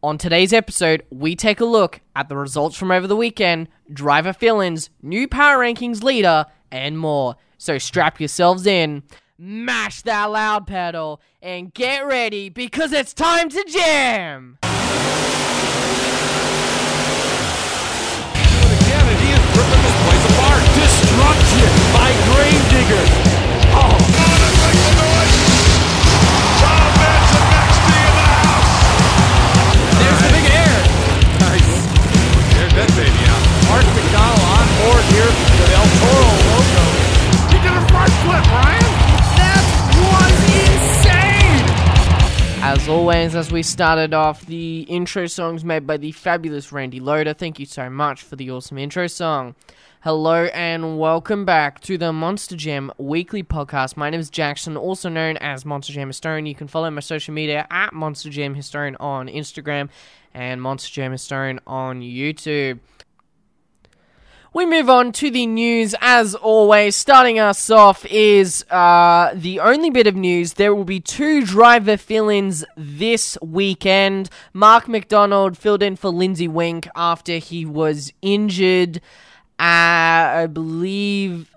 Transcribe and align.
On 0.00 0.16
today's 0.16 0.52
episode, 0.52 1.02
we 1.10 1.34
take 1.34 1.58
a 1.58 1.64
look 1.64 2.00
at 2.14 2.28
the 2.28 2.36
results 2.36 2.76
from 2.76 2.92
over 2.92 3.08
the 3.08 3.16
weekend, 3.16 3.66
driver 3.92 4.32
fill 4.32 4.60
ins, 4.60 4.90
new 5.02 5.26
power 5.26 5.58
rankings 5.58 6.04
leader, 6.04 6.46
and 6.70 6.96
more. 6.96 7.34
So 7.58 7.78
strap 7.78 8.20
yourselves 8.20 8.64
in, 8.64 9.02
mash 9.36 10.02
that 10.02 10.26
loud 10.26 10.68
pedal, 10.68 11.20
and 11.42 11.74
get 11.74 12.06
ready 12.06 12.48
because 12.48 12.92
it's 12.92 13.12
time 13.12 13.48
to 13.48 13.64
jam! 13.64 14.58
That 32.78 32.86
baby 32.94 33.10
out. 33.26 33.42
Mark 33.66 33.82
McDonald 33.90 34.38
on 34.54 34.66
board 34.78 35.02
here 35.10 35.26
with 35.26 35.74
El 35.74 35.82
Toro 35.98 36.30
Loco. 36.46 36.86
He 37.50 37.58
did 37.58 37.74
a 37.74 37.82
front 37.90 38.14
flip, 38.22 38.46
Ryan. 38.54 38.86
That 39.34 39.66
was 39.98 40.38
insane. 40.62 41.66
As 42.62 42.88
always, 42.88 43.34
as 43.34 43.50
we 43.50 43.64
started 43.64 44.14
off, 44.14 44.46
the 44.46 44.82
intro 44.82 45.26
song's 45.26 45.64
made 45.64 45.88
by 45.88 45.96
the 45.96 46.12
fabulous 46.12 46.70
Randy 46.70 47.00
Loader. 47.00 47.34
Thank 47.34 47.58
you 47.58 47.66
so 47.66 47.90
much 47.90 48.22
for 48.22 48.36
the 48.36 48.48
awesome 48.52 48.78
intro 48.78 49.08
song. 49.08 49.56
Hello 50.02 50.44
and 50.54 51.00
welcome 51.00 51.44
back 51.44 51.80
to 51.80 51.98
the 51.98 52.12
Monster 52.12 52.54
Jam 52.54 52.92
weekly 52.96 53.42
podcast. 53.42 53.96
My 53.96 54.08
name 54.08 54.20
is 54.20 54.30
Jackson, 54.30 54.76
also 54.76 55.08
known 55.08 55.36
as 55.38 55.64
Monster 55.64 55.94
Jam 55.94 56.06
Historian. 56.06 56.46
You 56.46 56.54
can 56.54 56.68
follow 56.68 56.88
my 56.92 57.00
social 57.00 57.34
media 57.34 57.66
at 57.72 57.92
Monster 57.92 58.30
Jam 58.30 58.54
Historian 58.54 58.94
on 59.00 59.26
Instagram 59.26 59.88
and 60.34 60.60
Monster 60.62 61.10
Historian 61.10 61.60
on 61.66 62.00
YouTube. 62.00 62.80
We 64.54 64.64
move 64.64 64.88
on 64.88 65.12
to 65.12 65.30
the 65.30 65.46
news 65.46 65.94
as 66.00 66.34
always. 66.34 66.96
Starting 66.96 67.38
us 67.38 67.68
off 67.68 68.06
is 68.06 68.64
uh, 68.70 69.30
the 69.34 69.60
only 69.60 69.90
bit 69.90 70.06
of 70.06 70.16
news. 70.16 70.54
There 70.54 70.74
will 70.74 70.84
be 70.84 71.00
two 71.00 71.44
driver 71.44 71.96
fill 71.98 72.30
ins 72.30 72.64
this 72.76 73.36
weekend. 73.42 74.30
Mark 74.54 74.88
McDonald 74.88 75.58
filled 75.58 75.82
in 75.82 75.96
for 75.96 76.08
Lindsay 76.08 76.48
Weenk 76.48 76.88
after 76.96 77.36
he 77.36 77.66
was 77.66 78.12
injured. 78.22 78.96
Uh, 79.60 80.42
I 80.42 80.48
believe 80.50 81.54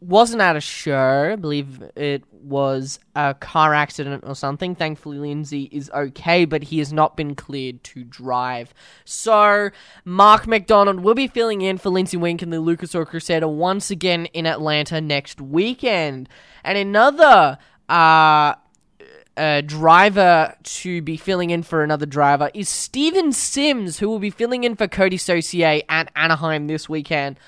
wasn't 0.00 0.40
at 0.40 0.56
a 0.56 0.60
show. 0.60 1.30
I 1.32 1.36
believe 1.36 1.82
it 1.96 2.22
was 2.32 3.00
a 3.16 3.34
car 3.34 3.74
accident 3.74 4.24
or 4.26 4.34
something. 4.34 4.74
Thankfully, 4.74 5.18
Lindsay 5.18 5.68
is 5.72 5.90
okay, 5.90 6.44
but 6.44 6.64
he 6.64 6.78
has 6.78 6.92
not 6.92 7.16
been 7.16 7.34
cleared 7.34 7.82
to 7.84 8.04
drive. 8.04 8.72
So, 9.04 9.70
Mark 10.04 10.46
McDonald 10.46 11.00
will 11.00 11.14
be 11.14 11.26
filling 11.26 11.62
in 11.62 11.78
for 11.78 11.90
Lindsay 11.90 12.16
Weenk 12.16 12.42
and 12.42 12.52
the 12.52 12.60
Lucas 12.60 12.94
Oil 12.94 13.04
Crusader 13.04 13.48
once 13.48 13.90
again 13.90 14.26
in 14.26 14.46
Atlanta 14.46 15.00
next 15.00 15.40
weekend. 15.40 16.28
And 16.62 16.78
another 16.78 17.58
uh, 17.88 18.54
uh, 19.36 19.60
driver 19.62 20.54
to 20.62 21.02
be 21.02 21.16
filling 21.16 21.50
in 21.50 21.62
for 21.62 21.82
another 21.82 22.06
driver 22.06 22.50
is 22.54 22.68
Steven 22.68 23.32
Sims, 23.32 23.98
who 23.98 24.08
will 24.08 24.18
be 24.18 24.30
filling 24.30 24.64
in 24.64 24.76
for 24.76 24.86
Coty 24.86 25.18
Saucier 25.18 25.82
at 25.88 26.10
Anaheim 26.14 26.66
this 26.66 26.88
weekend. 26.88 27.38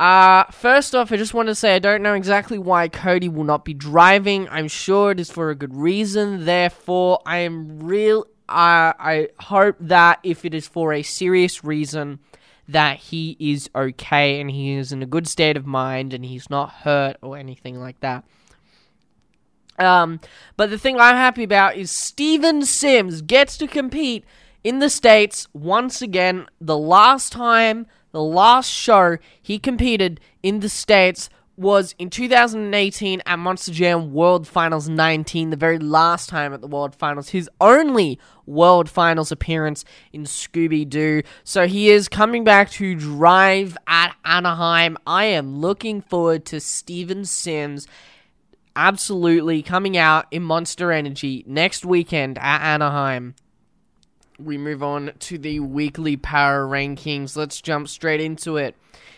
Uh, 0.00 0.44
first 0.52 0.94
off, 0.94 1.10
I 1.10 1.16
just 1.16 1.34
want 1.34 1.48
to 1.48 1.54
say 1.54 1.74
I 1.74 1.80
don't 1.80 2.02
know 2.02 2.14
exactly 2.14 2.58
why 2.58 2.88
Cody 2.88 3.28
will 3.28 3.44
not 3.44 3.64
be 3.64 3.74
driving. 3.74 4.48
I'm 4.48 4.68
sure 4.68 5.10
it 5.10 5.18
is 5.18 5.30
for 5.30 5.50
a 5.50 5.56
good 5.56 5.74
reason. 5.74 6.44
Therefore, 6.44 7.20
I 7.26 7.38
am 7.38 7.80
real. 7.80 8.26
Uh, 8.48 8.94
I 8.98 9.28
hope 9.40 9.76
that 9.80 10.20
if 10.22 10.44
it 10.44 10.54
is 10.54 10.68
for 10.68 10.92
a 10.92 11.02
serious 11.02 11.64
reason, 11.64 12.20
that 12.68 12.98
he 12.98 13.36
is 13.40 13.68
okay 13.74 14.40
and 14.40 14.50
he 14.50 14.74
is 14.74 14.92
in 14.92 15.02
a 15.02 15.06
good 15.06 15.26
state 15.26 15.56
of 15.56 15.66
mind 15.66 16.14
and 16.14 16.24
he's 16.24 16.48
not 16.48 16.70
hurt 16.70 17.16
or 17.20 17.36
anything 17.36 17.80
like 17.80 17.98
that. 18.00 18.24
Um, 19.78 20.20
but 20.56 20.70
the 20.70 20.78
thing 20.78 20.98
I'm 20.98 21.16
happy 21.16 21.44
about 21.44 21.76
is 21.76 21.90
Steven 21.90 22.64
Sims 22.64 23.22
gets 23.22 23.56
to 23.58 23.66
compete 23.66 24.24
in 24.64 24.80
the 24.80 24.90
States 24.90 25.48
once 25.52 26.02
again. 26.02 26.46
The 26.60 26.78
last 26.78 27.32
time, 27.32 27.86
the 28.12 28.22
last 28.22 28.70
show 28.70 29.18
he 29.40 29.58
competed 29.58 30.20
in 30.42 30.60
the 30.60 30.68
States 30.68 31.28
was 31.58 31.92
in 31.98 32.08
2018 32.08 33.20
at 33.26 33.36
Monster 33.36 33.72
Jam 33.72 34.12
World 34.12 34.46
Finals 34.46 34.88
19, 34.88 35.50
the 35.50 35.56
very 35.56 35.80
last 35.80 36.28
time 36.28 36.54
at 36.54 36.60
the 36.60 36.68
World 36.68 36.94
Finals, 36.94 37.30
his 37.30 37.50
only 37.60 38.16
World 38.46 38.88
Finals 38.88 39.32
appearance 39.32 39.84
in 40.12 40.22
Scooby 40.22 40.88
Doo. 40.88 41.22
So 41.42 41.66
he 41.66 41.90
is 41.90 42.08
coming 42.08 42.44
back 42.44 42.70
to 42.72 42.94
drive 42.94 43.76
at 43.88 44.14
Anaheim. 44.24 44.96
I 45.04 45.24
am 45.24 45.60
looking 45.60 46.00
forward 46.00 46.44
to 46.46 46.60
Steven 46.60 47.24
Sims 47.24 47.88
absolutely 48.76 49.60
coming 49.60 49.96
out 49.96 50.26
in 50.30 50.44
Monster 50.44 50.92
Energy 50.92 51.42
next 51.48 51.84
weekend 51.84 52.38
at 52.38 52.62
Anaheim. 52.62 53.34
We 54.40 54.56
move 54.56 54.84
on 54.84 55.10
to 55.18 55.36
the 55.36 55.58
weekly 55.58 56.16
power 56.16 56.64
rankings. 56.64 57.36
Let's 57.36 57.60
jump 57.60 57.88
straight 57.88 58.20
into 58.20 58.56
it. 58.56 58.76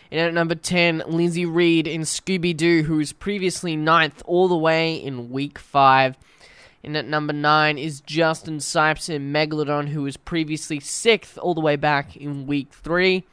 In 0.09 0.17
at 0.17 0.33
number 0.33 0.55
10, 0.55 1.03
Lindsay 1.05 1.45
Reed 1.45 1.85
in 1.85 2.01
Scooby 2.01 2.57
Doo, 2.57 2.81
who 2.81 2.97
was 2.97 3.13
previously 3.13 3.75
ninth 3.75 4.23
all 4.25 4.47
the 4.47 4.57
way 4.57 4.95
in 4.95 5.29
week 5.29 5.59
5. 5.59 6.17
In 6.81 6.95
at 6.95 7.05
number 7.05 7.33
9 7.33 7.77
is 7.77 8.01
Justin 8.01 8.57
Sipes 8.57 9.09
in 9.13 9.31
Megalodon, 9.31 9.89
who 9.89 10.01
was 10.01 10.17
previously 10.17 10.79
6th 10.79 11.37
all 11.39 11.53
the 11.53 11.61
way 11.61 11.75
back 11.75 12.17
in 12.17 12.47
week 12.47 12.69
3. 12.71 13.23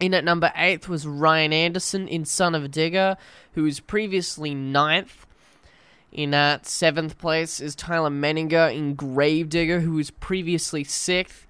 In 0.00 0.12
at 0.12 0.24
number 0.24 0.52
8 0.56 0.88
was 0.88 1.06
Ryan 1.06 1.52
Anderson 1.52 2.08
in 2.08 2.24
Son 2.24 2.56
of 2.56 2.64
a 2.64 2.68
Digger, 2.68 3.16
who 3.52 3.62
was 3.62 3.78
previously 3.78 4.54
ninth. 4.54 5.24
In 6.12 6.32
uh, 6.32 6.54
at 6.54 6.62
7th 6.64 7.18
place 7.18 7.60
is 7.60 7.74
Tyler 7.74 8.10
Menninga 8.10 8.74
in 8.74 8.94
Gravedigger, 8.94 9.80
who 9.80 9.92
was 9.92 10.10
previously 10.10 10.84
6th. 10.84 11.44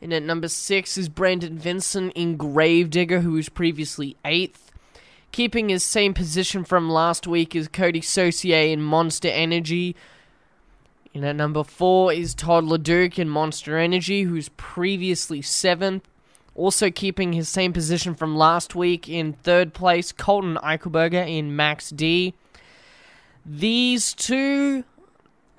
In 0.00 0.12
at 0.12 0.22
number 0.22 0.48
6 0.48 0.96
is 0.96 1.08
Brandon 1.10 1.58
Vinson 1.58 2.10
in 2.12 2.36
Gravedigger, 2.38 3.20
who 3.20 3.32
was 3.32 3.50
previously 3.50 4.16
8th. 4.24 4.70
Keeping 5.32 5.68
his 5.68 5.84
same 5.84 6.14
position 6.14 6.64
from 6.64 6.88
last 6.88 7.26
week 7.26 7.54
is 7.54 7.68
Coty 7.68 8.02
Saucier 8.02 8.72
in 8.72 8.82
Monster 8.82 9.28
Energy. 9.28 9.94
In 11.12 11.22
at 11.22 11.36
number 11.36 11.62
4 11.62 12.12
is 12.14 12.34
Todd 12.34 12.64
LeDuc 12.64 13.18
in 13.18 13.28
Monster 13.28 13.76
Energy, 13.76 14.22
who's 14.22 14.48
previously 14.50 15.42
7th. 15.42 16.02
Also 16.54 16.90
keeping 16.90 17.34
his 17.34 17.48
same 17.48 17.72
position 17.72 18.14
from 18.14 18.34
last 18.34 18.74
week 18.74 19.08
in 19.08 19.34
third 19.34 19.74
place, 19.74 20.10
Colton 20.10 20.56
Eichelberger 20.62 21.28
in 21.28 21.54
Max 21.54 21.90
D. 21.90 22.34
These 23.44 24.14
two, 24.14 24.84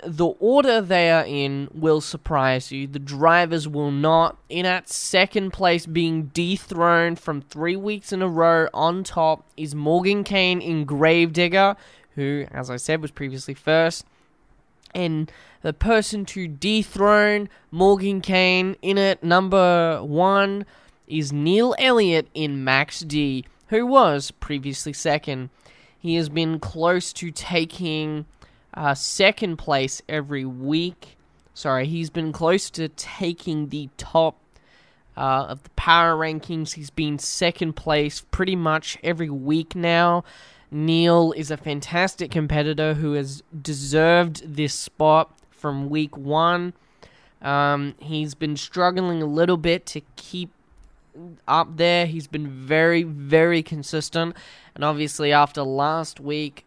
the 0.04 0.26
order 0.26 0.80
they 0.80 1.10
are 1.10 1.24
in 1.24 1.68
will 1.74 2.00
surprise 2.00 2.72
you. 2.72 2.86
The 2.86 2.98
drivers 2.98 3.68
will 3.68 3.90
not. 3.90 4.38
In 4.48 4.66
at 4.66 4.88
second 4.88 5.52
place, 5.52 5.86
being 5.86 6.26
dethroned 6.34 7.18
from 7.18 7.42
three 7.42 7.76
weeks 7.76 8.12
in 8.12 8.22
a 8.22 8.28
row 8.28 8.68
on 8.72 9.04
top, 9.04 9.44
is 9.56 9.74
Morgan 9.74 10.24
Kane 10.24 10.60
in 10.60 10.84
Gravedigger, 10.84 11.76
who, 12.14 12.46
as 12.50 12.70
I 12.70 12.76
said, 12.76 13.00
was 13.00 13.10
previously 13.10 13.54
first. 13.54 14.04
And 14.94 15.32
the 15.62 15.72
person 15.72 16.24
to 16.26 16.46
dethrone 16.46 17.48
Morgan 17.70 18.20
Kane 18.20 18.76
in 18.82 18.98
at 18.98 19.22
number 19.22 20.02
one 20.02 20.66
is 21.06 21.32
Neil 21.32 21.74
Elliott 21.78 22.28
in 22.34 22.64
Max 22.64 23.00
D, 23.00 23.44
who 23.68 23.86
was 23.86 24.30
previously 24.32 24.92
second. 24.92 25.50
He 26.02 26.16
has 26.16 26.28
been 26.28 26.58
close 26.58 27.12
to 27.12 27.30
taking 27.30 28.26
uh, 28.74 28.94
second 28.94 29.56
place 29.56 30.02
every 30.08 30.44
week. 30.44 31.16
Sorry, 31.54 31.86
he's 31.86 32.10
been 32.10 32.32
close 32.32 32.70
to 32.70 32.88
taking 32.88 33.68
the 33.68 33.88
top 33.98 34.36
uh, 35.16 35.46
of 35.50 35.62
the 35.62 35.70
power 35.70 36.16
rankings. 36.16 36.72
He's 36.72 36.90
been 36.90 37.20
second 37.20 37.74
place 37.74 38.24
pretty 38.32 38.56
much 38.56 38.98
every 39.04 39.30
week 39.30 39.76
now. 39.76 40.24
Neil 40.72 41.32
is 41.36 41.52
a 41.52 41.56
fantastic 41.56 42.32
competitor 42.32 42.94
who 42.94 43.12
has 43.12 43.44
deserved 43.62 44.56
this 44.56 44.74
spot 44.74 45.30
from 45.52 45.88
week 45.88 46.16
one. 46.16 46.72
Um, 47.42 47.94
he's 48.00 48.34
been 48.34 48.56
struggling 48.56 49.22
a 49.22 49.26
little 49.26 49.56
bit 49.56 49.86
to 49.86 50.00
keep 50.16 50.50
up 51.46 51.76
there. 51.76 52.06
He's 52.06 52.26
been 52.26 52.48
very, 52.48 53.02
very 53.02 53.62
consistent. 53.62 54.36
And 54.74 54.84
obviously, 54.84 55.32
after 55.32 55.62
last 55.62 56.20
week, 56.20 56.64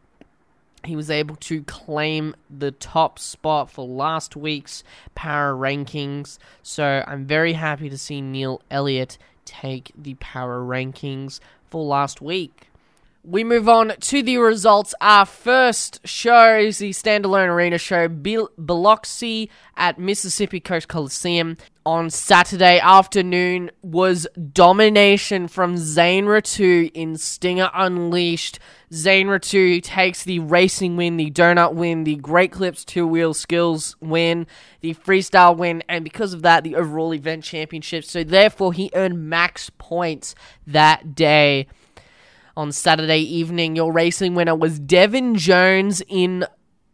he 0.85 0.95
was 0.95 1.09
able 1.09 1.35
to 1.37 1.63
claim 1.63 2.35
the 2.49 2.71
top 2.71 3.17
spot 3.17 3.71
for 3.71 3.87
last 3.87 4.35
week's 4.35 4.83
power 5.15 5.53
rankings. 5.53 6.37
So 6.61 7.03
I'm 7.07 7.25
very 7.25 7.53
happy 7.53 7.89
to 7.89 7.97
see 7.97 8.21
Neil 8.21 8.61
Elliott 8.69 9.17
take 9.45 9.91
the 9.97 10.15
power 10.15 10.61
rankings 10.61 11.39
for 11.69 11.83
last 11.83 12.21
week. 12.21 12.69
We 13.27 13.43
move 13.43 13.67
on 13.67 13.91
to 13.99 14.21
the 14.21 14.37
results. 14.37 14.93
Our 15.01 15.25
first 15.25 15.99
show 16.07 16.59
is 16.59 16.77
the 16.77 16.91
standalone 16.91 17.47
arena 17.47 17.79
show, 17.79 18.07
Bil- 18.07 18.51
Biloxi 18.63 19.49
at 19.75 19.97
Mississippi 19.97 20.59
Coast 20.59 20.87
Coliseum. 20.87 21.57
On 21.87 22.11
Saturday 22.11 22.79
afternoon 22.79 23.71
was 23.81 24.27
domination 24.53 25.47
from 25.47 25.75
Zane 25.77 26.25
Ratu 26.25 26.91
in 26.93 27.17
Stinger 27.17 27.71
Unleashed. 27.73 28.59
Zane 28.93 29.27
Ratu 29.27 29.81
takes 29.81 30.23
the 30.23 30.37
racing 30.37 30.95
win, 30.95 31.17
the 31.17 31.31
donut 31.31 31.73
win, 31.73 32.03
the 32.03 32.17
Great 32.17 32.51
Clips 32.51 32.85
two 32.85 33.07
wheel 33.07 33.33
skills 33.33 33.95
win, 34.01 34.45
the 34.81 34.93
freestyle 34.93 35.57
win, 35.57 35.83
and 35.89 36.03
because 36.03 36.33
of 36.33 36.43
that, 36.43 36.63
the 36.63 36.75
overall 36.75 37.11
event 37.11 37.43
championship. 37.43 38.03
So 38.03 38.23
therefore, 38.23 38.71
he 38.71 38.91
earned 38.93 39.27
max 39.27 39.71
points 39.71 40.35
that 40.67 41.15
day 41.15 41.67
on 42.57 42.71
Saturday 42.71 43.19
evening. 43.19 43.75
Your 43.75 43.91
racing 43.91 44.35
winner 44.35 44.55
was 44.55 44.79
Devin 44.79 45.35
Jones 45.35 46.01
in 46.07 46.45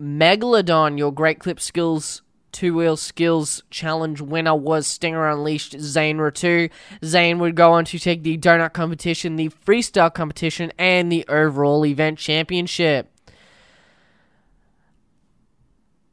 Megalodon. 0.01 0.97
Your 0.97 1.11
Great 1.11 1.39
Clip 1.39 1.59
Skills 1.59 2.21
two 2.51 2.75
wheel 2.75 2.97
skills 2.97 3.63
challenge 3.69 4.19
winner 4.21 4.55
was 4.55 4.85
Stinger 4.85 5.29
Unleashed 5.29 5.79
Zane 5.79 6.17
Ratu. 6.17 6.69
Zane 7.03 7.39
would 7.39 7.55
go 7.55 7.73
on 7.73 7.85
to 7.85 7.99
take 7.99 8.23
the 8.23 8.37
donut 8.37 8.73
competition, 8.73 9.35
the 9.35 9.49
freestyle 9.49 10.13
competition, 10.13 10.71
and 10.77 11.11
the 11.11 11.25
overall 11.27 11.85
event 11.85 12.19
championship. 12.19 13.07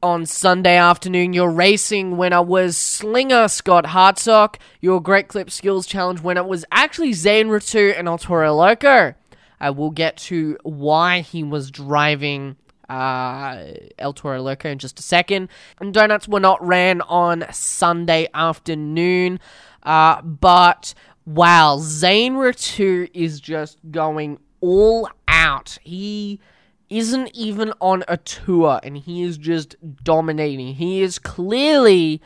On 0.01 0.25
Sunday 0.27 0.77
afternoon, 0.77 1.33
your 1.33 1.51
racing 1.51 2.17
winner 2.17 2.41
was 2.41 2.77
Slinger 2.77 3.49
Scott 3.49 3.87
Hartsock. 3.87 4.55
Your 4.81 5.03
Great 5.03 5.27
Clip 5.27 5.51
Skills 5.51 5.89
Challenge 5.89 6.21
winner 6.21 6.45
was 6.45 6.65
actually 6.71 7.13
Zane 7.15 7.49
Ratu 7.49 7.99
and 7.99 8.07
El 8.07 8.57
Loco. 8.57 9.15
I 9.61 9.71
will 9.71 9.91
get 9.91 10.17
to 10.19 10.57
why 10.63 11.21
he 11.21 11.43
was 11.43 11.71
driving 11.71 12.57
uh, 12.89 13.65
El 13.99 14.13
Toro 14.13 14.41
Loco 14.41 14.69
in 14.69 14.79
just 14.79 14.99
a 14.99 15.03
second. 15.03 15.49
And 15.81 15.93
donuts 15.93 16.29
were 16.29 16.41
not 16.41 16.65
ran 16.67 17.01
on 17.03 17.45
Sunday 17.53 18.29
afternoon, 18.35 19.41
uh, 19.83 20.23
but 20.23 20.95
wow, 21.27 21.79
Zane 21.81 22.35
Ratu 22.35 23.11
is 23.13 23.41
just 23.41 23.79
going 23.91 24.39
all 24.61 25.09
out. 25.27 25.79
He 25.83 26.41
isn't 26.89 27.31
even 27.35 27.73
on 27.81 28.03
a 28.09 28.17
tour 28.17 28.81
and 28.83 28.97
he 28.97 29.23
is 29.23 29.37
just 29.37 29.77
dominating. 30.03 30.75
He 30.75 31.03
is 31.03 31.19
clearly 31.19 32.23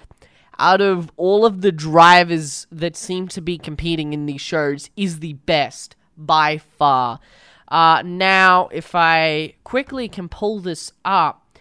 out 0.58 0.80
of 0.80 1.10
all 1.16 1.44
of 1.44 1.62
the 1.62 1.72
drivers 1.72 2.68
that 2.70 2.96
seem 2.96 3.26
to 3.26 3.40
be 3.40 3.58
competing 3.58 4.12
in 4.12 4.26
these 4.26 4.40
shows 4.40 4.90
is 4.96 5.18
the 5.18 5.32
best 5.32 5.96
by 6.26 6.58
far. 6.58 7.20
Uh, 7.68 8.02
now, 8.04 8.68
if 8.72 8.94
I 8.94 9.54
quickly 9.64 10.08
can 10.08 10.28
pull 10.28 10.60
this 10.60 10.92
up, 11.04 11.58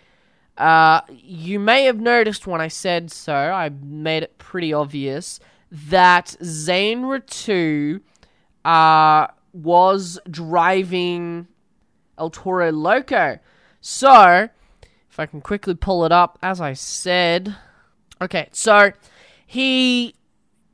uh, 0.58 1.02
you 1.10 1.60
may 1.60 1.86
have 1.86 2.00
noticed 2.00 2.46
when 2.46 2.62
I 2.62 2.68
said 2.68 3.12
so, 3.12 3.34
I 3.34 3.70
made 3.70 4.24
it 4.24 4.38
pretty 4.38 4.74
obvious 4.74 5.40
that 5.72 6.36
Zane 6.44 7.04
Ratu 7.04 8.02
uh, 8.66 9.28
was 9.54 10.20
driving 10.30 11.48
El 12.18 12.30
Toro 12.30 12.72
Loco. 12.72 13.40
So, 13.80 14.50
if 15.10 15.20
I 15.20 15.26
can 15.26 15.42
quickly 15.42 15.76
pull 15.76 16.06
it 16.06 16.12
up, 16.12 16.38
as 16.42 16.62
I 16.62 16.74
said. 16.74 17.56
Okay, 18.22 18.50
so 18.52 18.92
he. 19.46 20.14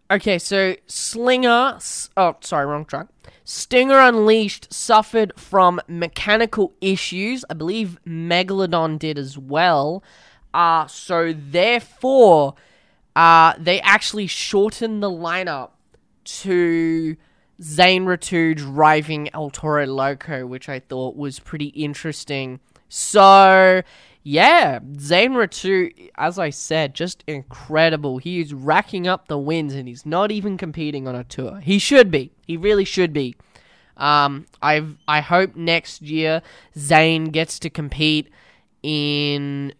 Okay, 0.09 0.39
so 0.39 0.75
Slinger. 0.87 1.79
Oh, 2.17 2.35
sorry, 2.41 2.65
wrong 2.65 2.85
track. 2.85 3.07
Stinger 3.49 3.97
Unleashed 4.01 4.73
suffered 4.73 5.31
from 5.37 5.79
mechanical 5.87 6.73
issues. 6.81 7.45
I 7.49 7.53
believe 7.53 7.97
Megalodon 8.05 8.99
did 8.99 9.17
as 9.17 9.37
well. 9.37 10.03
Uh, 10.53 10.85
so 10.87 11.31
therefore, 11.31 12.55
uh, 13.15 13.53
they 13.57 13.79
actually 13.79 14.27
shortened 14.27 15.01
the 15.01 15.09
lineup 15.09 15.69
to 16.25 17.15
Zane 17.61 18.03
Ratu 18.03 18.53
driving 18.53 19.29
El 19.33 19.49
Toro 19.49 19.85
Loco, 19.85 20.45
which 20.45 20.67
I 20.67 20.81
thought 20.81 21.15
was 21.15 21.39
pretty 21.39 21.67
interesting. 21.67 22.59
So, 22.89 23.81
yeah, 24.29 24.79
Zane 24.99 25.31
Ratu, 25.31 26.09
as 26.17 26.37
I 26.37 26.49
said, 26.49 26.93
just 26.93 27.23
incredible. 27.27 28.17
He 28.17 28.41
is 28.41 28.53
racking 28.53 29.07
up 29.07 29.29
the 29.29 29.37
wins 29.37 29.73
and 29.73 29.87
he's 29.87 30.05
not 30.05 30.31
even 30.31 30.57
competing 30.57 31.07
on 31.07 31.15
a 31.15 31.23
tour. 31.23 31.61
He 31.61 31.79
should 31.79 32.11
be. 32.11 32.33
He 32.45 32.57
really 32.57 32.83
should 32.83 33.13
be. 33.13 33.37
Um, 33.95 34.45
I 34.61 34.85
I 35.07 35.21
hope 35.21 35.55
next 35.55 36.01
year 36.01 36.41
Zane 36.77 37.25
gets 37.25 37.57
to 37.59 37.69
compete 37.69 38.29
in 38.83 39.73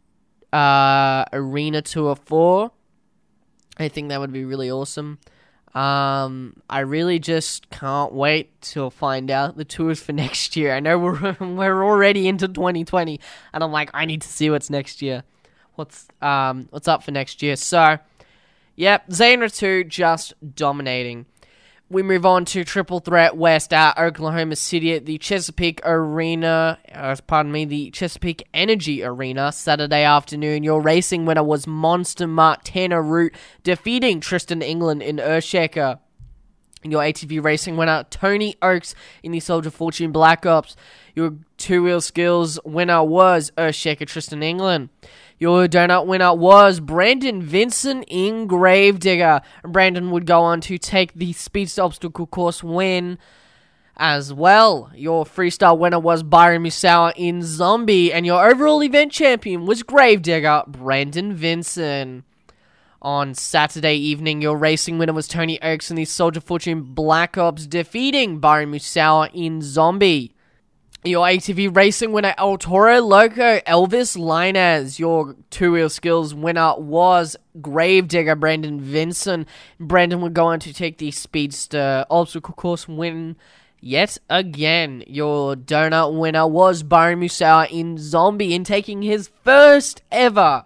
uh, 0.53 1.25
Arena 1.33 1.81
Tour 1.81 2.15
4. 2.15 2.71
I 3.79 3.89
think 3.89 4.07
that 4.07 4.21
would 4.21 4.31
be 4.31 4.45
really 4.45 4.71
awesome. 4.71 5.19
Um, 5.77 6.55
I 6.67 6.79
really 6.79 7.19
just 7.19 7.69
can't 7.69 8.11
wait 8.11 8.59
to 8.73 8.89
find 8.89 9.29
out 9.29 9.57
the 9.57 9.63
tours 9.63 10.01
for 10.01 10.11
next 10.23 10.55
year. 10.55 10.73
I 10.73 10.79
know 10.79 10.97
we're 10.97 11.37
we're 11.39 11.85
already 11.85 12.27
into 12.27 12.47
2020, 12.47 13.19
and 13.53 13.63
I'm 13.63 13.71
like, 13.71 13.91
I 13.93 14.05
need 14.05 14.23
to 14.23 14.27
see 14.27 14.49
what's 14.49 14.71
next 14.71 15.03
year. 15.03 15.23
What's 15.75 16.07
um 16.19 16.67
what's 16.71 16.87
up 16.87 17.03
for 17.03 17.11
next 17.11 17.43
year? 17.43 17.55
So, 17.55 17.99
yep, 18.75 19.03
Zane 19.11 19.41
Ratu 19.41 19.87
just 19.87 20.33
dominating. 20.55 21.27
We 21.89 22.03
move 22.03 22.25
on 22.25 22.43
to 22.45 22.65
Triple 22.65 22.99
Threat 22.99 23.37
West 23.37 23.71
at 23.71 23.97
Oklahoma 23.97 24.57
City 24.57 24.93
at 24.93 25.05
the 25.05 25.17
Chesapeake 25.19 25.79
Arena, 25.85 26.77
uh, 26.93 27.15
pardon 27.27 27.53
me, 27.53 27.63
the 27.63 27.91
Chesapeake 27.91 28.45
Energy 28.53 29.05
Arena, 29.05 29.53
Saturday 29.53 30.03
afternoon. 30.03 30.63
Your 30.63 30.81
racing 30.81 31.25
winner 31.25 31.43
was 31.43 31.65
Monster 31.65 32.27
Mark 32.27 32.59
Tanner 32.65 33.01
Root, 33.01 33.33
defeating 33.63 34.19
Tristan 34.19 34.61
England 34.61 35.01
in 35.01 35.17
Earthshaker. 36.83 36.91
Your 36.91 37.01
ATV 37.01 37.43
racing 37.43 37.77
winner, 37.77 38.05
Tony 38.09 38.55
Ochs, 38.61 38.93
in 39.23 39.31
the 39.31 39.39
Soldier 39.39 39.69
Fortune 39.69 40.11
Black 40.11 40.45
Ops. 40.45 40.75
Your 41.15 41.35
two 41.57 41.83
wheel 41.83 42.01
skills 42.01 42.59
winner 42.63 43.03
was 43.03 43.51
Earthshaker 43.57 44.07
Tristan 44.07 44.43
England. 44.43 44.89
Your 45.39 45.67
donut 45.67 46.07
winner 46.07 46.33
was 46.33 46.79
Brandon 46.79 47.41
Vinson 47.41 48.03
in 48.03 48.47
Gravedigger. 48.47 49.41
Brandon 49.63 50.11
would 50.11 50.25
go 50.25 50.41
on 50.41 50.61
to 50.61 50.77
take 50.77 51.13
the 51.13 51.33
Speedster 51.33 51.83
Obstacle 51.83 52.25
Course 52.25 52.63
win 52.63 53.19
as 53.97 54.33
well. 54.33 54.91
Your 54.95 55.25
freestyle 55.25 55.77
winner 55.77 55.99
was 55.99 56.23
Byron 56.23 56.63
Musawwir 56.63 57.13
in 57.15 57.43
Zombie, 57.43 58.11
and 58.11 58.25
your 58.25 58.47
overall 58.47 58.83
event 58.83 59.11
champion 59.11 59.65
was 59.65 59.83
Gravedigger 59.83 60.63
Brandon 60.67 61.35
Vinson. 61.35 62.23
On 63.01 63.35
Saturday 63.35 63.93
evening, 63.95 64.41
your 64.41 64.57
racing 64.57 64.97
winner 64.97 65.13
was 65.13 65.27
Tony 65.27 65.59
in 65.61 65.95
the 65.95 66.05
Soldier 66.05 66.41
Fortune 66.41 66.81
Black 66.81 67.37
Ops, 67.37 67.67
defeating 67.67 68.39
Byron 68.39 68.71
Musawwir 68.71 69.29
in 69.35 69.61
Zombie. 69.61 70.33
Your 71.03 71.27
ATV 71.27 71.75
racing 71.75 72.11
winner, 72.11 72.33
El 72.39 72.57
Toro 72.57 72.99
Loco, 72.99 73.59
Elvis 73.59 74.17
Lainez. 74.17 74.97
Your 74.97 75.35
two 75.51 75.73
wheel 75.73 75.89
skills 75.89 76.33
winner 76.33 76.73
was 76.75 77.35
Gravedigger 77.61 78.35
Brandon 78.35 78.81
Vinson. 78.81 79.45
Brandon 79.79 80.19
would 80.21 80.33
go 80.33 80.47
on 80.47 80.59
to 80.61 80.73
take 80.73 80.97
the 80.97 81.11
Speedster 81.11 82.03
obstacle 82.09 82.55
course 82.55 82.87
win 82.87 83.35
yet 83.79 84.17
again. 84.27 85.03
Your 85.05 85.55
donut 85.55 86.19
winner 86.19 86.47
was 86.47 86.81
Byron 86.81 87.19
Musawwir 87.19 87.69
in 87.69 87.99
Zombie 87.99 88.55
in 88.55 88.63
taking 88.63 89.03
his 89.03 89.29
first 89.43 90.01
ever 90.11 90.65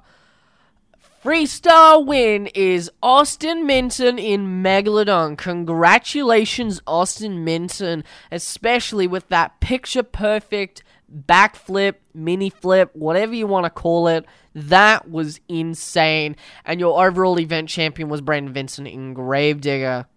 Freestyle 1.23 2.03
win 2.03 2.47
is 2.47 2.89
Austin 3.03 3.67
Minton 3.67 4.17
in 4.17 4.63
Megalodon. 4.63 5.37
Congratulations, 5.37 6.81
Austin 6.87 7.43
Minton, 7.43 8.03
especially 8.31 9.05
with 9.05 9.29
that 9.29 9.59
picture 9.59 10.01
perfect 10.01 10.81
backflip, 11.13 11.95
mini 12.15 12.49
flip, 12.49 12.89
whatever 12.95 13.35
you 13.35 13.45
want 13.45 13.65
to 13.65 13.69
call 13.69 14.07
it. 14.07 14.25
That 14.55 15.11
was 15.11 15.39
insane. 15.47 16.37
And 16.65 16.79
your 16.79 17.05
overall 17.05 17.39
event 17.39 17.69
champion 17.69 18.09
was 18.09 18.21
Brandon 18.21 18.51
Vinson 18.51 18.87
in 18.87 19.13
Gravedigger. 19.13 20.07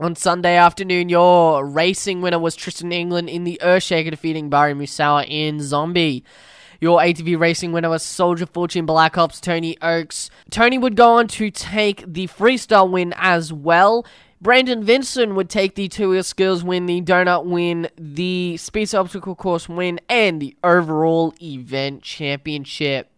On 0.00 0.16
Sunday 0.16 0.56
afternoon, 0.56 1.10
your 1.10 1.64
racing 1.64 2.22
winner 2.22 2.40
was 2.40 2.56
Tristan 2.56 2.90
England 2.90 3.28
in 3.28 3.44
the 3.44 3.60
Earthshaker, 3.62 4.10
defeating 4.10 4.50
Bari 4.50 4.74
Musawwir 4.74 5.28
in 5.28 5.60
Zombie. 5.60 6.24
Your 6.82 6.98
ATV 6.98 7.38
racing 7.38 7.70
winner 7.70 7.90
was 7.90 8.02
Soldier 8.02 8.44
Fortune 8.44 8.86
Black 8.86 9.16
Ops 9.16 9.40
Tony 9.40 9.76
Ochs. 9.76 10.30
Tony 10.50 10.78
would 10.78 10.96
go 10.96 11.10
on 11.18 11.28
to 11.28 11.48
take 11.48 12.02
the 12.04 12.26
freestyle 12.26 12.90
win 12.90 13.14
as 13.18 13.52
well. 13.52 14.04
Brandon 14.40 14.82
Vinson 14.82 15.36
would 15.36 15.48
take 15.48 15.76
the 15.76 15.86
two 15.86 16.10
wheel 16.10 16.24
skills 16.24 16.64
win, 16.64 16.86
the 16.86 17.00
donut 17.00 17.44
win, 17.44 17.88
the 17.96 18.56
speed 18.56 18.92
obstacle 18.96 19.36
course 19.36 19.68
win, 19.68 20.00
and 20.08 20.42
the 20.42 20.56
overall 20.64 21.32
event 21.40 22.02
championship. 22.02 23.08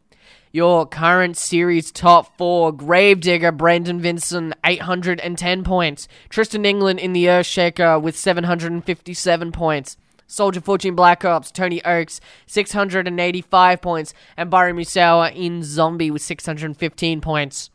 Your 0.52 0.84
current 0.84 1.38
series 1.38 1.90
top 1.90 2.36
four 2.36 2.70
Gravedigger, 2.70 3.50
Brandon 3.50 3.98
Vinson, 3.98 4.52
810 4.62 5.64
points. 5.64 6.06
Tristan 6.28 6.66
England 6.66 6.98
in 6.98 7.14
the 7.14 7.24
Earthshaker 7.24 7.98
with 7.98 8.14
757 8.14 9.52
points. 9.52 9.96
Soldier 10.26 10.60
Fortune 10.60 10.94
Black 10.94 11.24
Ops, 11.24 11.50
Tony 11.50 11.80
Ochs, 11.82 12.20
685 12.46 13.80
points, 13.80 14.14
and 14.36 14.50
Bari 14.50 14.72
Musawwir 14.72 15.34
in 15.34 15.62
Zombie 15.62 16.10
with 16.10 16.22
615 16.22 17.20
points. 17.20 17.70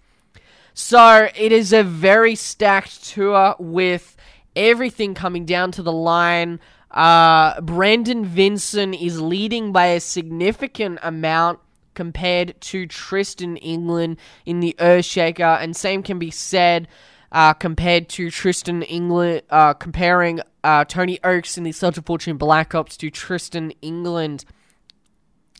So 0.74 1.30
it 1.36 1.52
is 1.52 1.74
a 1.74 1.84
very 1.84 2.36
stacked 2.36 3.04
tour 3.04 3.56
with 3.60 4.16
everything 4.56 5.14
coming 5.14 5.46
down 5.46 5.72
to 5.74 5.84
the 5.84 5.92
line. 5.92 6.60
Uh, 6.92 7.60
Brandon 7.62 8.26
Vinson 8.26 8.94
is 8.94 9.22
leading 9.22 9.72
by 9.72 9.88
a 9.88 10.00
significant 10.00 11.00
amount 11.04 11.60
compared 11.94 12.60
to 12.62 12.88
Tristan 12.88 13.58
England 13.58 14.18
in 14.46 14.62
the 14.62 14.76
Earthshaker, 14.80 15.62
and 15.62 15.76
same 15.76 16.02
can 16.02 16.18
be 16.18 16.32
said 16.32 16.88
uh, 17.32 17.54
compared 17.54 18.10
to 18.10 18.32
Tristan 18.32 18.82
England, 18.84 19.42
uh, 19.50 19.74
comparing 19.74 20.40
uh, 20.64 20.86
Tony 20.86 21.18
Ochs 21.24 21.58
in 21.58 21.64
the 21.64 21.72
Soldier 21.72 22.02
Fortune 22.02 22.38
Black 22.38 22.76
Ops 22.76 22.98
to 22.98 23.10
Tristan 23.10 23.72
England 23.82 24.46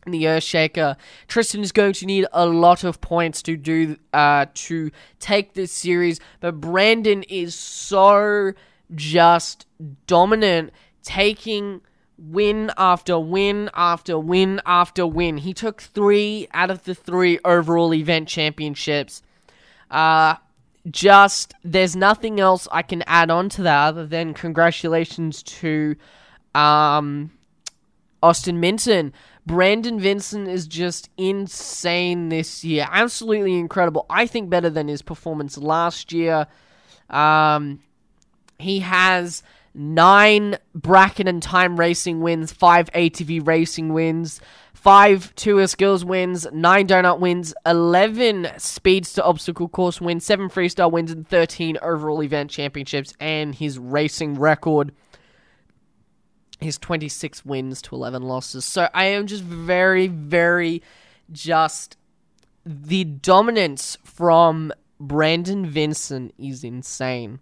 in 0.06 0.12
the 0.12 0.24
Earthshaker. 0.24 0.96
Tristan 1.28 1.60
is 1.62 1.72
going 1.72 1.92
to 1.94 2.06
need 2.06 2.26
a 2.32 2.46
lot 2.46 2.84
of 2.84 3.00
points 3.00 3.42
to 3.42 3.56
do 3.56 3.96
uh, 4.12 4.46
to 4.54 4.90
take 5.18 5.54
this 5.54 5.72
series, 5.72 6.20
but 6.40 6.60
Brandon 6.60 7.22
is 7.24 7.54
so 7.54 8.52
just 8.94 9.66
dominant, 10.06 10.72
taking 11.02 11.80
win 12.18 12.70
after 12.76 13.18
win 13.18 13.70
after 13.74 14.18
win 14.18 14.60
after 14.66 15.06
win. 15.06 15.38
He 15.38 15.54
took 15.54 15.80
three 15.80 16.48
out 16.52 16.70
of 16.70 16.84
the 16.84 16.94
three 16.94 17.38
overall 17.44 17.94
event 17.94 18.28
championships. 18.28 19.22
Uh, 19.90 20.36
just 20.90 21.54
there's 21.62 21.94
nothing 21.94 22.40
else 22.40 22.66
I 22.72 22.82
can 22.82 23.02
add 23.06 23.30
on 23.30 23.48
to 23.50 23.62
that 23.62 23.88
other 23.88 24.06
than 24.06 24.34
congratulations 24.34 25.42
to 25.42 25.96
um, 26.54 27.30
Austin 28.22 28.60
Minton. 28.60 29.12
Brandon 29.46 29.98
Vinson 29.98 30.46
is 30.46 30.66
just 30.66 31.10
insane 31.16 32.28
this 32.28 32.62
year. 32.64 32.86
Absolutely 32.90 33.58
incredible. 33.58 34.06
I 34.08 34.26
think 34.26 34.48
better 34.48 34.70
than 34.70 34.88
his 34.88 35.02
performance 35.02 35.58
last 35.58 36.12
year. 36.12 36.46
Um, 37.08 37.80
he 38.58 38.80
has 38.80 39.42
nine 39.74 40.56
bracket 40.74 41.28
and 41.28 41.42
time 41.42 41.78
racing 41.78 42.20
wins, 42.20 42.52
five 42.52 42.90
ATV 42.92 43.46
racing 43.46 43.92
wins, 43.92 44.40
five 44.82 45.34
tour 45.34 45.66
skills 45.66 46.04
wins, 46.04 46.46
nine 46.52 46.86
donut 46.86 47.20
wins, 47.20 47.52
11 47.66 48.48
speeds 48.56 49.12
to 49.14 49.24
obstacle 49.24 49.68
course 49.68 50.00
wins, 50.00 50.24
seven 50.24 50.48
freestyle 50.48 50.90
wins, 50.90 51.10
and 51.10 51.28
13 51.28 51.78
overall 51.82 52.22
event 52.22 52.50
championships. 52.50 53.12
And 53.20 53.54
his 53.54 53.78
racing 53.78 54.38
record 54.38 54.92
his 56.60 56.78
26 56.78 57.44
wins 57.44 57.80
to 57.82 57.94
11 57.94 58.22
losses. 58.22 58.64
So 58.64 58.88
I 58.92 59.06
am 59.06 59.26
just 59.26 59.42
very, 59.42 60.06
very 60.06 60.82
just. 61.32 61.96
The 62.66 63.04
dominance 63.04 63.96
from 64.04 64.72
Brandon 64.98 65.64
Vinson 65.64 66.32
is 66.38 66.62
insane. 66.62 67.40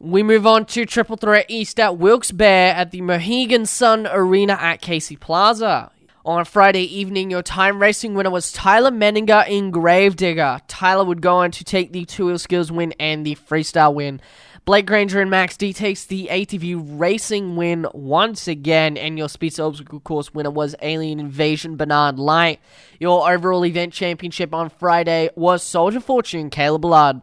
We 0.00 0.22
move 0.22 0.46
on 0.46 0.64
to 0.66 0.86
Triple 0.86 1.16
Threat 1.16 1.46
East 1.48 1.80
at 1.80 1.98
Wilkes-Barre 1.98 2.70
at 2.70 2.92
the 2.92 3.00
Mohegan 3.00 3.66
Sun 3.66 4.06
Arena 4.06 4.52
at 4.52 4.80
Casey 4.80 5.16
Plaza. 5.16 5.90
On 6.24 6.44
Friday 6.44 6.84
evening, 6.84 7.32
your 7.32 7.42
time 7.42 7.82
racing 7.82 8.14
winner 8.14 8.30
was 8.30 8.52
Tyler 8.52 8.92
Menninga 8.92 9.48
in 9.48 9.72
Gravedigger. 9.72 10.60
Tyler 10.68 11.04
would 11.04 11.20
go 11.20 11.38
on 11.38 11.50
to 11.50 11.64
take 11.64 11.92
the 11.92 12.04
two 12.04 12.26
wheel 12.26 12.38
skills 12.38 12.70
win 12.70 12.94
and 13.00 13.26
the 13.26 13.34
freestyle 13.34 13.92
win. 13.92 14.20
Blake 14.64 14.86
Granger 14.86 15.20
and 15.20 15.32
Max 15.32 15.56
D 15.56 15.72
takes 15.72 16.04
the 16.04 16.28
ATV 16.30 17.00
racing 17.00 17.56
win 17.56 17.84
once 17.92 18.46
again, 18.46 18.96
and 18.96 19.18
your 19.18 19.28
speed 19.28 19.58
obstacle 19.58 19.98
course 19.98 20.32
winner 20.32 20.52
was 20.52 20.76
Alien 20.80 21.18
Invasion 21.18 21.76
Bernard 21.76 22.18
Lyght. 22.18 22.58
Your 23.00 23.28
overall 23.28 23.66
event 23.66 23.92
championship 23.92 24.54
on 24.54 24.70
Friday 24.70 25.30
was 25.34 25.64
Soldier 25.64 25.98
Fortune 25.98 26.50
Caleb 26.50 26.82
Blood 26.82 27.22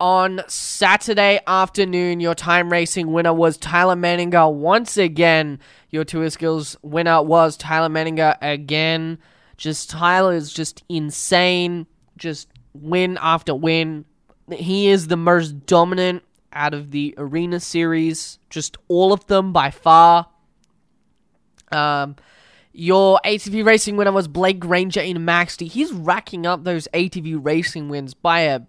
on 0.00 0.40
Saturday 0.48 1.40
afternoon, 1.46 2.20
your 2.20 2.34
time 2.34 2.72
racing 2.72 3.12
winner 3.12 3.34
was 3.34 3.58
Tyler 3.58 3.94
Menninga 3.94 4.52
once 4.52 4.96
again. 4.96 5.60
Your 5.90 6.04
tour 6.04 6.28
skills 6.30 6.76
winner 6.82 7.22
was 7.22 7.56
Tyler 7.56 7.88
Menninga 7.88 8.38
again. 8.40 9.18
Just 9.58 9.90
Tyler 9.90 10.32
is 10.32 10.52
just 10.52 10.82
insane. 10.88 11.86
Just 12.16 12.48
win 12.72 13.18
after 13.20 13.54
win. 13.54 14.06
He 14.50 14.88
is 14.88 15.08
the 15.08 15.16
most 15.16 15.66
dominant 15.66 16.22
out 16.52 16.72
of 16.72 16.90
the 16.90 17.14
arena 17.18 17.60
series. 17.60 18.38
Just 18.48 18.78
all 18.88 19.12
of 19.12 19.26
them 19.26 19.52
by 19.52 19.70
far. 19.70 20.26
Um, 21.70 22.16
your 22.72 23.20
ATV 23.24 23.64
racing 23.64 23.96
winner 23.96 24.12
was 24.12 24.28
Blake 24.28 24.60
Granger 24.60 25.00
in 25.00 25.24
Max 25.24 25.56
D. 25.56 25.66
He's 25.66 25.92
racking 25.92 26.46
up 26.46 26.64
those 26.64 26.88
ATV 26.94 27.38
racing 27.44 27.88
wins 27.88 28.14
by 28.14 28.40
a 28.40 28.60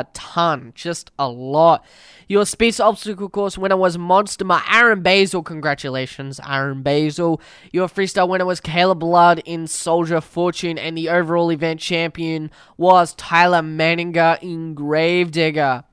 a 0.00 0.06
ton, 0.12 0.72
just 0.74 1.10
a 1.18 1.28
lot. 1.28 1.84
Your 2.28 2.44
space 2.44 2.80
obstacle 2.80 3.28
course 3.28 3.56
winner 3.56 3.76
was 3.76 3.96
Monster 3.96 4.44
Aaron 4.72 5.02
Basil. 5.02 5.42
Congratulations, 5.42 6.40
Aaron 6.46 6.82
Basil. 6.82 7.40
Your 7.72 7.88
freestyle 7.88 8.28
winner 8.28 8.44
was 8.44 8.60
Caleb 8.60 9.00
Blood 9.00 9.40
in 9.44 9.66
Soldier 9.66 10.20
Fortune, 10.20 10.78
and 10.78 10.98
the 10.98 11.08
overall 11.08 11.50
event 11.50 11.80
champion 11.80 12.50
was 12.76 13.14
Tyler 13.14 13.62
Menninga 13.62 14.42
in 14.42 14.74
Gravedigger. 14.74 15.84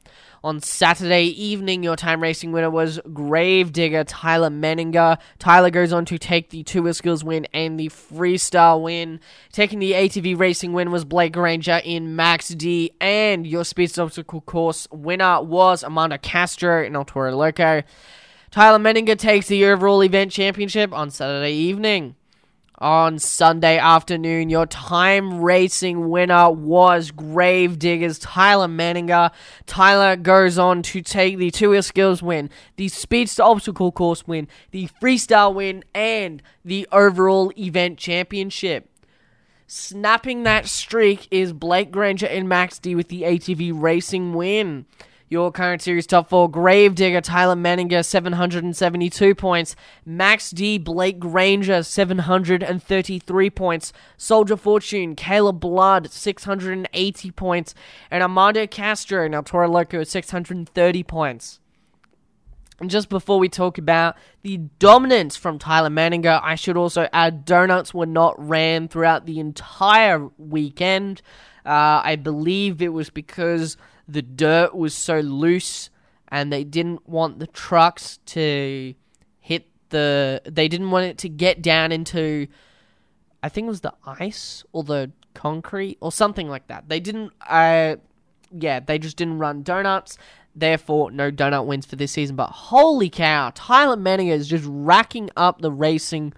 On 0.45 0.59
Saturday 0.59 1.27
evening, 1.27 1.83
your 1.83 1.95
time 1.95 2.21
racing 2.21 2.51
winner 2.51 2.69
was 2.69 2.99
Gravedigger 3.13 4.03
Tyler 4.03 4.49
Menninga. 4.49 5.17
Tyler 5.39 5.69
goes 5.69 5.93
on 5.93 6.03
to 6.03 6.17
take 6.17 6.49
the 6.49 6.63
two 6.63 6.83
wheel 6.83 6.93
skills 6.93 7.23
win 7.23 7.47
and 7.53 7.79
the 7.79 7.87
freestyle 7.87 8.81
win. 8.81 9.21
Taking 9.53 9.79
the 9.79 9.93
ATV 9.93 10.37
racing 10.37 10.73
win 10.73 10.91
was 10.91 11.05
Blake 11.05 11.31
Granger 11.31 11.79
in 11.85 12.17
Max 12.17 12.49
D, 12.49 12.91
and 12.99 13.47
your 13.47 13.63
speed 13.63 13.97
obstacle 13.97 14.41
course 14.41 14.85
winner 14.91 15.41
was 15.41 15.81
Armando 15.81 16.17
Castro 16.17 16.83
in 16.83 16.93
El 16.93 17.05
Toro 17.05 17.33
Loco. 17.33 17.81
Tyler 18.51 18.79
Menninga 18.79 19.17
takes 19.17 19.47
the 19.47 19.63
overall 19.63 20.03
event 20.03 20.33
championship 20.33 20.91
on 20.91 21.09
Saturday 21.09 21.53
evening 21.53 22.17
on 22.77 23.19
Sunday 23.19 23.77
afternoon. 23.77 24.49
Your 24.49 24.65
time 24.65 25.41
racing 25.41 26.09
winner 26.09 26.49
was 26.49 27.11
Gravediggers 27.11 28.19
Tyler 28.19 28.67
Menninga. 28.67 29.31
Tyler 29.65 30.15
goes 30.15 30.57
on 30.57 30.81
to 30.83 31.01
take 31.01 31.37
the 31.37 31.51
two 31.51 31.71
wheel 31.71 31.83
skills 31.83 32.21
win, 32.21 32.49
the 32.75 32.87
speedster 32.87 33.43
obstacle 33.43 33.91
course 33.91 34.27
win, 34.27 34.47
the 34.71 34.89
freestyle 35.01 35.53
win, 35.53 35.83
and 35.93 36.41
the 36.63 36.87
overall 36.91 37.51
event 37.57 37.97
championship. 37.97 38.89
Snapping 39.67 40.43
that 40.43 40.67
streak 40.67 41.27
is 41.31 41.53
Blake 41.53 41.91
Granger 41.91 42.27
and 42.27 42.47
Max 42.47 42.79
D 42.79 42.95
with 42.95 43.07
the 43.07 43.23
ATV 43.23 43.71
racing 43.73 44.33
win. 44.33 44.85
Your 45.29 45.51
current 45.51 45.81
series 45.81 46.05
top 46.05 46.29
four 46.29 46.49
Gravedigger, 46.49 47.21
Tyler 47.21 47.55
Menninga, 47.55 48.05
772 48.05 49.33
points. 49.33 49.75
Max 50.05 50.51
D, 50.51 50.77
Blake 50.77 51.19
Granger, 51.19 51.81
733 51.81 53.49
points. 53.49 53.93
Soldier 54.17 54.57
Fortune, 54.57 55.15
Caleb 55.15 55.59
Blood, 55.59 56.11
680 56.11 57.31
points. 57.31 57.73
And 58.11 58.21
Armando 58.21 58.67
Castro, 58.67 59.27
now 59.27 59.41
Toro 59.41 59.69
Loco, 59.69 60.03
630 60.03 61.03
points. 61.03 61.59
And 62.79 62.89
just 62.89 63.07
before 63.07 63.39
we 63.39 63.49
talk 63.49 63.77
about 63.77 64.17
the 64.41 64.57
dominance 64.79 65.35
from 65.37 65.57
Tyler 65.57 65.89
Menninga, 65.89 66.41
I 66.43 66.55
should 66.55 66.75
also 66.75 67.07
add 67.13 67.45
donuts 67.45 67.93
were 67.93 68.05
not 68.05 68.35
ran 68.37 68.87
throughout 68.87 69.25
the 69.25 69.39
entire 69.39 70.27
weekend. 70.37 71.21
Uh, 71.65 72.01
I 72.03 72.17
believe 72.17 72.81
it 72.81 72.91
was 72.91 73.09
because 73.09 73.77
the 74.07 74.21
dirt 74.21 74.75
was 74.75 74.93
so 74.93 75.19
loose 75.19 75.89
and 76.27 76.51
they 76.51 76.63
didn't 76.63 77.07
want 77.07 77.39
the 77.39 77.47
trucks 77.47 78.17
to 78.25 78.93
hit 79.39 79.67
the 79.89 80.41
they 80.45 80.67
didn't 80.67 80.91
want 80.91 81.05
it 81.05 81.17
to 81.19 81.29
get 81.29 81.61
down 81.61 81.91
into 81.91 82.47
I 83.41 83.49
think 83.49 83.65
it 83.65 83.69
was 83.69 83.81
the 83.81 83.93
ice 84.05 84.63
or 84.71 84.83
the 84.83 85.11
concrete 85.33 85.97
or 85.99 86.11
something 86.11 86.47
like 86.47 86.67
that. 86.67 86.89
They 86.89 86.99
didn't 86.99 87.33
uh 87.47 87.97
yeah, 88.51 88.79
they 88.79 88.99
just 88.99 89.17
didn't 89.17 89.39
run 89.39 89.63
donuts. 89.63 90.17
Therefore, 90.55 91.09
no 91.09 91.31
donut 91.31 91.65
wins 91.65 91.85
for 91.85 91.95
this 91.95 92.11
season. 92.11 92.35
But 92.35 92.47
holy 92.49 93.09
cow, 93.09 93.51
Tyler 93.55 93.97
Menninga 93.97 94.31
is 94.31 94.47
just 94.47 94.65
racking 94.67 95.31
up 95.35 95.61
the 95.61 95.71
racing 95.71 96.33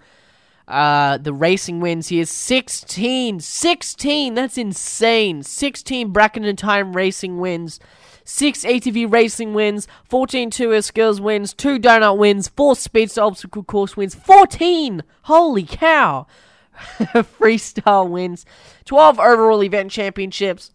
uh, 0.68 1.18
the 1.18 1.32
racing 1.32 1.80
wins. 1.80 2.08
Here 2.08 2.24
16 2.24 3.40
16 3.40 4.34
that's 4.34 4.58
insane. 4.58 5.42
16 5.42 6.10
bracket 6.12 6.44
and 6.44 6.58
time 6.58 6.94
racing 6.94 7.38
wins. 7.38 7.78
6 8.24 8.64
ATV 8.64 9.10
racing 9.12 9.54
wins. 9.54 9.86
14 10.08 10.50
tour 10.50 10.82
skills 10.82 11.20
wins. 11.20 11.54
2 11.54 11.78
donut 11.78 12.18
wins. 12.18 12.48
4 12.48 12.74
speedster 12.76 13.22
obstacle 13.22 13.62
course 13.62 13.96
wins. 13.96 14.14
14 14.14 15.02
holy 15.22 15.64
cow! 15.64 16.26
Freestyle 16.98 18.08
wins. 18.08 18.44
12 18.84 19.20
overall 19.20 19.62
event 19.62 19.90
championships. 19.90 20.72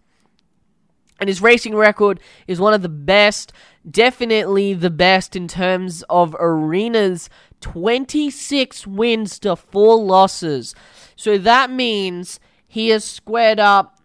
And 1.20 1.28
his 1.28 1.42
racing 1.42 1.76
record 1.76 2.20
is 2.48 2.60
one 2.60 2.74
of 2.74 2.82
the 2.82 2.90
best 2.90 3.54
definitely 3.90 4.74
the 4.74 4.90
best 4.90 5.36
in 5.36 5.48
terms 5.48 6.04
of 6.10 6.36
arenas 6.40 7.30
26 7.62 8.86
wins 8.86 9.40
to 9.40 9.56
4 9.56 9.98
losses. 9.98 10.76
So 11.16 11.38
that 11.38 11.72
means 11.72 12.40
he 12.68 12.90
has 12.90 13.04
squared 13.06 13.60
up 13.60 14.02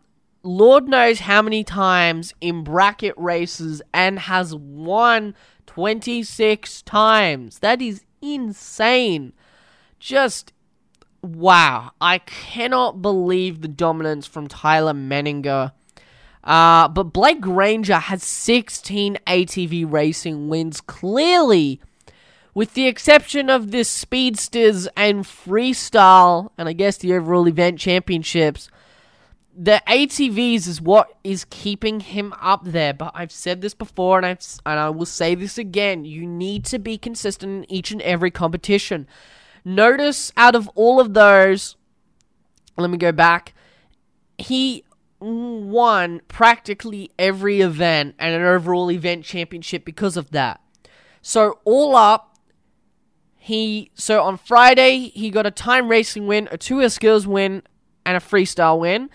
Lord 0.46 0.88
knows 0.88 1.18
how 1.20 1.42
many 1.42 1.64
times 1.64 2.32
in 2.40 2.62
bracket 2.62 3.14
races 3.16 3.82
and 3.92 4.16
has 4.16 4.54
won 4.54 5.34
26 5.66 6.82
times. 6.82 7.58
That 7.58 7.82
is 7.82 8.04
insane. 8.22 9.32
Just 9.98 10.52
wow. 11.20 11.90
I 12.00 12.18
cannot 12.18 13.02
believe 13.02 13.60
the 13.60 13.68
dominance 13.68 14.24
from 14.24 14.46
Tyler 14.46 14.92
Menninga. 14.92 15.72
Uh, 16.44 16.86
but 16.88 17.12
Blake 17.12 17.40
Granger 17.40 17.98
has 17.98 18.22
16 18.22 19.18
ATV 19.26 19.90
racing 19.90 20.48
wins. 20.48 20.80
Clearly, 20.80 21.80
with 22.56 22.72
the 22.72 22.86
exception 22.86 23.50
of 23.50 23.70
the 23.70 23.84
Speedsters 23.84 24.88
and 24.96 25.24
Freestyle, 25.24 26.48
and 26.56 26.70
I 26.70 26.72
guess 26.72 26.96
the 26.96 27.12
overall 27.12 27.46
event 27.46 27.78
championships, 27.78 28.70
the 29.54 29.82
ATVs 29.86 30.66
is 30.66 30.80
what 30.80 31.18
is 31.22 31.44
keeping 31.50 32.00
him 32.00 32.32
up 32.40 32.64
there. 32.64 32.94
But 32.94 33.12
I've 33.14 33.30
said 33.30 33.60
this 33.60 33.74
before, 33.74 34.16
and 34.16 34.24
I've 34.24 34.40
and 34.64 34.80
I 34.80 34.88
will 34.88 35.04
say 35.04 35.34
this 35.34 35.58
again: 35.58 36.06
you 36.06 36.26
need 36.26 36.64
to 36.66 36.78
be 36.78 36.96
consistent 36.96 37.52
in 37.52 37.70
each 37.70 37.90
and 37.90 38.00
every 38.00 38.30
competition. 38.30 39.06
Notice 39.62 40.32
out 40.34 40.54
of 40.54 40.66
all 40.74 40.98
of 40.98 41.12
those, 41.12 41.76
let 42.78 42.88
me 42.88 42.96
go 42.96 43.12
back. 43.12 43.52
He 44.38 44.82
won 45.20 46.22
practically 46.26 47.10
every 47.18 47.60
event 47.60 48.14
and 48.18 48.34
an 48.34 48.40
overall 48.40 48.90
event 48.90 49.26
championship 49.26 49.84
because 49.84 50.16
of 50.16 50.30
that. 50.30 50.62
So 51.20 51.58
all 51.66 51.94
up, 51.96 52.35
he 53.46 53.92
so 53.94 54.22
on 54.22 54.38
Friday 54.38 55.12
he 55.14 55.30
got 55.30 55.46
a 55.46 55.52
time 55.52 55.88
racing 55.88 56.26
win, 56.26 56.48
a 56.50 56.58
two 56.58 56.88
skills 56.88 57.28
win, 57.28 57.62
and 58.04 58.16
a 58.16 58.20
freestyle 58.20 58.80
win. 58.80 59.08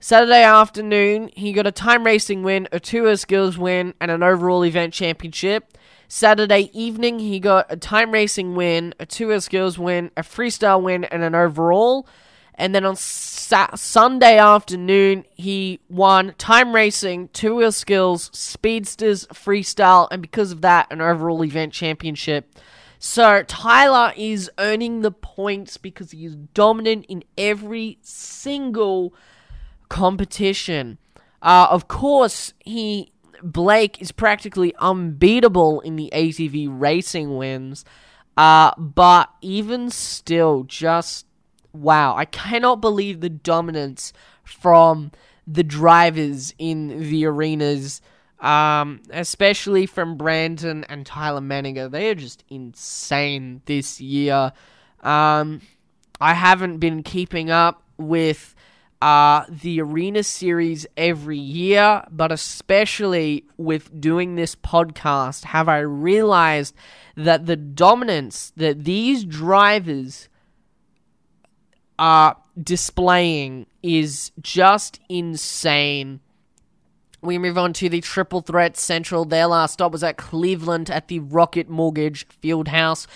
Saturday 0.00 0.42
afternoon, 0.42 1.30
he 1.36 1.52
got 1.52 1.64
a 1.64 1.70
time 1.70 2.04
racing 2.04 2.42
win, 2.42 2.66
a 2.72 2.80
two 2.80 3.02
tour 3.02 3.16
skills 3.16 3.56
win, 3.56 3.94
and 4.00 4.10
an 4.10 4.24
overall 4.24 4.64
event 4.64 4.94
championship. 4.94 5.78
Saturday 6.08 6.70
evening, 6.72 7.20
he 7.20 7.38
got 7.38 7.66
a 7.70 7.76
time 7.76 8.10
racing 8.10 8.56
win, 8.56 8.94
a 8.98 9.06
two 9.06 9.28
tour 9.28 9.40
skills 9.40 9.78
win, 9.78 10.10
a 10.16 10.22
freestyle 10.22 10.82
win, 10.82 11.04
and 11.04 11.22
an 11.22 11.36
overall. 11.36 12.08
And 12.56 12.74
then 12.74 12.84
on 12.84 12.96
sa- 12.96 13.76
Sunday 13.76 14.38
afternoon, 14.38 15.24
he 15.36 15.78
won 15.88 16.34
time 16.36 16.74
racing, 16.74 17.28
two 17.28 17.54
wheel 17.54 17.70
skills, 17.70 18.28
speedsters, 18.32 19.24
freestyle, 19.28 20.08
and 20.10 20.20
because 20.20 20.50
of 20.50 20.62
that, 20.62 20.88
an 20.90 21.00
overall 21.00 21.44
event 21.44 21.72
championship. 21.72 22.52
So 22.98 23.42
Tyler 23.44 24.12
is 24.16 24.50
earning 24.58 25.02
the 25.02 25.10
points 25.10 25.76
because 25.76 26.10
he 26.10 26.24
is 26.24 26.34
dominant 26.34 27.06
in 27.08 27.24
every 27.36 27.98
single 28.02 29.14
competition. 29.88 30.98
Uh, 31.40 31.68
of 31.70 31.88
course, 31.88 32.54
he 32.58 33.12
Blake 33.42 34.02
is 34.02 34.10
practically 34.10 34.74
unbeatable 34.78 35.80
in 35.82 35.96
the 35.96 36.10
ATV 36.12 36.68
racing 36.70 37.36
wins. 37.36 37.84
Uh, 38.36 38.72
but 38.76 39.30
even 39.42 39.90
still, 39.90 40.64
just 40.64 41.26
wow, 41.72 42.16
I 42.16 42.24
cannot 42.24 42.80
believe 42.80 43.20
the 43.20 43.28
dominance 43.28 44.12
from 44.44 45.12
the 45.46 45.64
drivers 45.64 46.54
in 46.58 47.10
the 47.10 47.24
arenas, 47.26 48.00
um, 48.40 49.02
especially 49.10 49.86
from 49.86 50.16
Brandon 50.16 50.84
and 50.84 51.04
Tyler 51.04 51.40
Menninga. 51.40 51.90
They 51.90 52.10
are 52.10 52.14
just 52.14 52.44
insane 52.48 53.62
this 53.66 54.00
year. 54.00 54.52
Um, 55.02 55.62
I 56.20 56.34
haven't 56.34 56.78
been 56.78 57.02
keeping 57.02 57.50
up 57.50 57.82
with 57.96 58.54
uh, 59.00 59.44
the 59.48 59.80
Arena 59.80 60.22
Series 60.22 60.86
every 60.96 61.38
year, 61.38 62.04
but 62.10 62.32
especially 62.32 63.44
with 63.56 64.00
doing 64.00 64.34
this 64.34 64.56
podcast, 64.56 65.44
have 65.44 65.68
I 65.68 65.78
realized 65.78 66.74
that 67.16 67.46
the 67.46 67.56
dominance 67.56 68.52
that 68.56 68.84
these 68.84 69.24
drivers 69.24 70.28
are 71.98 72.36
displaying 72.60 73.66
is 73.82 74.30
just 74.40 75.00
insane. 75.08 76.20
We 77.20 77.36
move 77.36 77.58
on 77.58 77.72
to 77.74 77.88
the 77.88 78.00
Triple 78.00 78.42
Threat 78.42 78.76
Central. 78.76 79.24
Their 79.24 79.48
last 79.48 79.72
stop 79.72 79.90
was 79.90 80.04
at 80.04 80.16
Cleveland 80.16 80.88
at 80.88 81.08
the 81.08 81.18
Rocket 81.18 81.68
Mortgage 81.68 82.26
Fieldhouse. 82.28 83.08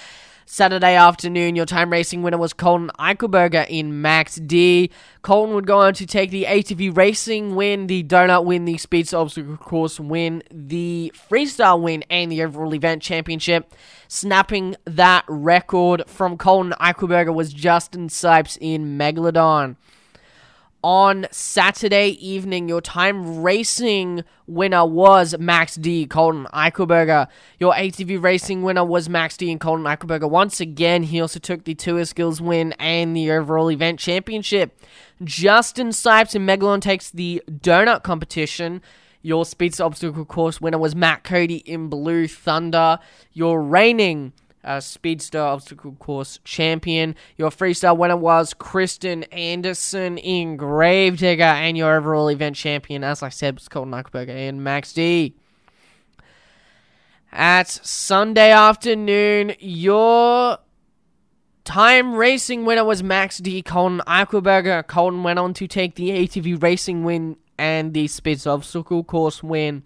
Saturday 0.45 0.97
afternoon, 0.97 1.55
your 1.55 1.67
time 1.67 1.91
racing 1.91 2.23
winner 2.23 2.37
was 2.37 2.53
Colton 2.53 2.91
Eichelberger 2.99 3.65
in 3.69 4.03
Max 4.03 4.35
D. 4.35 4.91
Colton 5.23 5.55
would 5.55 5.69
go 5.69 5.79
on 5.79 5.95
to 5.95 6.05
take 6.05 6.31
the 6.31 6.45
ATV 6.45 6.97
racing 6.97 7.55
win, 7.55 7.87
the 7.87 8.03
donut 8.03 8.45
win, 8.45 8.65
the 8.65 8.77
speed 8.77 9.15
obstacle 9.15 9.57
course 9.57 10.01
win, 10.01 10.43
the 10.51 11.13
freestyle 11.15 11.81
win, 11.81 12.03
and 12.11 12.33
the 12.33 12.43
overall 12.43 12.75
event 12.75 13.03
championship. 13.03 13.73
Snapping 14.09 14.75
that 14.85 15.25
record 15.29 16.03
from 16.09 16.37
Colton 16.37 16.75
Eichelberger 16.81 17.33
was 17.33 17.53
Justin 17.53 18.09
Sipes 18.09 18.59
in 18.61 18.99
Megalodon 18.99 19.77
on 20.83 21.27
Saturday 21.31 22.09
evening. 22.09 22.69
Your 22.69 22.81
time 22.81 23.43
racing 23.43 24.25
winner 24.47 24.85
was 24.85 25.37
Max 25.39 25.77
D. 25.77 26.07
Colton 26.07 26.47
Eichelberger. 26.53 27.29
Your 27.59 27.73
ATV 27.73 28.23
racing 28.23 28.63
winner 28.63 28.85
was 28.85 29.09
Max 29.09 29.37
D. 29.37 29.51
and 29.51 29.61
Colton 29.61 29.85
Eichelberger. 29.85 30.29
Once 30.29 30.61
again, 30.61 31.05
he 31.05 31.21
also 31.21 31.39
took 31.39 31.65
the 31.65 31.75
Tour 31.75 32.05
Skills 32.05 32.41
win 32.41 32.73
and 32.73 33.17
the 33.17 33.31
overall 33.31 33.71
event 33.71 34.01
championship. 34.01 34.79
Justin 35.23 35.89
Sipes 35.89 36.35
in 36.35 36.47
Megalodon 36.47 36.81
takes 36.81 37.11
the 37.11 37.43
donut 37.49 38.03
competition. 38.03 38.83
Your 39.25 39.45
Speedster 39.45 39.85
Obstacle 39.85 40.25
Course 40.25 40.61
winner 40.61 40.79
was 40.79 40.97
Matt 40.97 41.23
Cody 41.23 41.59
in 41.59 41.89
Blue 41.89 42.27
Thunder. 42.27 42.99
Your 43.33 43.63
reigning 43.63 44.33
uh, 44.65 44.81
Speedster 44.81 45.41
Obstacle 45.41 45.93
Course 45.93 46.39
champion. 46.45 47.15
Your 47.37 47.51
freestyle 47.51 47.97
winner 47.97 48.17
was 48.17 48.55
Kristen 48.55 49.25
Anderson 49.25 50.19
in 50.19 50.57
Gravedigger, 50.57 51.43
and 51.43 51.77
your 51.77 51.97
overall 51.97 52.29
event 52.29 52.57
champion, 52.57 53.05
as 53.05 53.23
I 53.23 53.29
said, 53.29 53.55
was 53.55 53.69
Colton 53.69 53.93
Eichelberger 53.93 54.31
and 54.31 54.63
Max 54.63 54.93
D. 54.93 55.35
At 57.33 57.69
Sunday 57.69 58.51
afternoon, 58.51 59.55
your 59.59 60.59
time 61.65 62.15
racing 62.15 62.65
winner 62.65 62.85
was 62.85 63.03
Max 63.03 63.39
D. 63.39 63.63
Colton 63.63 64.03
Eichelberger. 64.07 64.87
Colton 64.87 65.23
went 65.23 65.39
on 65.39 65.55
to 65.55 65.67
take 65.67 65.95
the 65.95 66.11
ATV 66.11 66.63
racing 66.63 67.05
win 67.05 67.37
and 67.57 67.95
the 67.95 68.07
Speedster 68.07 68.51
Obstacle 68.51 69.05
Course 69.05 69.43
win. 69.43 69.83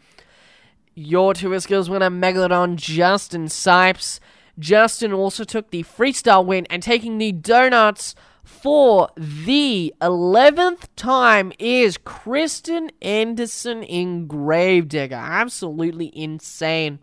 Your 0.94 1.34
two 1.34 1.58
skills 1.60 1.90
winner, 1.90 2.10
Megalodon 2.10 2.76
Justin 2.76 3.46
Sipes. 3.46 4.18
Justin 4.58 5.12
also 5.12 5.44
took 5.44 5.70
the 5.70 5.82
freestyle 5.82 6.44
win 6.44 6.66
and 6.70 6.82
taking 6.82 7.18
the 7.18 7.32
donuts 7.32 8.14
for 8.42 9.10
the 9.16 9.92
11th 10.00 10.86
time 10.94 11.52
is 11.58 11.98
Kristen 11.98 12.90
Anderson 13.02 13.82
in 13.82 14.26
Gravedigger. 14.26 15.16
Absolutely 15.16 16.12
insane. 16.16 17.00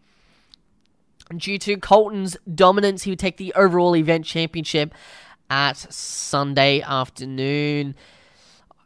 Due 1.35 1.57
to 1.59 1.77
Colton's 1.77 2.37
dominance, 2.53 3.03
he 3.03 3.11
would 3.11 3.19
take 3.19 3.37
the 3.37 3.53
overall 3.55 3.95
event 3.95 4.25
championship 4.25 4.93
at 5.49 5.77
Sunday 5.77 6.81
afternoon. 6.81 7.95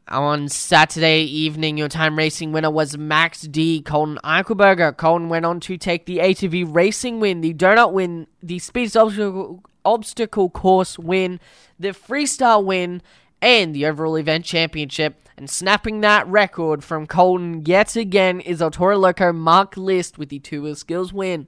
On 0.10 0.48
Saturday 0.48 1.24
evening, 1.24 1.78
your 1.78 1.90
time 1.90 2.18
racing 2.18 2.54
winner 2.54 2.72
was 2.72 2.98
Max 2.98 3.42
D. 3.42 3.82
Colton 3.82 4.18
Eichelberger. 4.24 4.96
Colton 4.96 5.28
went 5.28 5.46
on 5.46 5.60
to 5.60 5.78
take 5.78 6.06
the 6.06 6.20
ATV 6.20 6.74
racing 6.74 7.20
win, 7.20 7.42
the 7.42 7.54
donut 7.54 7.92
win, 7.92 8.28
the 8.42 8.58
speed 8.60 8.96
obstacle, 8.96 9.64
obstacle 9.84 10.50
course 10.50 10.98
win, 10.98 11.42
the 11.78 11.90
freestyle 11.90 12.64
win, 12.64 13.02
and 13.42 13.76
the 13.76 13.86
overall 13.86 14.16
event 14.16 14.46
championship. 14.46 15.28
And 15.36 15.50
snapping 15.50 16.00
that 16.02 16.26
record 16.28 16.86
from 16.86 17.06
Colton 17.06 17.66
yet 17.66 17.98
again 17.98 18.40
is 18.40 18.62
El 18.62 18.72
Loco 18.80 19.34
Mark 19.34 19.76
List 19.76 20.18
with 20.18 20.30
the 20.30 20.40
two 20.40 20.74
skills 20.76 21.12
win. 21.12 21.48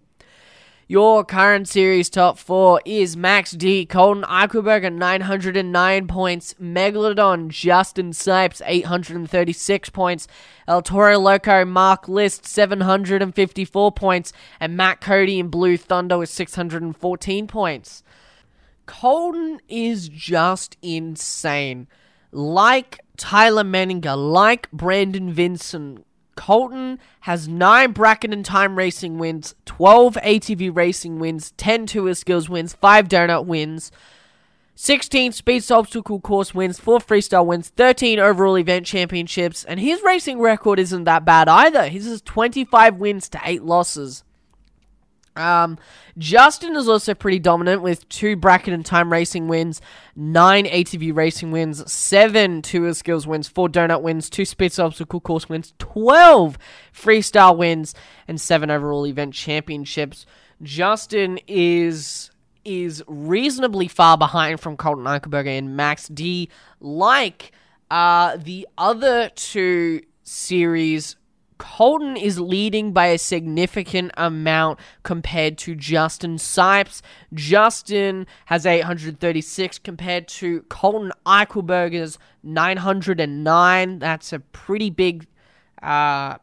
Your 0.91 1.23
current 1.23 1.67
series 1.67 2.09
top 2.09 2.39
four 2.39 2.81
is 2.83 3.15
Max 3.15 3.51
D, 3.51 3.85
Colton 3.85 4.23
Eichelberger, 4.23 4.91
909 4.91 6.07
points, 6.07 6.55
Megalodon, 6.59 7.49
Justin 7.49 8.09
Sipes, 8.09 8.59
836 8.65 9.91
points, 9.91 10.27
El 10.67 10.81
Toro 10.81 11.19
Loco, 11.19 11.63
Mark 11.63 12.07
List, 12.09 12.47
754 12.47 13.91
points, 13.91 14.33
and 14.59 14.75
Matt 14.75 14.99
Cody 14.99 15.37
in 15.37 15.49
Blue 15.49 15.77
Thunder 15.77 16.17
with 16.17 16.29
614 16.29 17.45
points. 17.45 18.01
Colton 18.87 19.59
is 19.67 20.09
just 20.09 20.75
insane. 20.81 21.87
Like 22.31 22.99
Tyler 23.15 23.63
Menninga, 23.63 24.17
like 24.17 24.71
Brandon 24.71 25.31
Vinson, 25.31 26.03
Colton 26.39 26.99
has 27.19 27.49
9 27.49 27.91
bracket 27.91 28.31
and 28.31 28.45
time 28.45 28.77
racing 28.77 29.17
wins, 29.17 29.55
12 29.65 30.13
ATV 30.23 30.73
racing 30.73 31.19
wins, 31.19 31.51
10 31.57 31.85
tour 31.85 32.13
skills 32.13 32.47
wins, 32.47 32.73
5 32.75 33.09
donut 33.09 33.45
wins, 33.45 33.91
16 34.75 35.33
speed 35.33 35.69
obstacle 35.69 36.21
course 36.21 36.55
wins, 36.55 36.79
4 36.79 36.99
freestyle 36.99 37.45
wins, 37.45 37.67
13 37.75 38.19
overall 38.19 38.57
event 38.57 38.85
championships, 38.85 39.65
and 39.65 39.81
his 39.81 40.01
racing 40.01 40.39
record 40.39 40.79
isn't 40.79 41.03
that 41.03 41.25
bad 41.25 41.49
either. 41.49 41.89
His 41.89 42.07
is 42.07 42.21
25 42.21 42.95
wins 42.95 43.27
to 43.27 43.41
8 43.43 43.63
losses. 43.63 44.23
Um, 45.35 45.77
Justin 46.17 46.75
is 46.75 46.89
also 46.89 47.13
pretty 47.13 47.39
dominant 47.39 47.81
with 47.81 48.07
two 48.09 48.35
bracket 48.35 48.73
and 48.73 48.85
time 48.85 49.11
racing 49.11 49.47
wins, 49.47 49.81
nine 50.15 50.65
ATV 50.65 51.15
racing 51.15 51.51
wins, 51.51 51.91
seven 51.91 52.61
tour 52.61 52.93
skills 52.93 53.25
wins, 53.25 53.47
four 53.47 53.69
donut 53.69 54.01
wins, 54.01 54.29
two 54.29 54.45
spits 54.45 54.79
obstacle 54.79 55.21
course 55.21 55.47
wins, 55.47 55.73
12 55.79 56.57
freestyle 56.93 57.57
wins, 57.57 57.95
and 58.27 58.39
seven 58.39 58.69
overall 58.69 59.05
event 59.07 59.33
championships. 59.33 60.25
Justin 60.61 61.39
is 61.47 62.31
is 62.65 63.01
reasonably 63.07 63.87
far 63.87 64.17
behind 64.17 64.59
from 64.59 64.75
Colton 64.75 65.05
Eichelberger 65.05 65.57
and 65.57 65.77
Max 65.77 66.07
D, 66.09 66.49
like 66.81 67.53
uh, 67.89 68.37
the 68.37 68.67
other 68.77 69.29
two 69.29 70.01
series 70.23 71.15
Colton 71.59 72.17
is 72.17 72.39
leading 72.39 72.91
by 72.91 73.07
a 73.07 73.17
significant 73.19 74.11
amount 74.17 74.79
compared 75.03 75.59
to 75.59 75.75
Justin 75.75 76.37
Sipes. 76.37 77.01
Justin 77.33 78.25
has 78.45 78.65
836 78.65 79.77
compared 79.79 80.27
to 80.29 80.61
Colton 80.63 81.11
Eichelberger's 81.27 82.17
909. 82.41 83.99
That's 83.99 84.33
a 84.33 84.39
pretty 84.39 84.89
big 84.89 85.27
uh, 85.83 86.37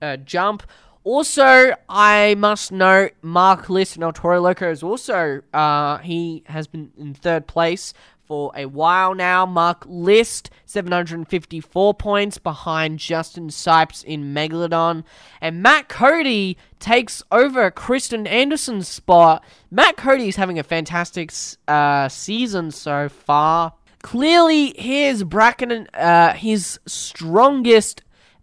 uh, 0.00 0.16
jump. 0.18 0.62
Also, 1.02 1.72
I 1.88 2.34
must 2.36 2.72
note 2.72 3.12
Mark 3.22 3.70
List 3.70 3.94
and 3.94 4.02
El 4.02 4.12
Toro 4.12 4.40
Loco 4.40 4.68
is 4.68 4.82
also 4.82 5.40
uh, 5.54 5.98
he 5.98 6.42
has 6.46 6.66
been 6.66 6.90
in 6.98 7.14
third 7.14 7.46
place 7.46 7.94
for 8.26 8.52
a 8.54 8.66
while 8.66 9.14
now. 9.14 9.46
Mark 9.46 9.84
List, 9.86 10.50
754 10.66 11.94
points 11.94 12.38
behind 12.38 12.98
Justin 12.98 13.48
Sipes 13.48 14.02
in 14.04 14.34
Megalodon. 14.34 15.04
And 15.40 15.62
Matt 15.62 15.88
Cody 15.88 16.56
takes 16.80 17.22
over 17.30 17.70
Kristen 17.70 18.26
Anderson's 18.26 18.88
spot. 18.88 19.44
Matt 19.70 19.96
Cody 19.96 20.28
is 20.28 20.36
having 20.36 20.58
a 20.58 20.64
fantastic 20.64 21.32
uh, 21.68 22.08
season 22.08 22.70
so 22.70 23.08
far. 23.08 23.74
Clearly, 24.02 24.74
his 24.76 25.24
bracket, 25.24 25.88
uh, 25.94 26.32
his 26.34 26.78
strongest 26.86 28.02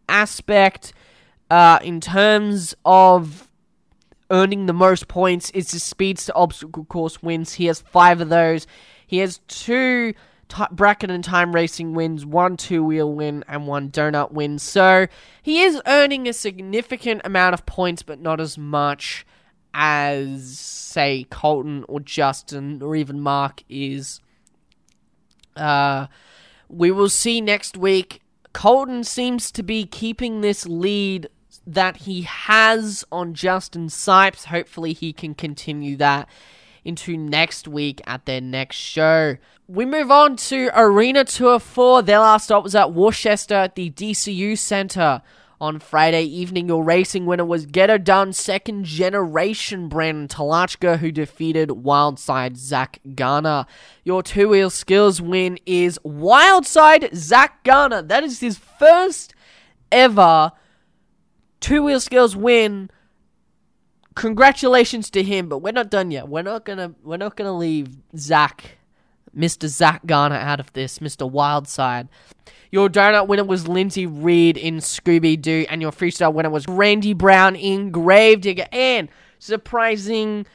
aspect 0.10 0.94
uh, 1.50 1.80
in 1.84 2.02
terms 2.02 2.76
of 2.84 3.50
earning 4.32 4.66
the 4.66 4.74
most 4.74 5.08
points 5.08 5.52
is 5.52 5.72
his 5.72 5.84
speeds 5.84 6.26
to 6.26 6.34
obstacle 6.34 6.86
course 6.86 7.22
wins. 7.22 7.54
He 7.54 7.68
has 7.68 7.82
five 7.82 8.20
of 8.20 8.30
those. 8.30 8.66
He 9.06 9.20
has 9.20 9.40
two 9.48 10.14
t- 10.50 10.64
bracket 10.72 11.12
and 11.12 11.24
time 11.24 11.54
racing 11.54 11.94
wins, 11.94 12.26
one 12.26 12.58
two 12.58 12.84
wheel 12.84 13.12
win, 13.14 13.44
and 13.48 13.68
one 13.68 13.90
donut 13.90 14.32
win. 14.32 14.60
So 14.60 15.08
he 15.42 15.62
is 15.62 15.82
earning 15.86 16.28
a 16.28 16.34
significant 16.34 17.22
amount 17.24 17.54
of 17.54 17.66
points, 17.66 18.04
but 18.04 18.20
not 18.20 18.40
as 18.40 18.58
much 18.58 19.26
as, 19.74 20.60
say, 20.60 21.26
Colton 21.30 21.86
or 21.88 22.00
Justin 22.00 22.82
or 22.82 22.96
even 22.96 23.20
Mark 23.20 23.64
is. 23.70 24.20
Uh, 25.56 26.08
we 26.68 26.92
will 26.92 27.10
see 27.10 27.42
next 27.42 27.78
week. 27.78 28.22
Colton 28.54 29.04
seems 29.04 29.52
to 29.52 29.64
be 29.64 29.86
keeping 29.86 30.42
this 30.42 30.66
lead 30.66 31.28
that 31.66 31.98
he 31.98 32.24
has 32.24 33.04
on 33.12 33.34
Justin 33.34 33.88
Sipes. 33.88 34.46
Hopefully, 34.46 34.94
he 34.94 35.14
can 35.14 35.34
continue 35.34 35.96
that 35.98 36.28
into 36.86 37.18
next 37.18 37.68
week 37.68 38.02
at 38.06 38.26
their 38.26 38.42
next 38.42 38.78
show. 38.78 39.38
We 39.68 39.86
move 39.86 40.12
on 40.12 40.36
to 40.38 40.70
Arena 40.76 41.24
Tour 41.24 41.60
4. 41.60 42.02
Their 42.02 42.20
last 42.20 42.46
stop 42.46 42.64
was 42.64 42.76
at 42.76 42.94
Worcester 42.94 43.56
at 43.56 43.76
the 43.76 43.90
DCU 43.90 44.58
Center. 44.58 45.22
On 45.62 45.80
Friday 45.80 46.24
evening, 46.24 46.68
your 46.68 46.84
racing 46.84 47.26
winner 47.26 47.46
was 47.46 47.66
Get 47.66 47.90
Her 47.90 47.98
Done 47.98 48.34
second 48.34 48.84
generation 48.84 49.88
Brandon 49.88 50.28
Talachka, 50.28 50.98
who 50.98 51.10
defeated 51.10 51.70
Wildside 51.70 52.58
Zach 52.58 53.00
Garner. 53.16 53.66
Your 54.04 54.22
two 54.22 54.50
wheel 54.50 54.70
skills 54.70 55.22
win 55.22 55.58
is 55.66 55.98
Wildside 56.06 57.16
Zach 57.16 57.64
Garner. 57.64 58.02
That 58.02 58.26
is 58.26 58.42
his 58.42 58.58
first 58.58 59.34
ever 59.90 60.52
two 61.64 61.82
wheel 61.82 62.00
skills 62.02 62.36
win 62.36 62.92
congratulations 64.16 65.10
to 65.12 65.24
him, 65.24 65.50
but 65.50 65.60
we're 65.60 65.72
not 65.72 65.90
done 65.90 66.12
yet. 66.12 66.28
We're 66.28 66.44
not 66.44 66.66
gonna 66.66 66.94
we're 67.04 67.18
not 67.18 67.36
gonna 67.36 67.56
leave 67.56 67.88
Zach, 68.18 68.78
Mr. 69.36 69.68
Zach 69.68 70.06
Garner 70.06 70.36
out 70.36 70.60
of 70.60 70.72
this, 70.74 71.00
Mr. 71.00 71.30
Wildside. 71.30 72.08
Your 72.72 72.90
donut 72.90 73.28
winner 73.28 73.44
was 73.44 73.68
Lindsay 73.68 74.08
Reed 74.08 74.58
in 74.58 74.78
Scooby 74.78 75.40
Doo, 75.40 75.66
and 75.70 75.82
your 75.82 75.92
freestyle 75.92 76.34
winner 76.34 76.50
was 76.50 76.68
Randy 76.68 77.14
Brown 77.14 77.56
in 77.56 77.92
Gravedigger. 77.92 78.66
And 78.72 79.10
surprising 79.38 80.48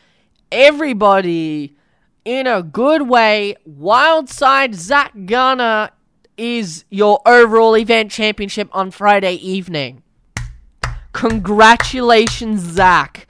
everybody 0.51 1.77
in 2.25 2.47
a 2.47 2.62
good 2.62 3.09
way, 3.09 3.57
Wildside 3.68 4.75
Zach 4.75 5.12
Garner 5.27 5.90
is 6.37 6.85
your 6.90 7.21
overall 7.25 7.77
event 7.77 8.11
championship 8.11 8.68
on 8.73 8.90
Friday 8.90 9.35
evening. 9.35 10.03
Congratulations, 11.12 12.61
Zach 12.61 13.29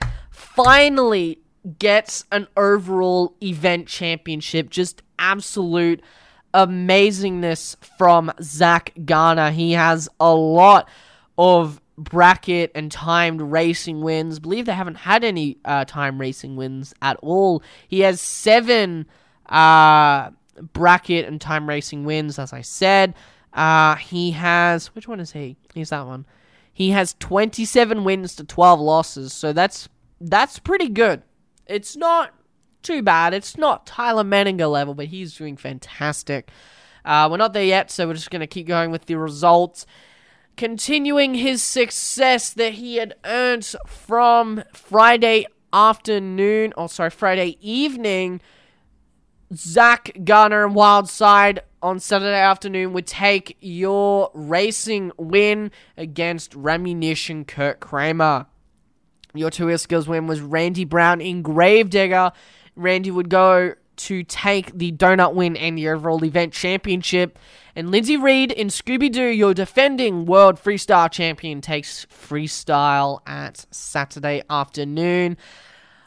finally 0.63 1.39
gets 1.77 2.25
an 2.31 2.47
overall 2.57 3.35
event 3.41 3.87
championship. 3.87 4.69
Just 4.69 5.01
absolute 5.17 6.01
amazingness 6.53 7.75
from 7.97 8.31
Zach 8.41 8.93
Garner. 9.05 9.51
He 9.51 9.73
has 9.73 10.09
a 10.19 10.33
lot 10.33 10.89
of 11.37 11.81
bracket 11.97 12.71
and 12.75 12.91
timed 12.91 13.41
racing 13.41 14.01
wins. 14.01 14.39
Believe 14.39 14.65
they 14.65 14.73
haven't 14.73 14.95
had 14.95 15.23
any 15.23 15.57
uh, 15.65 15.85
time 15.85 16.19
racing 16.19 16.55
wins 16.55 16.93
at 17.01 17.17
all. 17.17 17.61
He 17.87 18.01
has 18.01 18.21
seven 18.21 19.05
uh, 19.47 20.31
bracket 20.73 21.25
and 21.25 21.39
time 21.39 21.67
racing 21.67 22.05
wins, 22.05 22.39
as 22.39 22.53
I 22.53 22.61
said. 22.61 23.15
Uh, 23.53 23.95
he 23.95 24.31
has 24.31 24.87
which 24.87 25.07
one 25.07 25.19
is 25.19 25.31
he? 25.31 25.57
He's 25.73 25.89
that 25.89 26.05
one. 26.05 26.25
He 26.71 26.91
has 26.91 27.15
27 27.19 28.03
wins 28.03 28.35
to 28.35 28.43
12 28.45 28.79
losses, 28.79 29.33
so 29.33 29.51
that's 29.51 29.89
that's 30.19 30.59
pretty 30.59 30.89
good. 30.89 31.23
It's 31.65 31.95
not 31.95 32.33
too 32.81 33.01
bad. 33.01 33.33
It's 33.33 33.57
not 33.57 33.85
Tyler 33.85 34.23
Menninga 34.23 34.69
level, 34.69 34.93
but 34.93 35.07
he's 35.07 35.35
doing 35.35 35.57
fantastic. 35.57 36.49
Uh, 37.05 37.27
we're 37.29 37.37
not 37.37 37.53
there 37.53 37.63
yet, 37.63 37.91
so 37.91 38.07
we're 38.07 38.13
just 38.13 38.31
going 38.31 38.41
to 38.41 38.47
keep 38.47 38.67
going 38.67 38.91
with 38.91 39.05
the 39.05 39.15
results. 39.15 39.85
Continuing 40.57 41.35
his 41.35 41.63
success 41.63 42.51
that 42.51 42.73
he 42.73 42.97
had 42.97 43.15
earned 43.23 43.65
from 43.87 44.63
Friday 44.73 45.45
afternoon, 45.71 46.73
or 46.75 46.89
sorry, 46.89 47.09
Friday 47.09 47.57
evening, 47.61 48.41
Zach 49.53 50.11
Garner 50.23 50.65
and 50.65 50.75
Wildside 50.75 51.59
on 51.81 51.99
Saturday 51.99 52.39
afternoon 52.39 52.93
would 52.93 53.07
take 53.07 53.57
your 53.61 54.31
racing 54.33 55.11
win 55.17 55.71
against 55.97 56.51
Ramunition 56.53 57.45
Kurt 57.45 57.79
Kramer. 57.79 58.47
Your 59.33 59.49
two 59.49 59.67
wheel 59.67 59.77
skills 59.77 60.07
win 60.07 60.27
was 60.27 60.41
Randy 60.41 60.85
Brown 60.85 61.21
in 61.21 61.41
Gravedigger. 61.41 62.31
Randy 62.75 63.11
would 63.11 63.29
go 63.29 63.75
to 63.97 64.23
take 64.23 64.71
the 64.77 64.91
donut 64.91 65.33
win 65.33 65.57
and 65.57 65.77
the 65.77 65.89
overall 65.89 66.23
event 66.23 66.53
championship. 66.53 67.37
And 67.75 67.91
Lindsay 67.91 68.17
Reed 68.17 68.51
in 68.51 68.69
Scooby 68.69 69.11
Doo, 69.11 69.27
your 69.27 69.53
defending 69.53 70.25
world 70.25 70.55
freestyle 70.55 71.11
champion, 71.11 71.61
takes 71.61 72.05
freestyle 72.05 73.19
at 73.27 73.65
Saturday 73.71 74.41
afternoon. 74.49 75.37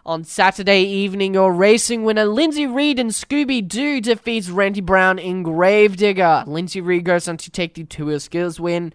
On 0.04 0.24
Saturday 0.24 0.82
evening, 0.82 1.35
your 1.35 1.52
racing 1.52 2.02
winner 2.02 2.24
Lindsay 2.24 2.66
Reed 2.66 2.98
in 2.98 3.08
Scooby 3.08 3.66
Doo 3.66 4.00
defeats 4.00 4.48
Randy 4.48 4.80
Brown 4.80 5.18
in 5.18 5.44
Gravedigger. 5.44 6.42
Lindsay 6.46 6.80
Reed 6.80 7.04
goes 7.04 7.28
on 7.28 7.37
to 7.37 7.50
take 7.50 7.74
the 7.74 7.85
two 7.85 8.06
wheel 8.06 8.18
skills 8.18 8.58
win. 8.58 8.92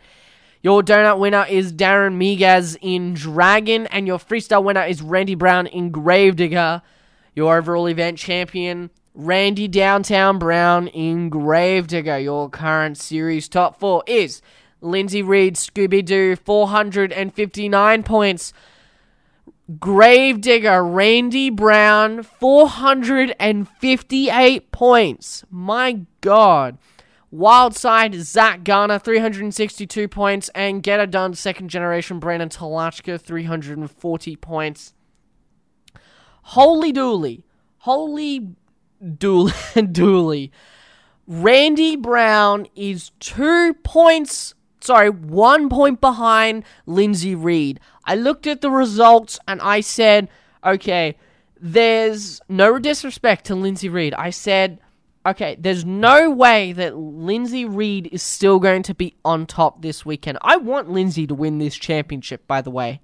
Your 0.67 0.83
donut 0.83 1.17
winner 1.17 1.45
is 1.49 1.71
Darren 1.71 2.17
Miguez 2.17 2.75
in 2.81 3.13
Dragon, 3.13 3.87
and 3.87 4.05
your 4.05 4.17
freestyle 4.17 4.65
winner 4.65 4.83
is 4.83 5.01
Randy 5.01 5.33
Brown 5.33 5.65
in 5.65 5.91
Gravedigger. 5.91 6.81
Your 7.35 7.57
overall 7.57 7.87
event 7.87 8.17
champion, 8.17 8.89
Randy 9.13 9.69
Downtown 9.69 10.39
Brown 10.39 10.89
in 10.89 11.29
Gravedigger. 11.29 12.17
Your 12.17 12.49
current 12.49 12.97
series 12.97 13.47
top 13.47 13.79
four 13.79 14.03
is 14.07 14.41
Lindsay 14.81 15.21
Reed, 15.21 15.55
Scooby 15.55 16.03
Doo, 16.03 16.35
459 16.35 18.03
points. 18.03 18.51
Gravedigger, 19.79 20.83
Randy 20.83 21.49
Brown, 21.49 22.23
458 22.23 24.71
points. 24.73 25.45
My 25.49 26.01
God. 26.19 26.77
Wild 27.29 27.75
side, 27.75 28.15
Zach 28.15 28.63
Garner, 28.63 28.99
362 28.99 30.07
points, 30.07 30.49
and 30.55 30.81
Get 30.81 31.01
It 31.01 31.11
Done, 31.11 31.33
second 31.33 31.69
generation 31.69 32.19
Brandon 32.19 32.47
Talachka, 32.47 33.19
340 33.19 34.35
points. 34.37 34.93
Holy 36.43 36.93
dooly. 36.93 37.43
Holy 37.79 38.55
dooly. 39.03 39.51
dooly. 39.75 40.51
Randy 41.27 41.97
Brown 41.97 42.67
is 42.73 43.11
two 43.19 43.73
points, 43.83 44.53
sorry, 44.79 45.09
one 45.09 45.67
point 45.67 45.99
behind 45.99 46.63
Lindsay 46.85 47.35
Reed. 47.35 47.81
I 48.05 48.15
looked 48.15 48.47
at 48.47 48.61
the 48.61 48.71
results 48.71 49.37
and 49.45 49.59
I 49.59 49.81
said, 49.81 50.29
okay, 50.65 51.17
there's 51.59 52.39
no 52.47 52.79
disrespect 52.79 53.45
to 53.47 53.55
Lindsay 53.55 53.89
Reed. 53.89 54.13
I 54.13 54.29
said, 54.29 54.79
okay, 55.27 55.57
there's 55.59 55.85
no 55.85 56.29
way 56.29 56.71
that 56.73 56.97
Lindsay 56.97 57.65
Reed 57.65 58.09
is 58.11 58.23
still 58.23 58.59
going 58.59 58.83
to 58.83 58.95
be 58.95 59.15
on 59.25 59.45
top 59.45 59.81
this 59.81 60.05
weekend. 60.05 60.37
I 60.41 60.57
want 60.57 60.89
Lindsay 60.89 61.27
to 61.27 61.35
win 61.35 61.57
this 61.57 61.75
championship, 61.75 62.47
by 62.47 62.61
the 62.61 62.71
way. 62.71 63.01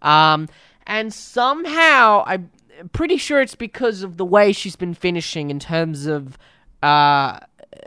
Um, 0.00 0.48
and 0.86 1.12
somehow, 1.12 2.24
I'm 2.26 2.50
pretty 2.92 3.16
sure 3.16 3.40
it's 3.40 3.54
because 3.54 4.02
of 4.02 4.16
the 4.16 4.24
way 4.24 4.52
she's 4.52 4.76
been 4.76 4.94
finishing 4.94 5.50
in 5.50 5.58
terms 5.58 6.06
of. 6.06 6.38
Uh, 6.82 7.38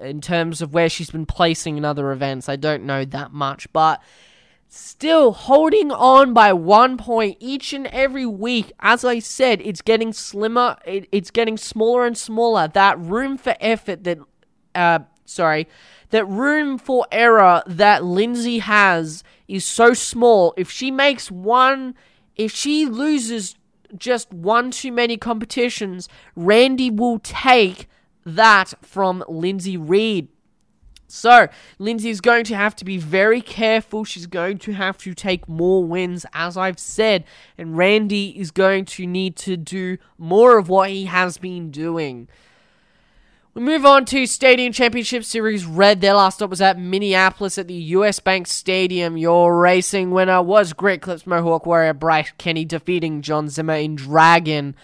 in 0.01 0.19
terms 0.19 0.62
of 0.62 0.73
where 0.73 0.89
she's 0.89 1.10
been 1.10 1.25
placing 1.25 1.78
in 1.78 1.86
other 1.86 2.12
events, 2.12 2.49
I 2.49 2.56
don't 2.56 2.84
know 2.84 3.06
that 3.06 3.32
much, 3.32 3.71
but 3.71 4.01
still 4.76 5.32
holding 5.32 5.92
on 5.92 6.34
by 6.34 6.52
one 6.52 6.98
point 6.98 7.38
each 7.40 7.74
and 7.74 7.88
every 7.88 8.26
week. 8.26 8.72
As 8.80 9.06
I 9.06 9.20
said, 9.20 9.62
it's 9.62 9.82
getting 9.82 10.12
slimmer, 10.14 10.78
it, 10.86 11.08
it's 11.12 11.32
getting 11.32 11.58
smaller 11.58 12.06
and 12.06 12.18
smaller. 12.18 12.68
That 12.68 13.00
room 13.00 13.38
for 13.38 13.56
effort 13.60 14.04
that, 14.04 14.20
uh, 14.74 15.00
sorry, 15.26 15.68
that 16.10 16.26
room 16.26 16.78
for 16.78 17.06
error 17.12 17.64
that 17.66 18.04
Lindsay 18.04 18.60
has 18.60 19.24
is 19.48 19.66
so 19.66 19.94
small. 19.94 20.54
If 20.58 20.70
she 20.70 20.92
makes 20.92 21.32
one, 21.32 21.96
if 22.36 22.52
she 22.54 22.86
loses 22.86 23.56
just 23.98 24.32
one 24.34 24.72
too 24.72 24.92
many 24.92 25.18
competitions, 25.18 26.10
Randy 26.36 26.90
will 26.90 27.20
take 27.20 27.88
that 28.26 28.74
from 28.82 29.24
Lindsay 29.28 29.78
Reed. 29.78 30.28
So, 31.15 31.47
Lindsay 31.80 32.10
is 32.10 32.19
going 32.19 32.43
to 32.45 32.56
have 32.56 32.75
to 32.75 32.86
be 32.86 32.97
very 32.97 33.41
careful. 33.41 34.04
She's 34.04 34.28
going 34.28 34.58
to 34.60 34.73
have 34.73 34.97
to 34.99 35.13
take 35.13 35.47
more 35.47 35.84
wins, 35.84 36.25
as 36.34 36.58
I've 36.58 36.78
said. 36.78 37.23
And 37.58 37.78
Randy 37.78 38.38
is 38.38 38.51
going 38.51 38.86
to 38.86 39.08
need 39.08 39.38
to 39.38 39.56
do 39.56 39.97
more 40.17 40.58
of 40.58 40.67
what 40.67 40.89
he 40.89 41.06
has 41.06 41.38
been 41.38 41.71
doing. 41.71 42.28
We 43.54 43.62
move 43.62 43.86
on 43.86 44.04
to 44.08 44.25
Stadium 44.25 44.73
Championship 44.73 45.23
Series 45.23 45.65
Red. 45.65 46.01
Their 46.01 46.15
last 46.15 46.36
stop 46.36 46.49
was 46.49 46.60
at 46.60 46.78
Minneapolis 46.78 47.58
at 47.58 47.69
the 47.69 47.73
US 47.73 48.19
Bank 48.19 48.47
Stadium. 48.47 49.15
Your 49.15 49.58
racing 49.58 50.12
winner 50.12 50.41
was 50.41 50.73
Great 50.73 51.01
Clips 51.01 51.25
Mohawk 51.25 51.65
Warrior 51.65 51.93
Bryce 51.93 52.34
Kenny 52.38 52.65
defeating 52.65 53.21
John 53.21 53.47
Zimmer 53.47 53.75
in 53.75 53.95
Dragon. 53.95 54.75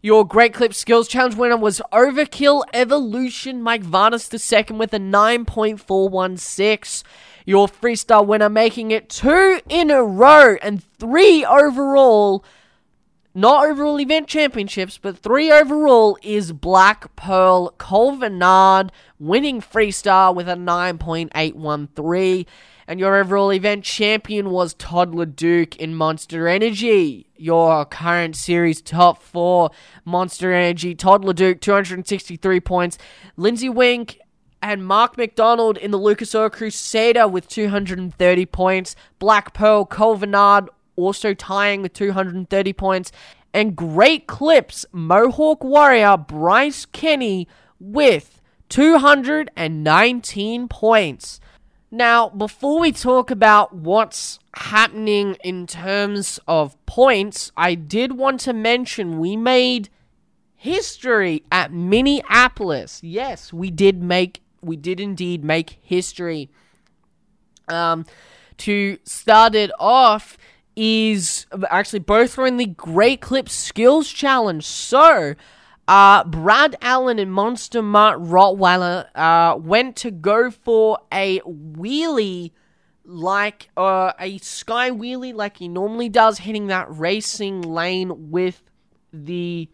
Your 0.00 0.24
Great 0.24 0.54
Clip 0.54 0.74
Skills 0.74 1.08
Challenge 1.08 1.34
winner 1.34 1.56
was 1.56 1.82
Overkill 1.92 2.62
Evolution 2.72 3.60
Mike 3.60 3.82
Vaters 3.82 4.32
II 4.32 4.76
with 4.76 4.94
a 4.94 5.00
9.416. 5.00 7.02
Your 7.44 7.66
freestyle 7.66 8.24
winner 8.24 8.48
making 8.48 8.92
it 8.92 9.08
two 9.08 9.60
in 9.68 9.90
a 9.90 10.04
row 10.04 10.54
and 10.62 10.84
three 11.00 11.44
overall. 11.44 12.44
Not 13.34 13.66
overall 13.66 13.98
event 13.98 14.28
championships, 14.28 14.98
but 14.98 15.18
three 15.18 15.50
overall 15.50 16.16
is 16.22 16.52
Black 16.52 17.16
Pearl 17.16 17.74
Colvinard 17.78 18.92
winning 19.18 19.60
freestyle 19.60 20.32
with 20.32 20.48
a 20.48 20.54
9.813 20.54 22.46
and 22.88 22.98
your 22.98 23.14
overall 23.16 23.52
event 23.52 23.84
champion 23.84 24.48
was 24.48 24.72
Todd 24.72 25.12
LeDuc 25.12 25.76
in 25.76 25.94
Monster 25.94 26.48
Energy. 26.48 27.26
Your 27.36 27.84
current 27.84 28.34
series 28.34 28.80
top 28.80 29.22
four 29.22 29.70
Monster 30.06 30.54
Energy, 30.54 30.94
Todd 30.94 31.22
LeDuc, 31.22 31.60
263 31.60 32.60
points. 32.60 32.96
Lindsay 33.36 33.68
Weenk 33.68 34.16
and 34.62 34.86
Mark 34.86 35.18
McDonald 35.18 35.76
in 35.76 35.90
the 35.90 35.98
Lucas 35.98 36.34
Oil 36.34 36.48
Crusader 36.48 37.28
with 37.28 37.46
230 37.46 38.46
points. 38.46 38.96
Black 39.18 39.52
Pearl 39.52 39.84
Colvinard 39.84 40.70
also 40.96 41.34
tying 41.34 41.82
with 41.82 41.92
230 41.92 42.72
points. 42.72 43.12
And 43.52 43.76
Great 43.76 44.26
Clips 44.26 44.86
Mohawk 44.92 45.62
Warrior 45.62 46.16
Bryce 46.16 46.86
Kenny 46.86 47.48
with 47.78 48.40
219 48.70 50.68
points. 50.68 51.40
Now, 51.90 52.28
before 52.28 52.80
we 52.80 52.92
talk 52.92 53.30
about 53.30 53.74
what's 53.74 54.38
happening 54.54 55.36
in 55.42 55.66
terms 55.66 56.38
of 56.46 56.76
points, 56.84 57.50
I 57.56 57.74
did 57.74 58.12
want 58.12 58.40
to 58.40 58.52
mention 58.52 59.18
we 59.18 59.36
made 59.36 59.88
history 60.54 61.44
at 61.50 61.72
Minneapolis. 61.72 63.00
Yes, 63.02 63.52
we 63.52 63.70
did 63.70 64.02
make 64.02 64.42
we 64.60 64.76
did 64.76 65.00
indeed 65.00 65.44
make 65.44 65.78
history. 65.82 66.50
Um 67.68 68.04
to 68.58 68.98
start 69.04 69.54
it 69.54 69.70
off 69.78 70.36
is 70.76 71.46
actually 71.70 72.00
both 72.00 72.36
were 72.36 72.46
in 72.46 72.56
the 72.56 72.66
Great 72.66 73.20
Clip 73.20 73.48
Skills 73.48 74.10
Challenge. 74.10 74.64
So, 74.64 75.34
uh, 75.88 76.22
Brad 76.24 76.76
Allen 76.82 77.18
and 77.18 77.32
Monster 77.32 77.80
Mutt 77.80 78.18
Rottweiler 78.18 79.08
uh, 79.14 79.56
went 79.56 79.96
to 79.96 80.10
go 80.10 80.50
for 80.50 80.98
a 81.10 81.40
wheelie, 81.40 82.52
like 83.06 83.70
uh, 83.74 84.12
a 84.20 84.36
sky 84.38 84.90
wheelie, 84.90 85.32
like 85.32 85.56
he 85.56 85.66
normally 85.66 86.10
does, 86.10 86.40
hitting 86.40 86.66
that 86.66 86.94
racing 86.94 87.62
lane 87.62 88.30
with 88.30 88.62
the 89.14 89.70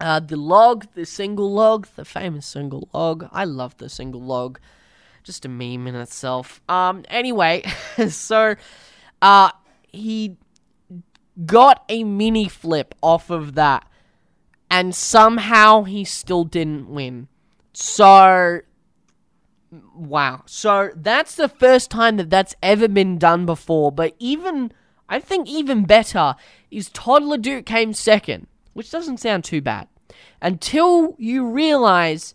uh, 0.00 0.20
the 0.20 0.36
log, 0.36 0.86
the 0.94 1.06
single 1.06 1.52
log, 1.52 1.88
the 1.96 2.04
famous 2.04 2.46
single 2.46 2.88
log. 2.94 3.28
I 3.32 3.44
love 3.44 3.76
the 3.78 3.88
single 3.88 4.22
log, 4.22 4.60
just 5.24 5.44
a 5.44 5.48
meme 5.48 5.88
in 5.88 5.96
itself. 5.96 6.60
Um, 6.68 7.04
anyway, 7.08 7.64
so 8.08 8.54
uh, 9.20 9.50
he 9.88 10.36
got 11.46 11.84
a 11.88 12.04
mini 12.04 12.48
flip 12.48 12.94
off 13.02 13.28
of 13.28 13.56
that 13.56 13.88
and 14.72 14.94
somehow 14.94 15.82
he 15.82 16.02
still 16.02 16.44
didn't 16.44 16.88
win. 16.88 17.28
So, 17.74 18.60
wow. 19.94 20.44
So 20.46 20.90
that's 20.96 21.34
the 21.34 21.50
first 21.50 21.90
time 21.90 22.16
that 22.16 22.30
that's 22.30 22.54
ever 22.62 22.88
been 22.88 23.18
done 23.18 23.44
before. 23.44 23.92
But 23.92 24.16
even, 24.18 24.72
I 25.10 25.20
think 25.20 25.46
even 25.46 25.84
better 25.84 26.36
is 26.70 26.88
Todd 26.88 27.22
LeDuc 27.22 27.66
came 27.66 27.92
second, 27.92 28.46
which 28.72 28.90
doesn't 28.90 29.18
sound 29.18 29.44
too 29.44 29.60
bad. 29.60 29.88
Until 30.40 31.16
you 31.18 31.46
realize. 31.46 32.34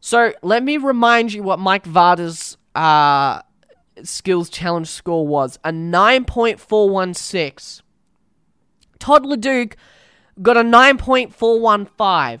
So 0.00 0.34
let 0.42 0.62
me 0.62 0.76
remind 0.76 1.32
you 1.32 1.42
what 1.42 1.58
Mike 1.58 1.84
Varda's 1.84 2.58
uh, 2.74 3.40
skills 4.02 4.50
challenge 4.50 4.88
score 4.88 5.26
was 5.26 5.58
a 5.64 5.70
9.416. 5.70 7.80
Todd 8.98 9.24
LeDuc 9.24 9.76
got 10.42 10.56
a 10.56 10.62
9.415. 10.62 12.40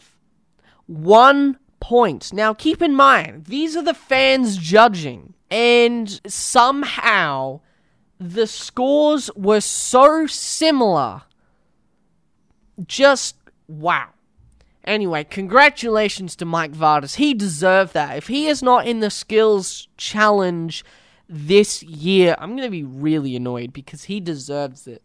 One 0.86 1.58
point. 1.80 2.32
Now, 2.32 2.54
keep 2.54 2.82
in 2.82 2.94
mind, 2.94 3.46
these 3.46 3.76
are 3.76 3.82
the 3.82 3.94
fans 3.94 4.56
judging, 4.56 5.34
and 5.50 6.20
somehow 6.26 7.60
the 8.18 8.46
scores 8.46 9.30
were 9.34 9.60
so 9.60 10.26
similar. 10.26 11.22
Just 12.86 13.36
wow. 13.66 14.08
Anyway, 14.84 15.24
congratulations 15.24 16.34
to 16.36 16.44
Mike 16.44 16.72
Vaters. 16.72 17.16
He 17.16 17.34
deserved 17.34 17.94
that. 17.94 18.16
If 18.16 18.26
he 18.26 18.48
is 18.48 18.62
not 18.62 18.86
in 18.86 19.00
the 19.00 19.10
skills 19.10 19.88
challenge 19.96 20.84
this 21.28 21.82
year, 21.82 22.34
I'm 22.38 22.56
going 22.56 22.66
to 22.66 22.70
be 22.70 22.82
really 22.82 23.36
annoyed 23.36 23.72
because 23.72 24.04
he 24.04 24.20
deserves 24.20 24.86
it. 24.86 25.02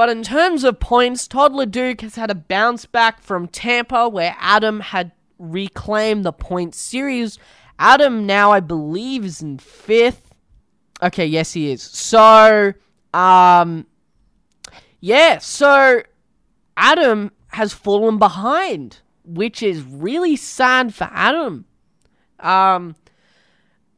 But 0.00 0.08
in 0.08 0.22
terms 0.22 0.64
of 0.64 0.80
points, 0.80 1.28
Todd 1.28 1.52
LeDuc 1.52 2.00
has 2.00 2.14
had 2.14 2.30
a 2.30 2.34
bounce 2.34 2.86
back 2.86 3.20
from 3.20 3.46
Tampa, 3.46 4.08
where 4.08 4.34
Adam 4.40 4.80
had 4.80 5.12
reclaimed 5.38 6.24
the 6.24 6.32
point 6.32 6.74
series. 6.74 7.38
Adam 7.78 8.24
now, 8.24 8.50
I 8.50 8.60
believe, 8.60 9.26
is 9.26 9.42
in 9.42 9.58
fifth. 9.58 10.32
Okay, 11.02 11.26
yes, 11.26 11.52
he 11.52 11.70
is. 11.70 11.82
So, 11.82 12.72
um, 13.12 13.86
yeah, 15.00 15.36
so 15.36 16.00
Adam 16.78 17.30
has 17.48 17.74
fallen 17.74 18.16
behind, 18.16 19.00
which 19.22 19.62
is 19.62 19.82
really 19.82 20.34
sad 20.34 20.94
for 20.94 21.10
Adam. 21.12 21.66
Um, 22.38 22.96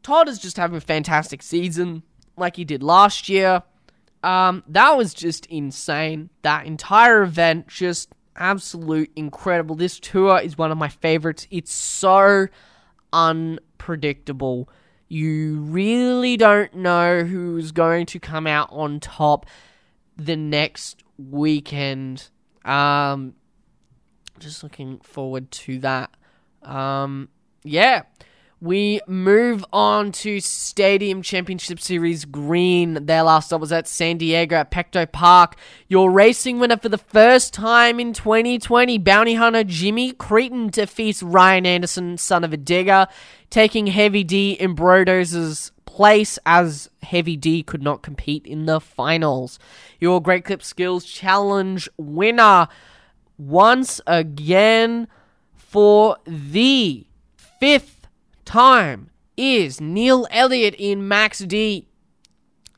Todd 0.03 0.29
is 0.29 0.41
just 0.41 0.57
having 0.57 0.79
a 0.79 0.81
fantastic 0.81 1.45
season, 1.45 2.03
like 2.37 2.57
he 2.57 2.65
did 2.65 2.83
last 2.83 3.29
year. 3.29 3.63
Um, 4.23 4.63
that 4.69 4.97
was 4.97 5.15
just 5.15 5.47
insane. 5.47 6.31
That 6.43 6.67
entire 6.67 7.23
event, 7.23 7.69
just 7.69 8.13
absolute 8.37 9.11
incredible. 9.17 9.75
This 9.75 9.99
tour 9.99 10.41
is 10.41 10.57
one 10.57 10.71
of 10.71 10.79
my 10.79 10.89
favorites. 10.89 11.47
It's 11.51 11.73
so 11.73 12.47
unpredictable. 13.13 14.69
You 15.09 15.61
really 15.61 16.37
don't 16.37 16.75
know 16.75 17.25
who's 17.25 17.73
going 17.73 18.07
to 18.07 18.19
come 18.19 18.47
out 18.47 18.69
on 18.71 19.01
top 19.01 19.47
the 20.17 20.37
next 20.37 21.03
weekend. 21.19 22.31
Um, 22.65 23.35
just 24.39 24.63
looking 24.63 25.01
forward 25.01 25.51
to 25.51 25.79
that. 25.81 26.11
Um, 26.63 27.29
yeah. 27.65 28.03
We 28.63 29.01
move 29.09 29.65
on 29.73 30.13
to 30.13 30.39
Stadium 30.39 31.21
Championship 31.21 31.81
Series 31.81 32.25
Green. 32.25 33.07
Their 33.07 33.25
last 33.25 33.47
stop 33.47 33.61
was 33.61 33.73
at 33.73 33.89
San 33.89 34.19
Diego 34.19 34.55
at 34.55 34.71
Petco 34.71 35.11
Park. 35.11 35.57
Your 35.89 36.13
racing 36.13 36.61
winner 36.61 36.77
for 36.77 36.89
the 36.89 36.97
first 36.97 37.53
time 37.53 37.99
in 37.99 38.13
2020, 38.13 38.99
bounty 38.99 39.35
hunter 39.35 39.65
Jimmy 39.65 40.13
Creten 40.13 40.71
defeats 40.71 41.25
Ryan 41.25 41.67
Anderson, 41.67 42.17
son 42.17 42.45
of 42.45 42.53
a 42.53 42.57
digger, 42.57 43.09
taking 43.51 43.89
Heavy 43.89 44.23
D 44.23 44.53
in 44.53 44.77
Brodoz's 44.77 45.73
place 45.85 46.39
as 46.47 46.89
Heavy 47.03 47.37
D 47.37 47.65
could 47.65 47.83
not 47.83 48.03
compete 48.03 48.47
in 48.47 48.67
the 48.67 48.81
finals. 48.81 49.59
Your 49.99 50.23
Great 50.23 50.45
Clip 50.45 50.63
Skills 50.63 51.05
Challenge 51.05 51.89
winner 51.97 52.69
once 53.39 54.01
again 54.07 55.09
for 55.57 56.17
the 56.29 57.05
fifth 57.59 58.02
time 58.53 59.09
is 59.35 59.81
Neil 59.81 60.27
Elliott 60.31 60.75
in 60.75 61.09
Max 61.09 61.39
D. 61.39 61.89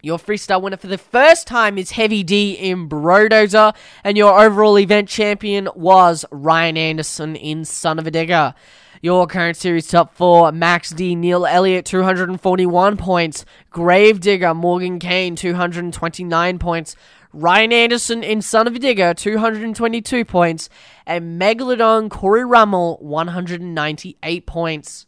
Your 0.02 0.18
freestyle 0.18 0.62
winner 0.62 0.76
for 0.76 0.86
the 0.86 0.96
first 0.96 1.48
time 1.48 1.78
is 1.78 1.90
Heavy 1.90 2.22
D 2.22 2.52
in 2.52 2.88
Brodozer, 2.88 3.74
and 4.04 4.16
your 4.16 4.40
overall 4.40 4.78
event 4.78 5.08
champion 5.08 5.68
was 5.74 6.24
Ryan 6.30 6.76
Anderson 6.76 7.34
in 7.34 7.64
Son 7.64 7.98
of 7.98 8.06
a 8.06 8.12
Digger. 8.12 8.54
Your 9.02 9.26
current 9.26 9.56
series 9.56 9.88
top 9.88 10.14
four 10.14 10.52
Max 10.52 10.90
D, 10.90 11.16
Neil 11.16 11.44
Elliott, 11.44 11.86
241 11.86 12.96
points. 12.96 13.44
Gravedigger, 13.70 14.54
Morgan 14.54 15.00
Kane, 15.00 15.34
229 15.34 16.60
points. 16.60 16.94
Ryan 17.32 17.72
Anderson 17.72 18.22
in 18.22 18.42
Son 18.42 18.68
of 18.68 18.76
a 18.76 18.78
Digger, 18.78 19.12
222 19.12 20.24
points. 20.24 20.68
And 21.04 21.40
Megalodon, 21.40 22.10
Corey 22.10 22.44
Rummel, 22.44 22.98
198 23.00 24.46
points 24.46 25.06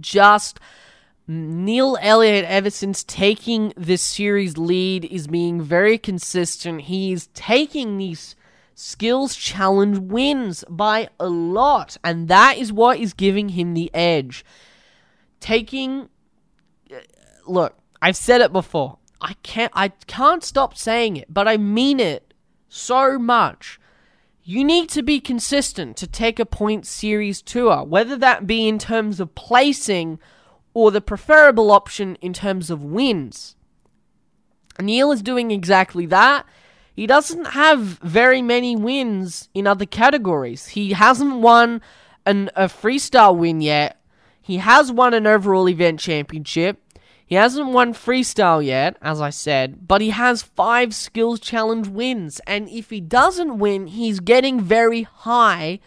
just 0.00 0.60
Neil 1.28 1.98
Elliott, 2.00 2.44
ever 2.44 2.70
since 2.70 3.02
taking 3.02 3.72
this 3.76 4.02
series 4.02 4.56
lead, 4.56 5.04
is 5.04 5.26
being 5.26 5.60
very 5.60 5.98
consistent. 5.98 6.82
He 6.82 7.12
is 7.12 7.26
taking 7.28 7.98
these 7.98 8.36
skills 8.74 9.34
challenge 9.34 9.98
wins 9.98 10.64
by 10.68 11.08
a 11.18 11.28
lot, 11.28 11.96
and 12.04 12.28
that 12.28 12.58
is 12.58 12.72
what 12.72 13.00
is 13.00 13.12
giving 13.12 13.50
him 13.50 13.74
the 13.74 13.92
edge. 13.92 14.44
Taking 15.40 16.08
uh, 16.92 16.98
look, 17.46 17.76
I've 18.00 18.16
said 18.16 18.40
it 18.40 18.52
before. 18.52 18.98
I 19.20 19.34
can't 19.42 19.72
I 19.74 19.88
can't 19.88 20.44
stop 20.44 20.76
saying 20.76 21.16
it, 21.16 21.32
but 21.32 21.48
I 21.48 21.56
mean 21.56 21.98
it 21.98 22.34
so 22.68 23.18
much. 23.18 23.80
You 24.48 24.62
need 24.62 24.88
to 24.90 25.02
be 25.02 25.18
consistent 25.18 25.96
to 25.96 26.06
take 26.06 26.38
a 26.38 26.46
point 26.46 26.86
series 26.86 27.42
tour, 27.42 27.82
whether 27.82 28.16
that 28.18 28.46
be 28.46 28.68
in 28.68 28.78
terms 28.78 29.18
of 29.18 29.34
placing 29.34 30.20
or 30.72 30.92
the 30.92 31.00
preferable 31.00 31.72
option 31.72 32.16
in 32.20 32.32
terms 32.32 32.70
of 32.70 32.84
wins. 32.84 33.56
Neil 34.80 35.10
is 35.10 35.20
doing 35.20 35.50
exactly 35.50 36.06
that. 36.06 36.46
He 36.94 37.08
doesn't 37.08 37.46
have 37.48 37.80
very 37.80 38.40
many 38.40 38.76
wins 38.76 39.48
in 39.52 39.66
other 39.66 39.84
categories. 39.84 40.68
He 40.68 40.92
hasn't 40.92 41.40
won 41.40 41.82
an, 42.24 42.48
a 42.54 42.66
freestyle 42.66 43.36
win 43.36 43.60
yet. 43.60 44.00
He 44.40 44.58
has 44.58 44.92
won 44.92 45.12
an 45.12 45.26
overall 45.26 45.68
event 45.68 45.98
championship. 45.98 46.80
He 47.26 47.34
hasn't 47.34 47.70
won 47.70 47.92
freestyle 47.92 48.64
yet, 48.64 48.96
as 49.02 49.20
I 49.20 49.30
said, 49.30 49.88
but 49.88 50.00
he 50.00 50.10
has 50.10 50.42
five 50.42 50.94
skills 50.94 51.40
challenge 51.40 51.88
wins. 51.88 52.40
And 52.46 52.68
if 52.68 52.90
he 52.90 53.00
doesn't 53.00 53.58
win, 53.58 53.88
he's 53.88 54.20
getting 54.20 54.60
very 54.60 55.02
high 55.02 55.80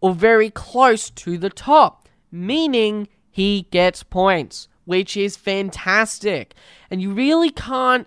or 0.00 0.14
very 0.14 0.50
close 0.50 1.10
to 1.10 1.36
the 1.36 1.50
top, 1.50 2.08
meaning 2.30 3.08
he 3.28 3.66
gets 3.72 4.04
points, 4.04 4.68
which 4.84 5.16
is 5.16 5.36
fantastic. 5.36 6.54
And 6.90 7.02
you 7.02 7.12
really 7.12 7.50
can't 7.50 8.06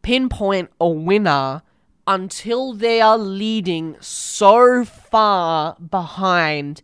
pinpoint 0.00 0.70
a 0.80 0.88
winner 0.88 1.60
until 2.06 2.72
they 2.72 3.02
are 3.02 3.18
leading 3.18 3.96
so 4.00 4.82
far 4.82 5.76
behind. 5.76 6.80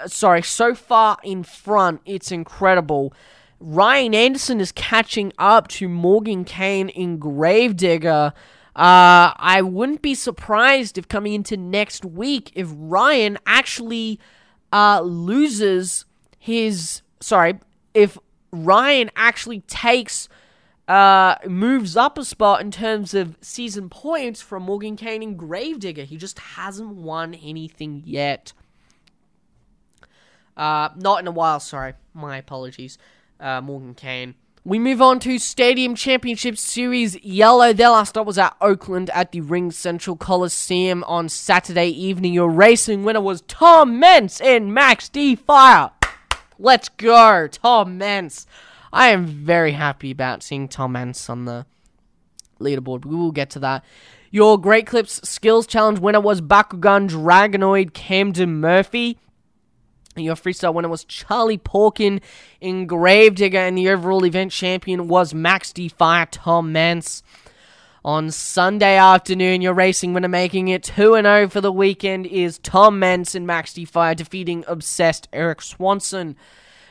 uh, 0.00 0.08
Sorry, 0.08 0.42
so 0.42 0.74
far 0.74 1.18
in 1.22 1.44
front, 1.44 2.00
it's 2.04 2.32
incredible. 2.32 3.14
Ryan 3.60 4.14
Anderson 4.14 4.58
is 4.58 4.72
catching 4.72 5.34
up 5.38 5.68
to 5.68 5.88
Morgan 5.88 6.44
Kane 6.44 6.88
in 6.88 7.18
Gravedigger. 7.18 8.32
Uh, 8.74 9.36
I 9.36 9.60
wouldn't 9.62 10.00
be 10.00 10.14
surprised 10.14 10.96
if 10.96 11.08
coming 11.08 11.34
into 11.34 11.58
next 11.58 12.04
week, 12.04 12.50
if 12.54 12.68
Ryan 12.74 13.38
actually 13.44 14.18
uh, 14.72 15.02
loses 15.02 16.06
his. 16.38 17.02
Sorry, 17.20 17.60
if 17.92 18.16
Ryan 18.50 19.10
actually 19.14 19.60
takes. 19.60 20.28
Uh, 20.88 21.36
moves 21.46 21.96
up 21.96 22.18
a 22.18 22.24
spot 22.24 22.60
in 22.60 22.68
terms 22.72 23.14
of 23.14 23.36
season 23.40 23.88
points 23.88 24.42
from 24.42 24.64
Morgan 24.64 24.96
Kane 24.96 25.22
and 25.22 25.38
Gravedigger. 25.38 26.02
He 26.02 26.16
just 26.16 26.36
hasn't 26.40 26.96
won 26.96 27.32
anything 27.34 28.02
yet. 28.04 28.52
Uh, 30.56 30.88
not 30.96 31.20
in 31.20 31.28
a 31.28 31.30
while, 31.30 31.60
sorry. 31.60 31.92
My 32.12 32.38
apologies 32.38 32.98
uh, 33.40 33.60
Morgan 33.60 33.94
Kane. 33.94 34.34
We 34.62 34.78
move 34.78 35.00
on 35.00 35.20
to 35.20 35.38
Stadium 35.38 35.94
Championship 35.94 36.58
Series 36.58 37.18
Yellow. 37.24 37.72
Their 37.72 37.88
last 37.88 38.10
stop 38.10 38.26
was 38.26 38.36
at 38.36 38.54
Oakland 38.60 39.08
at 39.10 39.32
the 39.32 39.40
Ring 39.40 39.70
Central 39.70 40.16
Coliseum 40.16 41.02
on 41.04 41.30
Saturday 41.30 41.88
evening. 41.88 42.34
Your 42.34 42.50
racing 42.50 43.02
winner 43.02 43.22
was 43.22 43.40
Tom 43.48 43.98
Meents 43.98 44.38
in 44.38 44.74
Max 44.74 45.08
D 45.08 45.34
Fire. 45.34 45.92
Let's 46.58 46.90
go, 46.90 47.48
Tom 47.48 47.96
Meents. 47.96 48.46
I 48.92 49.08
am 49.08 49.24
very 49.24 49.72
happy 49.72 50.10
about 50.10 50.42
seeing 50.42 50.68
Tom 50.68 50.92
Meents 50.92 51.30
on 51.30 51.46
the 51.46 51.64
leaderboard. 52.60 53.06
We 53.06 53.16
will 53.16 53.32
get 53.32 53.48
to 53.50 53.58
that. 53.60 53.82
Your 54.30 54.60
Great 54.60 54.86
Clips 54.86 55.26
Skills 55.28 55.66
Challenge 55.66 56.00
winner 56.00 56.20
was 56.20 56.42
Bakugan 56.42 57.08
Dragonoid 57.08 57.94
Camden 57.94 58.60
Murphy. 58.60 59.18
Your 60.16 60.34
freestyle 60.34 60.74
winner 60.74 60.88
was 60.88 61.04
Charlie 61.04 61.56
Pauken 61.56 62.20
in 62.60 62.86
Gravedigger, 62.86 63.58
and 63.58 63.78
the 63.78 63.88
overall 63.90 64.24
event 64.24 64.50
champion 64.50 65.06
was 65.06 65.32
Max 65.32 65.72
D 65.72 65.88
Fire 65.88 66.26
Tom 66.26 66.72
Meents. 66.72 67.22
On 68.04 68.30
Sunday 68.32 68.96
afternoon, 68.96 69.60
your 69.60 69.74
racing 69.74 70.12
winner 70.12 70.26
making 70.26 70.66
it 70.66 70.82
2 70.82 71.14
0 71.14 71.48
for 71.48 71.60
the 71.60 71.70
weekend 71.70 72.26
is 72.26 72.58
Tom 72.58 72.98
Meents 72.98 73.36
and 73.36 73.46
Max 73.46 73.72
D 73.72 73.84
Fire, 73.84 74.16
defeating 74.16 74.64
obsessed 74.66 75.28
Eric 75.32 75.62
Swanson. 75.62 76.34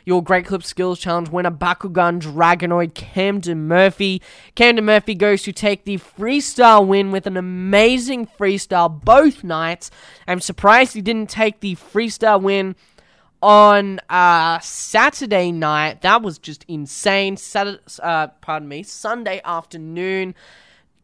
Your 0.06 0.24
Great 0.24 0.46
Clip 0.46 0.64
Skills 0.64 0.98
Challenge 0.98 1.30
winner, 1.30 1.52
Bakugan 1.52 2.22
Dragonoid 2.22 2.94
Camden 2.94 3.68
Murphy. 3.68 4.22
Camden 4.56 4.86
Murphy 4.86 5.14
goes 5.14 5.44
to 5.44 5.52
take 5.52 5.84
the 5.84 5.98
freestyle 5.98 6.88
win 6.88 7.12
with 7.12 7.28
an 7.28 7.36
amazing 7.36 8.26
freestyle 8.26 9.04
both 9.04 9.44
nights. 9.44 9.92
I'm 10.26 10.40
surprised 10.40 10.94
he 10.94 11.02
didn't 11.02 11.30
take 11.30 11.60
the 11.60 11.76
freestyle 11.76 12.42
win 12.42 12.76
on 13.42 14.00
uh, 14.10 14.60
Saturday 14.60 15.52
night. 15.52 16.02
That 16.02 16.22
was 16.22 16.38
just 16.38 16.66
insane. 16.68 17.38
Saturday, 17.38 17.82
uh, 18.02 18.28
pardon 18.42 18.68
me, 18.68 18.84
Sunday 18.84 19.42
afternoon. 19.44 20.36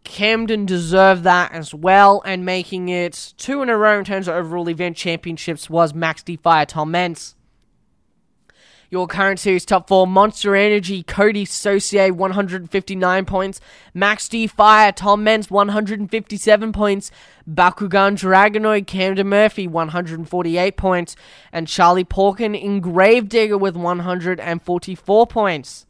Camden 0.03 0.65
deserved 0.65 1.23
that 1.23 1.51
as 1.51 1.73
well, 1.73 2.21
and 2.25 2.45
making 2.45 2.89
it 2.89 3.33
two 3.37 3.61
in 3.61 3.69
a 3.69 3.77
row 3.77 3.97
in 3.97 4.05
terms 4.05 4.27
of 4.27 4.35
overall 4.35 4.69
event 4.69 4.95
championships 4.95 5.69
was 5.69 5.93
Max 5.93 6.21
D 6.21 6.35
Fire 6.35 6.65
Tom 6.65 6.91
Meents. 6.91 7.34
Your 8.95 9.07
current 9.07 9.41
series 9.41 9.65
top 9.65 9.89
four 9.89 10.07
Monster 10.07 10.55
Energy, 10.55 11.03
Coty 11.03 11.45
Saucier, 11.45 12.13
159 12.13 13.25
points. 13.25 13.59
Max 13.93 14.29
D 14.29 14.47
Fire, 14.47 14.93
Tom 14.93 15.21
Meents, 15.21 15.51
157 15.51 16.71
points. 16.71 17.11
Bakugan 17.45 18.15
Dragonoid, 18.17 18.87
Camden 18.87 19.27
Murphy, 19.27 19.67
148 19.67 20.77
points. 20.77 21.17
And 21.51 21.67
Charlie 21.67 22.05
Pauken 22.05 22.57
in 22.57 22.79
Gravedigger 22.79 23.57
with 23.57 23.75
144 23.75 25.27
points. 25.27 25.85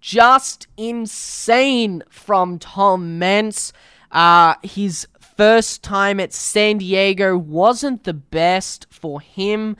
Just 0.00 0.68
insane 0.78 2.02
from 2.08 2.58
Tom 2.58 3.18
Meents. 3.18 3.74
Uh, 4.10 4.54
his 4.62 5.06
first 5.20 5.82
time 5.82 6.18
at 6.18 6.32
San 6.32 6.78
Diego 6.78 7.36
wasn't 7.36 8.04
the 8.04 8.14
best 8.14 8.86
for 8.88 9.20
him. 9.20 9.76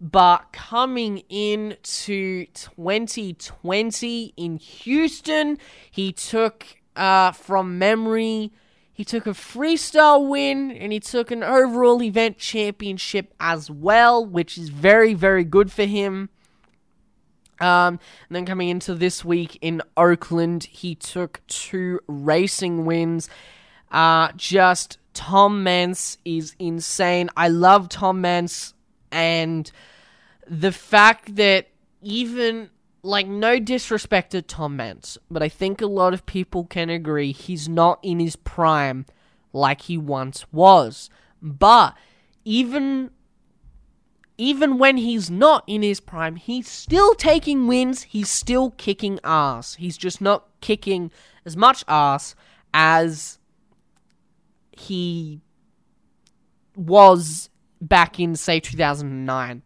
But 0.00 0.52
coming 0.52 1.18
into 1.28 2.46
2020 2.46 4.34
in 4.36 4.56
Houston, 4.56 5.58
he 5.90 6.12
took, 6.12 6.66
uh, 6.96 7.32
from 7.32 7.78
memory, 7.78 8.52
He 8.94 9.04
took 9.04 9.26
a 9.26 9.30
freestyle 9.30 10.28
win 10.28 10.70
and 10.70 10.92
he 10.92 11.00
took 11.00 11.32
an 11.32 11.42
overall 11.42 12.00
event 12.00 12.38
championship 12.38 13.34
as 13.40 13.68
well, 13.68 14.24
which 14.24 14.56
is 14.56 14.68
very, 14.68 15.14
very 15.14 15.42
good 15.42 15.72
for 15.72 15.82
him. 15.82 16.28
Um, 17.60 17.98
and 18.28 18.36
then 18.36 18.46
coming 18.46 18.68
into 18.68 18.94
this 18.94 19.24
week 19.24 19.58
in 19.60 19.82
Oakland, 19.96 20.64
he 20.64 20.94
took 20.94 21.40
two 21.48 21.98
racing 22.06 22.84
wins. 22.84 23.28
Uh, 23.90 24.30
just 24.36 24.98
Tom 25.12 25.64
Meents 25.64 26.18
is 26.24 26.54
insane. 26.60 27.30
I 27.36 27.48
love 27.48 27.88
Tom 27.88 28.20
Meents 28.20 28.73
and 29.14 29.70
the 30.46 30.72
fact 30.72 31.36
that 31.36 31.68
even 32.02 32.68
like 33.02 33.26
no 33.26 33.58
disrespect 33.60 34.32
to 34.32 34.42
Tom 34.42 34.76
Meents, 34.76 35.16
but 35.30 35.42
I 35.42 35.48
think 35.48 35.80
a 35.80 35.86
lot 35.86 36.12
of 36.12 36.26
people 36.26 36.64
can 36.64 36.90
agree 36.90 37.32
he's 37.32 37.68
not 37.68 38.00
in 38.02 38.18
his 38.18 38.34
prime 38.36 39.06
like 39.52 39.82
he 39.82 39.96
once 39.96 40.44
was. 40.52 41.08
But 41.40 41.94
even 42.44 43.10
even 44.36 44.78
when 44.78 44.96
he's 44.96 45.30
not 45.30 45.62
in 45.68 45.82
his 45.82 46.00
prime, 46.00 46.34
he's 46.34 46.68
still 46.68 47.14
taking 47.14 47.68
wins, 47.68 48.02
he's 48.02 48.28
still 48.28 48.72
kicking 48.72 49.20
ass. 49.22 49.76
He's 49.76 49.96
just 49.96 50.20
not 50.20 50.48
kicking 50.60 51.12
as 51.44 51.56
much 51.56 51.84
ass 51.86 52.34
as 52.72 53.38
he 54.72 55.40
was 56.74 57.48
back 57.88 58.18
in 58.18 58.36
say 58.36 58.60
2009. 58.60 59.62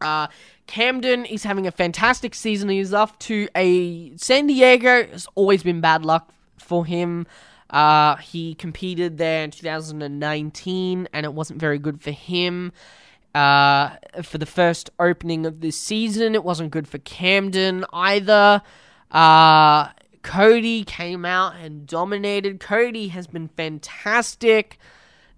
Uh, 0.00 0.26
Camden 0.66 1.24
is 1.24 1.44
having 1.44 1.66
a 1.66 1.70
fantastic 1.70 2.34
season. 2.34 2.68
He's 2.68 2.92
off 2.92 3.18
to 3.20 3.48
a 3.56 4.16
San 4.16 4.46
Diego. 4.46 4.98
It's 5.12 5.26
always 5.34 5.62
been 5.62 5.80
bad 5.80 6.04
luck 6.04 6.32
for 6.58 6.84
him. 6.84 7.26
Uh, 7.70 8.16
he 8.16 8.54
competed 8.54 9.18
there 9.18 9.44
in 9.44 9.50
2019, 9.50 11.08
and 11.12 11.26
it 11.26 11.32
wasn't 11.32 11.60
very 11.60 11.78
good 11.78 12.00
for 12.00 12.10
him. 12.10 12.72
Uh, 13.34 13.96
for 14.22 14.38
the 14.38 14.46
first 14.46 14.90
opening 15.00 15.44
of 15.44 15.60
this 15.60 15.76
season, 15.76 16.34
it 16.34 16.44
wasn't 16.44 16.70
good 16.70 16.86
for 16.86 16.98
Camden 16.98 17.84
either. 17.92 18.62
Uh, 19.10 19.88
Coty 20.22 20.86
came 20.86 21.24
out 21.24 21.56
and 21.56 21.86
dominated. 21.86 22.60
Coty 22.60 23.10
has 23.10 23.26
been 23.26 23.48
fantastic 23.48 24.78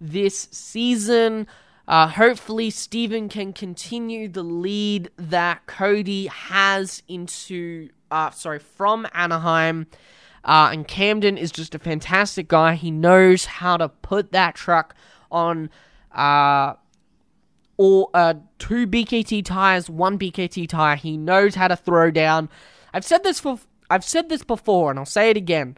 this 0.00 0.48
season. 0.50 1.46
Uh, 1.88 2.08
hopefully, 2.08 2.70
Stephen 2.70 3.28
can 3.28 3.52
continue 3.52 4.28
the 4.28 4.42
lead 4.42 5.10
that 5.16 5.66
Coty 5.66 6.28
has 6.28 7.02
into, 7.06 7.90
uh, 8.10 8.30
sorry, 8.30 8.58
from 8.58 9.06
Anaheim. 9.14 9.86
Uh, 10.44 10.70
and 10.72 10.86
Camden 10.86 11.36
is 11.36 11.50
just 11.50 11.74
a 11.74 11.78
fantastic 11.78 12.48
guy. 12.48 12.74
He 12.74 12.90
knows 12.90 13.44
how 13.44 13.76
to 13.76 13.88
put 13.88 14.32
that 14.32 14.54
truck 14.54 14.94
on 15.30 15.70
uh, 16.12 16.74
or 17.76 18.08
uh, 18.14 18.34
two 18.58 18.86
BKT 18.86 19.44
tires, 19.44 19.90
one 19.90 20.18
BKT 20.18 20.68
tire. 20.68 20.96
He 20.96 21.16
knows 21.16 21.54
how 21.56 21.68
to 21.68 21.76
throw 21.76 22.10
down. 22.10 22.48
I've 22.92 23.04
said 23.04 23.22
this 23.22 23.40
for 23.40 23.58
I've 23.90 24.04
said 24.04 24.28
this 24.28 24.42
before, 24.42 24.90
and 24.90 24.98
I'll 24.98 25.04
say 25.04 25.30
it 25.30 25.36
again. 25.36 25.76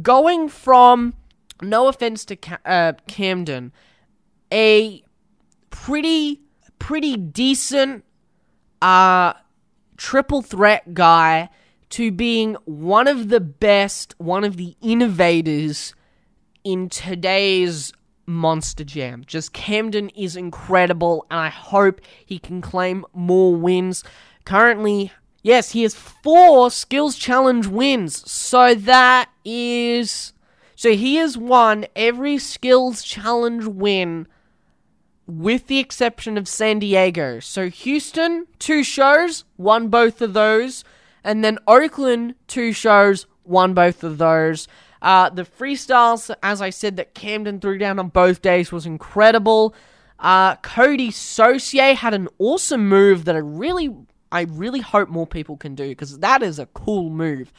Going 0.00 0.48
from 0.48 1.14
no 1.60 1.88
offense 1.88 2.24
to 2.26 2.36
Ca- 2.36 2.58
uh, 2.64 2.92
Camden, 3.08 3.72
a 4.52 5.01
pretty 5.72 6.40
pretty 6.78 7.16
decent 7.16 8.04
uh 8.80 9.32
triple 9.96 10.42
threat 10.42 10.94
guy 10.94 11.48
to 11.88 12.10
being 12.10 12.54
one 12.64 13.06
of 13.06 13.28
the 13.28 13.40
best, 13.40 14.14
one 14.16 14.44
of 14.44 14.56
the 14.56 14.74
innovators 14.80 15.94
in 16.64 16.88
today's 16.88 17.92
Monster 18.24 18.84
Jam. 18.84 19.24
Just 19.26 19.52
Camden 19.52 20.08
is 20.10 20.34
incredible, 20.34 21.26
and 21.30 21.38
I 21.38 21.48
hope 21.50 22.00
he 22.24 22.38
can 22.38 22.62
claim 22.62 23.04
more 23.12 23.54
wins. 23.54 24.04
Currently, 24.46 25.12
yes, 25.42 25.72
he 25.72 25.82
has 25.82 25.94
four 25.94 26.70
Skills 26.70 27.16
Challenge 27.16 27.66
wins, 27.66 28.30
so 28.30 28.74
that 28.74 29.28
is. 29.44 30.32
So 30.74 30.92
he 30.92 31.16
has 31.16 31.36
won 31.36 31.84
every 31.94 32.38
Skills 32.38 33.02
Challenge 33.02 33.66
win 33.66 34.26
with 35.38 35.66
the 35.66 35.78
exception 35.78 36.36
of 36.36 36.46
San 36.46 36.78
Diego. 36.78 37.40
So 37.40 37.68
Houston, 37.70 38.46
two 38.58 38.84
shows, 38.84 39.44
won 39.56 39.88
both 39.88 40.20
of 40.20 40.34
those. 40.34 40.84
And 41.24 41.44
then 41.44 41.58
Oakland, 41.66 42.34
two 42.48 42.72
shows, 42.72 43.26
won 43.44 43.72
both 43.72 44.04
of 44.04 44.18
those. 44.18 44.68
Uh, 45.00 45.30
the 45.30 45.44
freestyles, 45.44 46.34
as 46.42 46.60
I 46.60 46.70
said, 46.70 46.96
that 46.96 47.14
Camden 47.14 47.60
threw 47.60 47.78
down 47.78 47.98
on 47.98 48.08
both 48.08 48.42
days 48.42 48.70
was 48.70 48.84
incredible. 48.84 49.74
Uh, 50.18 50.56
Coty 50.56 51.12
Saucier 51.12 51.94
had 51.94 52.14
an 52.14 52.28
awesome 52.38 52.88
move 52.88 53.24
that 53.24 53.34
I 53.34 53.40
really, 53.40 53.94
I 54.30 54.42
really 54.42 54.80
hope 54.80 55.08
more 55.08 55.26
people 55.26 55.56
can 55.56 55.74
do 55.74 55.88
because 55.88 56.18
that 56.18 56.42
is 56.42 56.58
a 56.58 56.66
cool 56.66 57.10
move. 57.10 57.52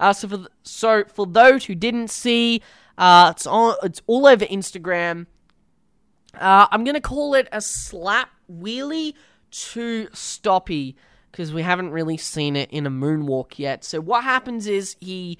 Uh, 0.00 0.12
so 0.12 0.28
for 0.28 0.46
so 0.62 1.04
for 1.04 1.26
those 1.26 1.66
who 1.66 1.74
didn't 1.74 2.08
see, 2.08 2.60
uh, 2.98 3.32
it's 3.34 3.46
on, 3.46 3.76
it's 3.82 4.02
all 4.06 4.26
over 4.26 4.44
Instagram. 4.46 5.26
Uh, 6.38 6.66
I'm 6.70 6.84
gonna 6.84 7.00
call 7.00 7.34
it 7.34 7.48
a 7.52 7.60
slap 7.60 8.30
wheelie 8.50 9.14
to 9.50 10.06
stoppy 10.08 10.94
because 11.30 11.52
we 11.52 11.62
haven't 11.62 11.90
really 11.90 12.16
seen 12.16 12.56
it 12.56 12.70
in 12.70 12.86
a 12.86 12.90
moonwalk 12.90 13.58
yet. 13.58 13.84
So 13.84 14.00
what 14.00 14.24
happens 14.24 14.66
is 14.66 14.96
he 15.00 15.38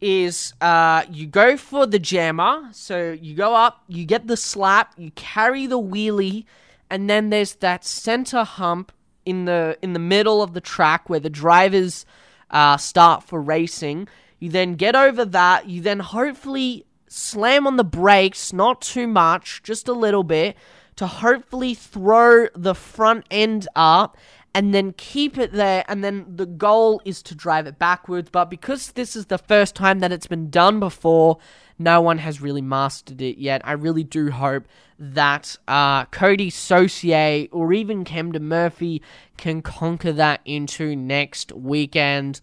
is 0.00 0.52
uh, 0.60 1.04
you 1.10 1.26
go 1.26 1.56
for 1.56 1.86
the 1.86 1.98
jammer. 1.98 2.68
So 2.72 3.12
you 3.12 3.34
go 3.34 3.54
up, 3.54 3.84
you 3.88 4.04
get 4.04 4.26
the 4.26 4.36
slap, 4.36 4.94
you 4.98 5.10
carry 5.12 5.66
the 5.66 5.80
wheelie, 5.80 6.44
and 6.90 7.08
then 7.08 7.30
there's 7.30 7.54
that 7.56 7.84
center 7.84 8.44
hump 8.44 8.92
in 9.24 9.44
the 9.44 9.78
in 9.82 9.92
the 9.92 9.98
middle 9.98 10.42
of 10.42 10.52
the 10.54 10.60
track 10.60 11.08
where 11.08 11.20
the 11.20 11.30
drivers 11.30 12.04
uh, 12.50 12.76
start 12.76 13.22
for 13.22 13.40
racing. 13.40 14.08
You 14.40 14.50
then 14.50 14.74
get 14.74 14.96
over 14.96 15.24
that. 15.24 15.68
You 15.68 15.80
then 15.80 16.00
hopefully 16.00 16.84
slam 17.12 17.66
on 17.66 17.76
the 17.76 17.84
brakes, 17.84 18.52
not 18.52 18.80
too 18.80 19.06
much, 19.06 19.62
just 19.62 19.88
a 19.88 19.92
little 19.92 20.24
bit, 20.24 20.56
to 20.96 21.06
hopefully 21.06 21.74
throw 21.74 22.48
the 22.54 22.74
front 22.74 23.26
end 23.30 23.68
up 23.76 24.16
and 24.54 24.74
then 24.74 24.92
keep 24.92 25.38
it 25.38 25.52
there. 25.52 25.84
And 25.88 26.02
then 26.04 26.24
the 26.28 26.46
goal 26.46 27.00
is 27.04 27.22
to 27.24 27.34
drive 27.34 27.66
it 27.66 27.78
backwards. 27.78 28.30
But 28.30 28.50
because 28.50 28.92
this 28.92 29.16
is 29.16 29.26
the 29.26 29.38
first 29.38 29.74
time 29.74 30.00
that 30.00 30.12
it's 30.12 30.26
been 30.26 30.50
done 30.50 30.80
before, 30.80 31.38
no 31.78 32.00
one 32.00 32.18
has 32.18 32.40
really 32.40 32.62
mastered 32.62 33.20
it 33.22 33.38
yet. 33.38 33.62
I 33.64 33.72
really 33.72 34.04
do 34.04 34.30
hope 34.30 34.64
that 34.98 35.56
uh, 35.66 36.04
Coty 36.06 36.52
Saucier 36.52 37.48
or 37.50 37.72
even 37.72 38.04
Camden 38.04 38.46
Murphy 38.46 39.02
can 39.36 39.62
conquer 39.62 40.12
that 40.12 40.40
into 40.44 40.94
next 40.94 41.52
weekend. 41.52 42.40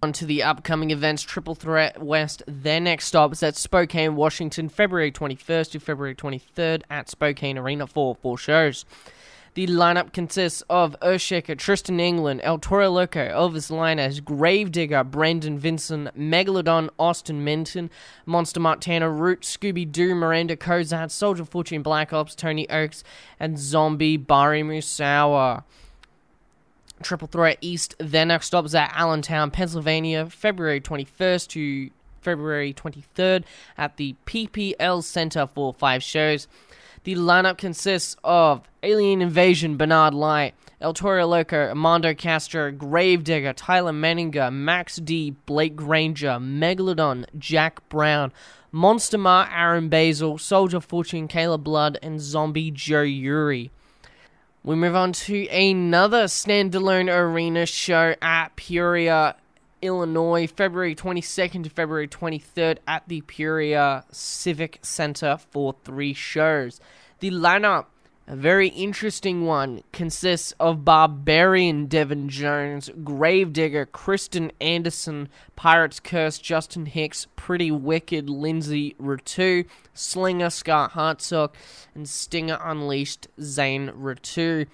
On 0.00 0.12
to 0.12 0.24
the 0.24 0.44
upcoming 0.44 0.92
events, 0.92 1.24
Triple 1.24 1.56
Threat 1.56 2.00
West. 2.00 2.44
Their 2.46 2.78
next 2.78 3.06
stop 3.06 3.32
is 3.32 3.42
at 3.42 3.56
Spokane, 3.56 4.14
Washington, 4.14 4.68
February 4.68 5.10
21st 5.10 5.72
to 5.72 5.80
February 5.80 6.14
23rd 6.14 6.82
at 6.88 7.08
Spokane 7.08 7.58
Arena 7.58 7.84
for 7.88 8.14
four 8.14 8.38
shows. 8.38 8.84
The 9.54 9.66
lineup 9.66 10.12
consists 10.12 10.62
of 10.70 10.94
Earthshaker, 11.02 11.58
Tristan 11.58 11.98
England, 11.98 12.42
El 12.44 12.58
Toro 12.58 12.88
Loco, 12.90 13.26
Elvis 13.26 13.72
Lainez, 13.72 14.22
Gravedigger, 14.22 15.02
Brandon 15.02 15.58
Vinson, 15.58 16.12
Megalodon, 16.16 16.90
Austin 16.96 17.42
Minton, 17.42 17.90
Monster 18.24 18.60
Montana, 18.60 19.10
Root, 19.10 19.40
Scooby 19.40 19.90
Doo, 19.90 20.14
Myranda 20.14 20.56
Cozad, 20.56 21.10
Soldier 21.10 21.44
Fortune, 21.44 21.82
Black 21.82 22.12
Ops, 22.12 22.36
Tony 22.36 22.68
Ochs, 22.68 23.02
and 23.40 23.58
Zombie 23.58 24.16
Bari 24.16 24.62
Musawwir. 24.62 25.64
Triple 27.02 27.28
Threat 27.28 27.58
East 27.60 27.94
then 27.98 28.28
next 28.28 28.46
stops 28.46 28.74
at 28.74 28.92
Allentown, 28.94 29.50
Pennsylvania, 29.50 30.26
February 30.26 30.80
21st 30.80 31.48
to 31.48 31.90
February 32.20 32.74
23rd 32.74 33.44
at 33.76 33.96
the 33.96 34.14
PPL 34.26 35.02
Center 35.02 35.46
for 35.46 35.72
five 35.72 36.02
shows. 36.02 36.48
The 37.04 37.14
lineup 37.14 37.58
consists 37.58 38.16
of 38.24 38.68
Alien 38.82 39.22
Invasion, 39.22 39.76
Bernard 39.76 40.14
Lyght, 40.14 40.52
El 40.80 40.92
Toro 40.92 41.26
Loco, 41.26 41.68
Armando 41.68 42.14
Castro, 42.14 42.70
Gravedigger, 42.70 43.52
Tyler 43.52 43.92
Menninga, 43.92 44.52
Max 44.52 44.96
D, 44.96 45.30
Blake 45.46 45.74
Granger, 45.74 46.38
Megalodon, 46.38 47.24
Jack 47.38 47.88
Brown, 47.88 48.32
Monster 48.70 49.18
Mar, 49.18 49.48
Aaron 49.50 49.88
Basil, 49.88 50.38
Soldier 50.38 50.80
Fortune, 50.80 51.28
Caleb 51.28 51.64
Blood, 51.64 51.98
and 52.02 52.20
Zombie 52.20 52.70
Joe 52.70 53.02
Yuri. 53.02 53.70
We 54.64 54.74
move 54.74 54.96
on 54.96 55.12
to 55.12 55.46
another 55.48 56.24
standalone 56.24 57.08
arena 57.14 57.64
show 57.64 58.14
at 58.20 58.56
Peoria, 58.56 59.36
Illinois, 59.80 60.48
February 60.48 60.96
22nd 60.96 61.64
to 61.64 61.70
February 61.70 62.08
23rd 62.08 62.78
at 62.86 63.04
the 63.06 63.20
Peoria 63.22 64.04
Civic 64.10 64.80
Center 64.82 65.38
for 65.38 65.76
three 65.84 66.12
shows. 66.12 66.80
The 67.20 67.30
lineup 67.30 67.86
A 68.30 68.36
very 68.36 68.68
interesting 68.68 69.46
one 69.46 69.82
consists 69.90 70.52
of 70.60 70.84
Barbarian 70.84 71.86
Devin 71.86 72.28
Jones, 72.28 72.90
Gravedigger 73.02 73.86
Kristen 73.86 74.52
Anderson, 74.60 75.30
Pirates 75.56 75.98
Curse 75.98 76.36
Justin 76.36 76.84
Hicks, 76.84 77.26
Pretty 77.36 77.70
Wicked 77.70 78.28
Lindsay 78.28 78.94
Ratu, 79.00 79.64
Slinger 79.94 80.50
Scott 80.50 80.92
Hartsock, 80.92 81.54
and 81.94 82.06
Stinger 82.06 82.58
Unleashed 82.62 83.28
Zane 83.40 83.88
Ratu. 83.92 84.66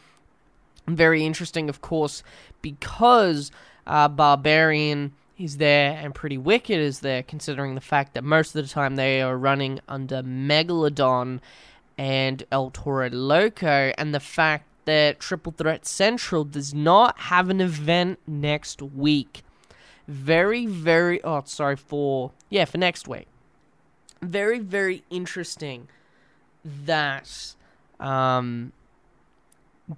Very 0.88 1.24
interesting, 1.24 1.68
of 1.68 1.80
course, 1.80 2.24
because 2.60 3.52
uh, 3.86 4.08
Barbarian 4.08 5.12
is 5.38 5.58
there 5.58 5.92
and 5.92 6.12
Pretty 6.12 6.38
Wicked 6.38 6.80
is 6.80 7.00
there, 7.00 7.22
considering 7.22 7.76
the 7.76 7.80
fact 7.80 8.14
that 8.14 8.24
most 8.24 8.56
of 8.56 8.66
the 8.66 8.68
time 8.68 8.96
they 8.96 9.22
are 9.22 9.38
running 9.38 9.78
under 9.88 10.24
Megalodon 10.24 11.38
and 11.96 12.44
El 12.50 12.70
Toro 12.70 13.08
Loco, 13.10 13.92
and 13.96 14.14
the 14.14 14.20
fact 14.20 14.66
that 14.84 15.20
Triple 15.20 15.52
Threat 15.52 15.86
Central 15.86 16.44
does 16.44 16.74
not 16.74 17.18
have 17.18 17.48
an 17.48 17.60
event 17.60 18.18
next 18.26 18.82
week. 18.82 19.42
Very, 20.06 20.66
very, 20.66 21.22
oh, 21.24 21.42
sorry, 21.46 21.76
for, 21.76 22.32
yeah, 22.50 22.66
for 22.66 22.78
next 22.78 23.08
week. 23.08 23.26
Very, 24.20 24.58
very 24.58 25.04
interesting 25.08 25.88
that, 26.64 27.54
um, 28.00 28.72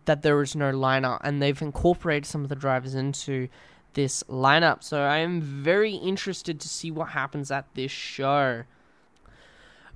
that 0.04 0.22
there 0.22 0.40
is 0.42 0.54
no 0.54 0.70
lineup, 0.72 1.20
and 1.24 1.42
they've 1.42 1.60
incorporated 1.60 2.26
some 2.26 2.42
of 2.42 2.48
the 2.48 2.56
drivers 2.56 2.94
into 2.94 3.48
this 3.94 4.22
lineup. 4.24 4.84
So 4.84 5.00
I 5.00 5.18
am 5.18 5.40
very 5.40 5.94
interested 5.94 6.60
to 6.60 6.68
see 6.68 6.90
what 6.90 7.08
happens 7.10 7.50
at 7.50 7.66
this 7.74 7.90
show. 7.90 8.64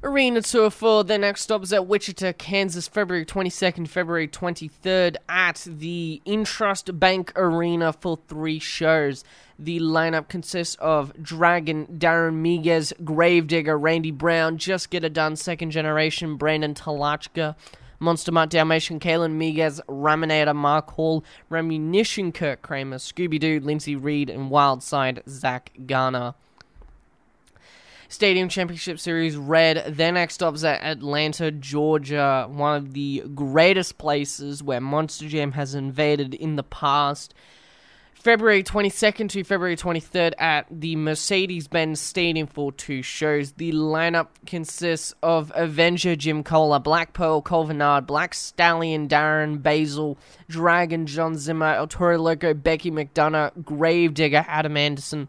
Arena 0.03 0.41
Tour 0.41 0.71
4. 0.71 1.05
Their 1.05 1.19
next 1.19 1.43
stop 1.43 1.63
is 1.63 1.75
at 1.75 1.87
Wichita, 1.87 2.33
Kansas, 2.33 2.89
February 2.89 3.27
22nd, 3.27 3.87
February 3.87 4.27
23rd 4.27 5.17
at 5.29 5.67
the 5.67 6.23
Intrust 6.25 6.99
Bank 6.99 7.33
Arena 7.37 7.93
for 7.93 8.19
three 8.27 8.59
shows. 8.59 9.25
The 9.59 9.79
lineup 9.79 10.29
consists 10.29 10.75
of 10.77 11.13
Dragon, 11.23 11.87
Darren 11.99 12.41
Miguez, 12.41 12.95
Gravedigger, 13.05 13.77
Randy 13.79 14.11
Brown, 14.11 14.57
Just 14.57 14.89
Get 14.89 15.05
It 15.05 15.13
Done, 15.13 15.37
Second 15.37 15.71
Generation, 15.71 16.37
Brandon 16.37 16.73
Talachka, 16.73 17.55
Monster 17.99 18.33
Mutt 18.33 18.49
Dalmatian, 18.49 19.01
Kalen 19.01 19.37
Miguez, 19.37 19.83
Raminator, 19.87 20.57
Mark 20.57 20.93
Hall, 20.93 21.23
Remunition, 21.51 22.33
Kirk 22.33 22.63
Kramer, 22.63 22.97
Scooby 22.97 23.39
Doo, 23.39 23.61
Lindsay 23.61 23.97
Reed, 23.97 24.31
and 24.31 24.51
Wildside, 24.51 25.29
Zach 25.29 25.73
Garner. 25.85 26.33
Stadium 28.11 28.49
Championship 28.49 28.99
Series 28.99 29.37
Red. 29.37 29.95
Their 29.95 30.11
next 30.11 30.35
stop's 30.35 30.65
at 30.65 30.83
Atlanta, 30.83 31.53
Georgia, 31.53 32.49
one 32.51 32.77
of 32.77 32.93
the 32.93 33.23
greatest 33.37 33.99
places 33.99 34.65
where 34.65 34.81
Monster 34.81 35.29
Jam 35.29 35.53
has 35.53 35.77
invaded 35.77 36.35
in 36.35 36.57
the 36.57 36.65
past. 36.65 37.35
February 38.15 38.65
22nd 38.65 39.29
to 39.29 39.45
February 39.45 39.77
23rd 39.77 40.33
at 40.41 40.67
the 40.73 40.97
Mercedes 40.97 41.69
Benz 41.69 42.01
Stadium 42.01 42.49
for 42.49 42.73
two 42.73 43.01
shows. 43.01 43.53
The 43.53 43.71
lineup 43.71 44.27
consists 44.45 45.15
of 45.23 45.53
Avenger 45.55 46.17
Jim 46.17 46.43
Koehler, 46.43 46.83
Black 46.83 47.13
Pearl, 47.13 47.41
Colvinard, 47.41 48.09
Black 48.09 48.35
Stallion, 48.35 49.07
Darren 49.07 49.63
Basil, 49.63 50.19
Dragon, 50.49 51.07
John 51.07 51.37
Zimmer, 51.37 51.75
El 51.75 51.87
Toro 51.87 52.19
Loco, 52.19 52.55
Becky 52.55 52.91
McDonough, 52.91 53.65
Gravedigger, 53.65 54.45
Adam 54.49 54.77
Anderson. 54.77 55.29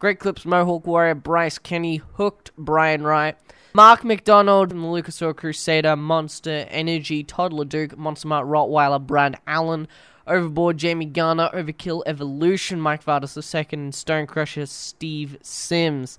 Great 0.00 0.18
Clips, 0.18 0.46
Mohawk 0.46 0.86
Warrior, 0.86 1.14
Bryce 1.14 1.58
Kenny, 1.58 1.98
Hooked, 1.98 2.52
Brian 2.56 3.02
Wright, 3.02 3.36
Mark 3.74 4.02
McDonald, 4.02 4.72
and 4.72 4.82
the 4.82 4.86
Lucas 4.86 5.20
Oil 5.20 5.34
Crusader, 5.34 5.94
Monster 5.94 6.66
Energy, 6.70 7.22
Todd 7.22 7.52
LeDuc, 7.52 7.98
Monster 7.98 8.28
Mart 8.28 8.46
Rottweiler, 8.46 9.06
Brad 9.06 9.38
Allen, 9.46 9.86
Overboard, 10.26 10.78
Jamie 10.78 11.04
Garner, 11.04 11.50
Overkill, 11.52 12.02
Evolution, 12.06 12.80
Mike 12.80 13.04
Vaters 13.04 13.36
II, 13.36 13.92
Stone 13.92 14.26
Crusher, 14.26 14.64
Steve 14.64 15.36
Sims. 15.42 16.16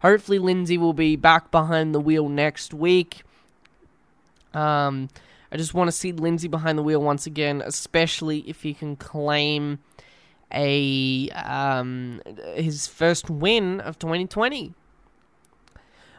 Hopefully, 0.00 0.38
Lindsay 0.38 0.78
will 0.78 0.94
be 0.94 1.14
back 1.14 1.50
behind 1.50 1.94
the 1.94 2.00
wheel 2.00 2.30
next 2.30 2.72
week. 2.72 3.24
Um, 4.54 5.10
I 5.52 5.58
just 5.58 5.74
want 5.74 5.88
to 5.88 5.92
see 5.92 6.12
Lindsay 6.12 6.48
behind 6.48 6.78
the 6.78 6.82
wheel 6.82 7.02
once 7.02 7.26
again, 7.26 7.62
especially 7.62 8.38
if 8.48 8.62
he 8.62 8.72
can 8.72 8.96
claim 8.96 9.80
a 10.52 11.28
um, 11.30 12.20
his 12.54 12.86
first 12.86 13.30
win 13.30 13.80
of 13.80 13.98
2020. 13.98 14.74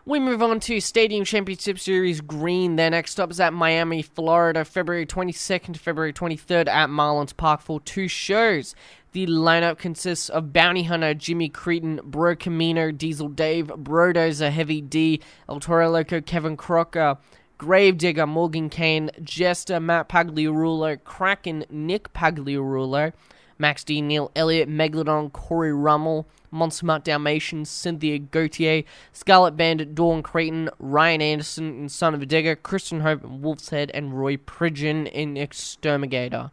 We 0.06 0.20
move 0.20 0.42
on 0.42 0.60
to 0.62 0.80
Stadium 0.80 1.24
Championship 1.24 1.78
Series 1.78 2.20
Green. 2.20 2.78
Their 2.78 2.90
next 2.90 3.12
stop 3.12 3.30
is 3.30 3.40
at 3.40 3.54
Miami, 3.54 4.02
Florida, 4.02 4.66
February 4.66 5.06
22nd 5.06 5.74
to 5.74 5.80
February 5.80 6.14
23rd 6.14 6.68
at 6.68 6.90
Marlins 6.90 7.36
Park 7.38 7.62
for 7.62 7.80
two 7.80 8.08
shows. 8.08 8.74
The 9.12 9.28
lineup 9.28 9.78
consists 9.78 10.30
of 10.30 10.52
Bounty 10.52 10.84
Hunter, 10.84 11.14
Jimmy 11.14 11.48
Creten, 11.48 12.02
Bro 12.04 12.38
Camino, 12.38 12.92
Diesel 12.92 13.30
Dave, 13.30 13.68
Brodozer, 13.68 14.50
Heavy 14.50 14.82
D, 14.82 15.22
El 15.48 15.60
Toro 15.60 15.90
Loco, 15.92 16.22
Kevin 16.22 16.58
Crocker, 16.58 17.18
Gravedigger, 17.60 18.26
Morgan 18.26 18.70
Kane, 18.70 19.12
Jester, 19.22 19.80
Matt 19.80 20.10
Pagliarulo, 20.10 21.04
Kraken, 21.04 21.66
Nick 21.70 22.14
Pagliarulo, 22.14 23.14
Max 23.60 23.84
D, 23.84 24.02
Neil 24.02 24.32
Elliott, 24.36 24.70
Megalodon, 24.70 25.32
Corey 25.32 25.74
Rummel, 25.74 26.26
Monster 26.50 26.86
Mutt 26.86 27.04
Dalmatian, 27.04 27.66
Cynthia 27.66 28.18
Gauthier, 28.18 28.84
Scarlet 29.14 29.56
Bandit, 29.56 29.94
Dawn 29.94 30.24
Creten, 30.24 30.70
Ryan 30.80 31.22
Anderson 31.22 31.78
in 31.78 31.90
Son 31.90 32.16
of 32.16 32.22
a 32.22 32.26
Digger, 32.26 32.56
Christian 32.56 33.02
Hope 33.02 33.24
in 33.24 33.42
Wolf's 33.42 33.70
Head, 33.70 33.92
and 33.94 34.20
Roy 34.20 34.38
Pridgeon 34.38 35.06
in 35.06 35.38
Exterminator. 35.38 36.52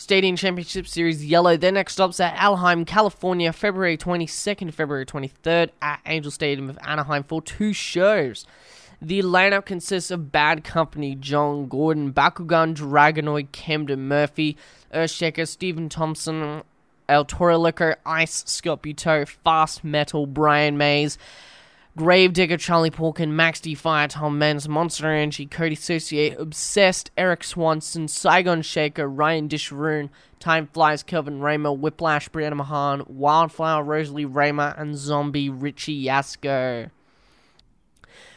Stadium 0.00 0.34
Championship 0.34 0.88
Series 0.88 1.26
Yellow. 1.26 1.58
Their 1.58 1.72
next 1.72 1.92
stops 1.92 2.18
at 2.20 2.32
Anaheim, 2.42 2.86
California, 2.86 3.52
February 3.52 3.98
22nd 3.98 4.72
February 4.72 5.04
23rd 5.04 5.68
at 5.82 6.00
Angel 6.06 6.30
Stadium 6.30 6.70
of 6.70 6.78
Anaheim 6.82 7.22
for 7.22 7.42
two 7.42 7.74
shows. 7.74 8.46
The 9.02 9.22
lineup 9.22 9.64
consists 9.64 10.10
of 10.10 10.30
Bad 10.30 10.62
Company, 10.62 11.14
John 11.14 11.68
Gordon, 11.68 12.12
Bakugan, 12.12 12.74
Dragonoid, 12.74 13.50
Camden 13.50 14.06
Murphy, 14.08 14.58
Earthshaker, 14.92 15.48
Stephen 15.48 15.88
Thompson, 15.88 16.62
El 17.08 17.24
Toro 17.24 17.56
Loco, 17.56 17.94
Ice, 18.04 18.42
Buteau, 18.42 19.26
Fast 19.26 19.82
Metal, 19.82 20.26
Brian 20.26 20.76
Mays, 20.76 21.16
Gravedigger, 21.96 22.58
Charlie 22.58 22.90
Pauken, 22.90 23.30
Max 23.30 23.58
D 23.60 23.74
Fire, 23.74 24.06
Tom 24.06 24.38
Meents, 24.38 24.68
Monster 24.68 25.10
Energy, 25.10 25.46
Coty 25.46 25.78
Saucier, 25.78 26.36
Obsessed, 26.38 27.10
Eric 27.16 27.42
Swanson, 27.42 28.06
Saigon 28.06 28.60
Shaker, 28.60 29.08
Ryan 29.08 29.48
Disharoon, 29.48 30.10
Time 30.38 30.66
Flies, 30.66 31.02
Kelvin 31.02 31.40
Raymer, 31.40 31.72
Whiplash, 31.72 32.28
Brianna 32.28 32.56
Mahan, 32.56 33.04
Wildflower, 33.06 33.82
Rosalie 33.82 34.26
Raymer, 34.26 34.74
and 34.76 34.94
Zombie 34.94 35.48
Richie 35.48 36.04
Yasko. 36.04 36.90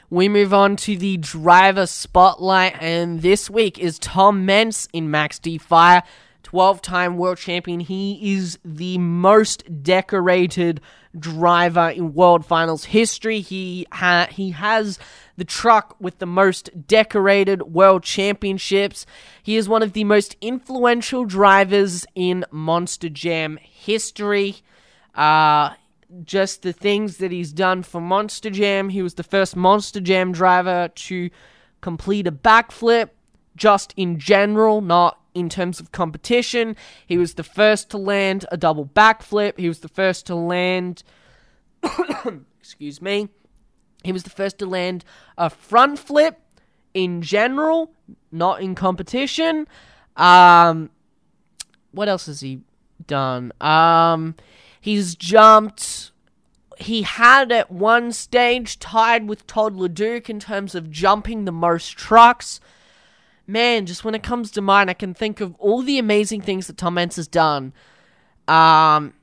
We 0.10 0.30
move 0.30 0.54
on 0.54 0.76
to 0.78 0.98
the 0.98 1.18
driver 1.18 1.86
spotlight, 1.88 2.76
and 2.82 3.22
this 3.22 3.50
week 3.50 3.80
is 3.80 3.98
Tom 3.98 4.46
Meents 4.46 4.88
in 4.94 5.10
Max 5.10 5.40
D 5.40 5.58
Fire, 5.58 6.04
12 6.44 6.82
time 6.82 7.18
world 7.18 7.38
champion. 7.38 7.80
He 7.80 8.36
is 8.36 8.60
the 8.64 8.98
most 8.98 9.84
decorated 9.84 10.82
driver 11.18 11.90
in 11.90 12.14
world 12.14 12.46
finals 12.46 12.86
history. 12.86 13.40
He, 13.40 13.88
ha- 13.92 14.28
he 14.30 14.52
has 14.52 15.00
the 15.38 15.46
truck 15.46 15.96
with 16.00 16.20
the 16.20 16.26
most 16.26 16.88
decorated 16.88 17.64
world 17.64 18.04
championships. 18.04 19.06
He 19.42 19.58
is 19.58 19.70
one 19.70 19.82
of 19.82 19.94
the 19.94 20.04
most 20.04 20.36
influential 20.42 21.26
drivers 21.26 22.06
in 22.14 22.46
Monster 22.52 23.10
Jam 23.10 23.58
history. 23.62 24.58
Uh, 25.16 25.72
just 26.26 26.62
the 26.62 26.74
things 26.74 27.18
that 27.18 27.32
he's 27.32 27.52
done 27.52 27.84
for 27.84 28.02
Monster 28.02 28.50
Jam. 28.50 28.90
He 28.90 29.02
was 29.02 29.16
the 29.16 29.24
first 29.24 29.56
Monster 29.56 30.00
Jam 30.00 30.32
driver 30.32 30.90
to 30.94 31.30
complete 31.82 32.28
a 32.28 32.32
backflip, 32.32 33.10
just 33.56 33.94
in 33.98 34.20
general, 34.20 34.82
not 34.82 35.20
in 35.34 35.50
terms 35.50 35.80
of 35.80 35.92
competition. 35.92 36.76
He 37.06 37.18
was 37.18 37.34
the 37.34 37.44
first 37.44 37.90
to 37.92 37.98
land 37.98 38.46
a 38.52 38.58
double 38.58 38.86
backflip. 38.86 39.58
He 39.58 39.68
was 39.68 39.80
the 39.80 39.88
first 39.88 40.26
to 40.28 40.36
land. 40.36 41.04
excuse 42.60 43.02
me. 43.02 43.30
He 44.04 44.12
was 44.12 44.24
the 44.24 44.30
first 44.30 44.60
to 44.60 44.66
land 44.66 45.06
a 45.38 45.50
front 45.50 45.98
flip 46.00 46.40
in 46.94 47.22
general, 47.22 47.92
not 48.32 48.62
in 48.62 48.76
competition. 48.76 49.68
Um, 50.16 50.90
what 51.92 52.08
else 52.08 52.28
has 52.28 52.42
he 52.42 52.62
done? 53.08 53.52
Um, 53.62 54.36
He's 54.84 55.16
jumped. 55.16 56.12
He 56.78 57.04
had 57.04 57.54
at 57.54 57.72
one 57.72 58.12
stage 58.12 58.80
tied 58.80 59.30
with 59.30 59.48
Todd 59.48 59.76
LeDuc 59.76 60.30
in 60.30 60.42
terms 60.42 60.76
of 60.76 60.92
jumping 60.92 61.46
the 61.46 61.54
most 61.54 61.98
trucks. 61.98 62.60
Man, 63.48 63.86
just 63.86 64.04
when 64.04 64.14
it 64.14 64.24
comes 64.24 64.52
to 64.52 64.62
mine, 64.62 64.90
I 64.90 64.94
can 64.94 65.14
think 65.14 65.40
of 65.40 65.56
all 65.56 65.84
the 65.84 65.98
amazing 65.98 66.42
things 66.42 66.68
that 66.68 66.76
Tom 66.76 66.96
Meents 66.96 67.16
has 67.16 67.30
done. 67.30 67.72
Um, 68.50 69.14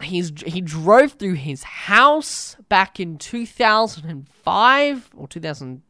he's 0.00 0.32
he 0.46 0.62
drove 0.62 1.12
through 1.12 1.34
his 1.34 1.64
house 1.64 2.56
back 2.70 2.98
in 2.98 3.18
2005 3.18 5.10
or 5.14 5.28
2000 5.28 5.82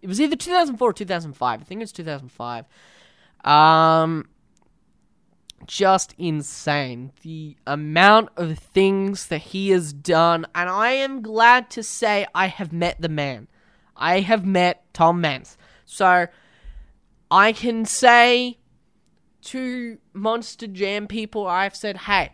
It 0.00 0.06
was 0.06 0.20
either 0.20 0.36
2004 0.36 0.88
or 0.88 0.92
2005. 0.92 1.60
I 1.60 1.64
think 1.64 1.82
it's 1.82 1.90
2005. 1.90 2.64
Um, 3.44 4.28
just 5.66 6.14
insane. 6.18 7.12
The 7.22 7.56
amount 7.66 8.30
of 8.36 8.58
things 8.58 9.26
that 9.26 9.38
he 9.38 9.70
has 9.70 9.92
done, 9.92 10.46
and 10.54 10.68
I 10.68 10.92
am 10.92 11.22
glad 11.22 11.70
to 11.70 11.82
say 11.82 12.26
I 12.34 12.46
have 12.46 12.72
met 12.72 13.00
the 13.00 13.08
man. 13.08 13.48
I 13.96 14.20
have 14.20 14.46
met 14.46 14.84
Tom 14.94 15.20
Meents. 15.20 15.56
So 15.84 16.26
I 17.30 17.52
can 17.52 17.84
say 17.84 18.58
to 19.42 19.98
Monster 20.12 20.66
Jam 20.66 21.06
people, 21.06 21.46
I've 21.46 21.76
said, 21.76 21.96
hey, 21.96 22.32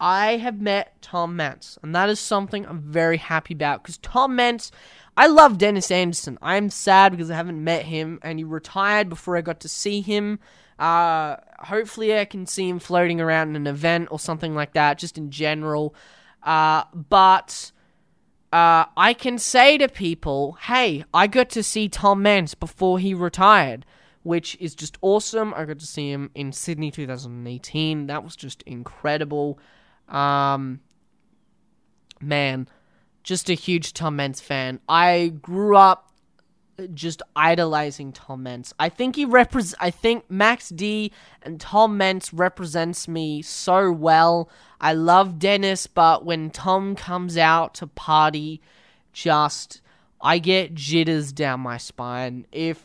I 0.00 0.36
have 0.36 0.60
met 0.60 1.00
Tom 1.00 1.36
Meents, 1.36 1.78
and 1.82 1.94
that 1.94 2.08
is 2.08 2.18
something 2.18 2.66
I'm 2.66 2.80
very 2.80 3.16
happy 3.16 3.54
about 3.54 3.82
because 3.82 3.98
Tom 3.98 4.36
Meents, 4.36 4.70
I 5.16 5.28
love 5.28 5.58
Dennis 5.58 5.90
Anderson. 5.90 6.38
I'm 6.42 6.68
sad 6.68 7.12
because 7.12 7.30
I 7.30 7.36
haven't 7.36 7.62
met 7.62 7.84
him, 7.84 8.18
and 8.22 8.38
he 8.38 8.44
retired 8.44 9.08
before 9.08 9.36
I 9.36 9.40
got 9.40 9.60
to 9.60 9.68
see 9.68 10.00
him. 10.00 10.40
Uh, 10.78 11.36
hopefully, 11.58 12.18
I 12.18 12.24
can 12.24 12.46
see 12.46 12.68
him 12.68 12.78
floating 12.78 13.20
around 13.20 13.50
in 13.50 13.56
an 13.56 13.66
event 13.66 14.08
or 14.10 14.18
something 14.18 14.54
like 14.54 14.72
that, 14.74 14.98
just 14.98 15.16
in 15.18 15.30
general. 15.30 15.94
Uh, 16.42 16.84
but 16.92 17.72
uh, 18.52 18.86
I 18.96 19.14
can 19.14 19.38
say 19.38 19.78
to 19.78 19.88
people, 19.88 20.58
hey, 20.62 21.04
I 21.12 21.26
got 21.26 21.50
to 21.50 21.62
see 21.62 21.88
Tom 21.88 22.22
Meents 22.22 22.54
before 22.54 22.98
he 22.98 23.14
retired, 23.14 23.84
which 24.22 24.56
is 24.60 24.74
just 24.74 24.96
awesome. 25.00 25.52
I 25.54 25.64
got 25.64 25.78
to 25.80 25.86
see 25.86 26.10
him 26.10 26.30
in 26.34 26.52
Sydney 26.52 26.90
2018. 26.90 28.06
That 28.06 28.22
was 28.22 28.36
just 28.36 28.62
incredible. 28.62 29.58
Um, 30.08 30.80
man, 32.20 32.68
just 33.24 33.50
a 33.50 33.54
huge 33.54 33.92
Tom 33.92 34.16
Meents 34.16 34.40
fan. 34.40 34.80
I 34.88 35.32
grew 35.40 35.76
up 35.76 36.13
just 36.92 37.22
idolizing 37.36 38.12
Tom 38.12 38.42
Meents. 38.42 38.72
I 38.78 38.88
think 38.88 39.16
he 39.16 39.26
repres 39.26 39.74
I 39.80 39.90
think 39.90 40.30
Max 40.30 40.68
D 40.68 41.12
and 41.42 41.60
Tom 41.60 41.96
Meents 41.96 42.32
represents 42.32 43.08
me 43.08 43.42
so 43.42 43.90
well. 43.90 44.48
I 44.80 44.92
love 44.92 45.38
Dennis, 45.38 45.86
but 45.86 46.24
when 46.24 46.50
Tom 46.50 46.96
comes 46.96 47.36
out 47.36 47.74
to 47.74 47.86
party, 47.86 48.60
just 49.12 49.80
I 50.20 50.38
get 50.38 50.74
jitters 50.74 51.32
down 51.32 51.60
my 51.60 51.76
spine. 51.76 52.46
If 52.52 52.84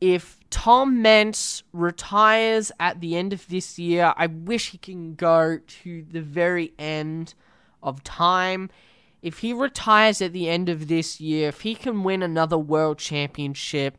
if 0.00 0.38
Tom 0.50 1.00
Meents 1.00 1.62
retires 1.72 2.70
at 2.78 3.00
the 3.00 3.16
end 3.16 3.32
of 3.32 3.48
this 3.48 3.78
year, 3.78 4.12
I 4.16 4.26
wish 4.26 4.70
he 4.70 4.78
can 4.78 5.14
go 5.14 5.58
to 5.58 6.04
the 6.10 6.20
very 6.20 6.72
end 6.78 7.34
of 7.82 8.04
time 8.04 8.70
if 9.24 9.38
he 9.38 9.54
retires 9.54 10.20
at 10.20 10.34
the 10.34 10.50
end 10.50 10.68
of 10.68 10.86
this 10.86 11.18
year, 11.18 11.48
if 11.48 11.62
he 11.62 11.74
can 11.74 12.02
win 12.02 12.22
another 12.22 12.58
world 12.58 12.98
championship 12.98 13.96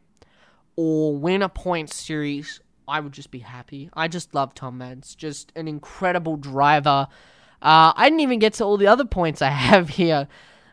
or 0.76 1.18
win 1.18 1.42
a 1.42 1.50
point 1.50 1.92
series, 1.92 2.60
I 2.88 3.00
would 3.00 3.12
just 3.12 3.32
be 3.32 3.40
happy. 3.40 3.90
I 3.94 4.08
just 4.08 4.36
love 4.36 4.54
Tom 4.54 4.78
Meents, 4.78 5.16
just 5.16 5.52
an 5.56 5.68
incredible 5.68 6.38
driver. 6.38 7.08
Uh, 7.60 7.92
I 7.96 8.08
didn't 8.08 8.20
even 8.20 8.38
get 8.38 8.54
to 8.54 8.66
all 8.66 8.78
the 8.78 8.86
other 8.86 9.04
points 9.04 9.42
I 9.42 9.50
have 9.50 9.90
here. 9.90 10.28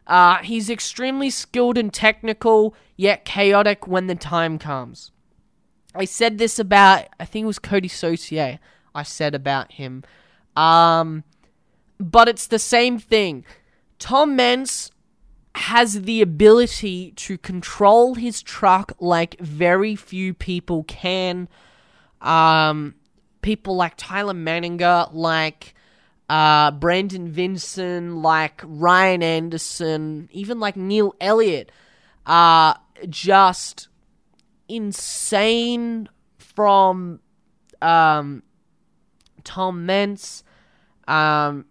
Uh, 0.07 0.43
he's 0.43 0.69
extremely 0.69 1.31
skilled 1.31 1.79
and 1.79 1.91
technical, 1.91 2.75
yet 2.95 3.25
chaotic 3.25 3.87
when 3.89 4.07
the 4.07 4.15
time 4.15 4.59
comes. 4.59 5.13
I 5.95 6.05
said 6.05 6.37
this 6.37 6.59
about, 6.59 7.07
I 7.19 7.25
think 7.25 7.45
it 7.45 7.47
was 7.47 7.59
Coty 7.59 7.91
Saucier. 7.91 8.59
I 8.95 9.03
said 9.03 9.35
about 9.35 9.73
him. 9.73 10.05
Um, 10.55 11.25
but 11.99 12.29
it's 12.29 12.47
the 12.47 12.59
same 12.59 12.99
thing. 12.99 13.47
Tom 14.03 14.35
Meents 14.35 14.91
has 15.55 16.03
the 16.03 16.23
ability 16.23 17.13
to 17.13 17.39
control 17.39 18.17
his 18.17 18.43
truck 18.43 18.93
like 18.99 19.39
very 19.39 19.95
few 19.95 20.35
people 20.35 20.83
can. 20.83 21.49
Um, 22.21 22.97
people 23.43 23.77
like 23.77 23.95
Tyler 23.97 24.35
Menninga, 24.35 25.11
like 25.13 25.77
uh, 26.29 26.73
Brandon 26.73 27.29
Vinson, 27.29 28.23
like 28.23 28.61
Ryan 28.65 29.23
Anderson, 29.23 30.29
even 30.33 30.59
like 30.59 30.77
Neil 30.77 31.15
Elliott, 31.21 31.71
are 32.27 32.81
just 33.09 33.87
insane 34.69 36.09
from 36.39 37.21
um, 37.81 38.43
Tom 39.45 39.87
Meents. 39.87 40.43
Um, 41.07 41.67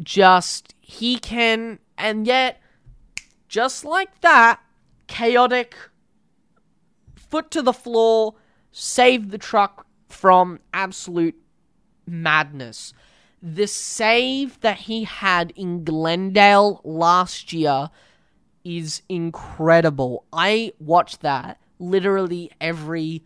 just 0.00 0.76
he 0.90 1.18
can, 1.18 1.78
and 1.98 2.26
yet, 2.26 2.62
just 3.46 3.84
like 3.84 4.22
that, 4.22 4.58
chaotic, 5.06 5.76
foot 7.14 7.50
to 7.50 7.60
the 7.60 7.74
floor, 7.74 8.36
save 8.72 9.30
the 9.30 9.36
truck 9.36 9.86
from 10.08 10.60
absolute 10.72 11.36
madness. 12.06 12.94
The 13.42 13.66
save 13.66 14.58
that 14.60 14.78
he 14.78 15.04
had 15.04 15.52
in 15.54 15.84
Glendale 15.84 16.80
last 16.82 17.52
year 17.52 17.90
is 18.64 19.02
incredible. 19.10 20.24
I 20.32 20.72
watch 20.80 21.18
that 21.18 21.60
literally 21.78 22.50
every 22.62 23.24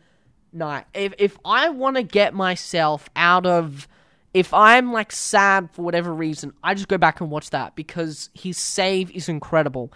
night. 0.53 0.87
If 0.95 1.15
if 1.17 1.39
I 1.45 1.69
want 1.69 1.95
to 1.95 2.03
get 2.03 2.35
myself 2.35 3.09
out 3.15 3.47
of 3.47 3.87
if 4.35 4.53
I'm 4.55 4.93
like 4.93 5.12
sad 5.12 5.70
for 5.72 5.83
whatever 5.83 6.14
reason, 6.14 6.53
I 6.62 6.74
just 6.74 6.89
go 6.89 6.99
back 6.99 7.20
and 7.20 7.30
watch 7.30 7.51
that 7.51 7.74
because 7.74 8.30
his 8.35 8.59
save 8.59 9.11
is 9.11 9.28
incredible. 9.28 9.93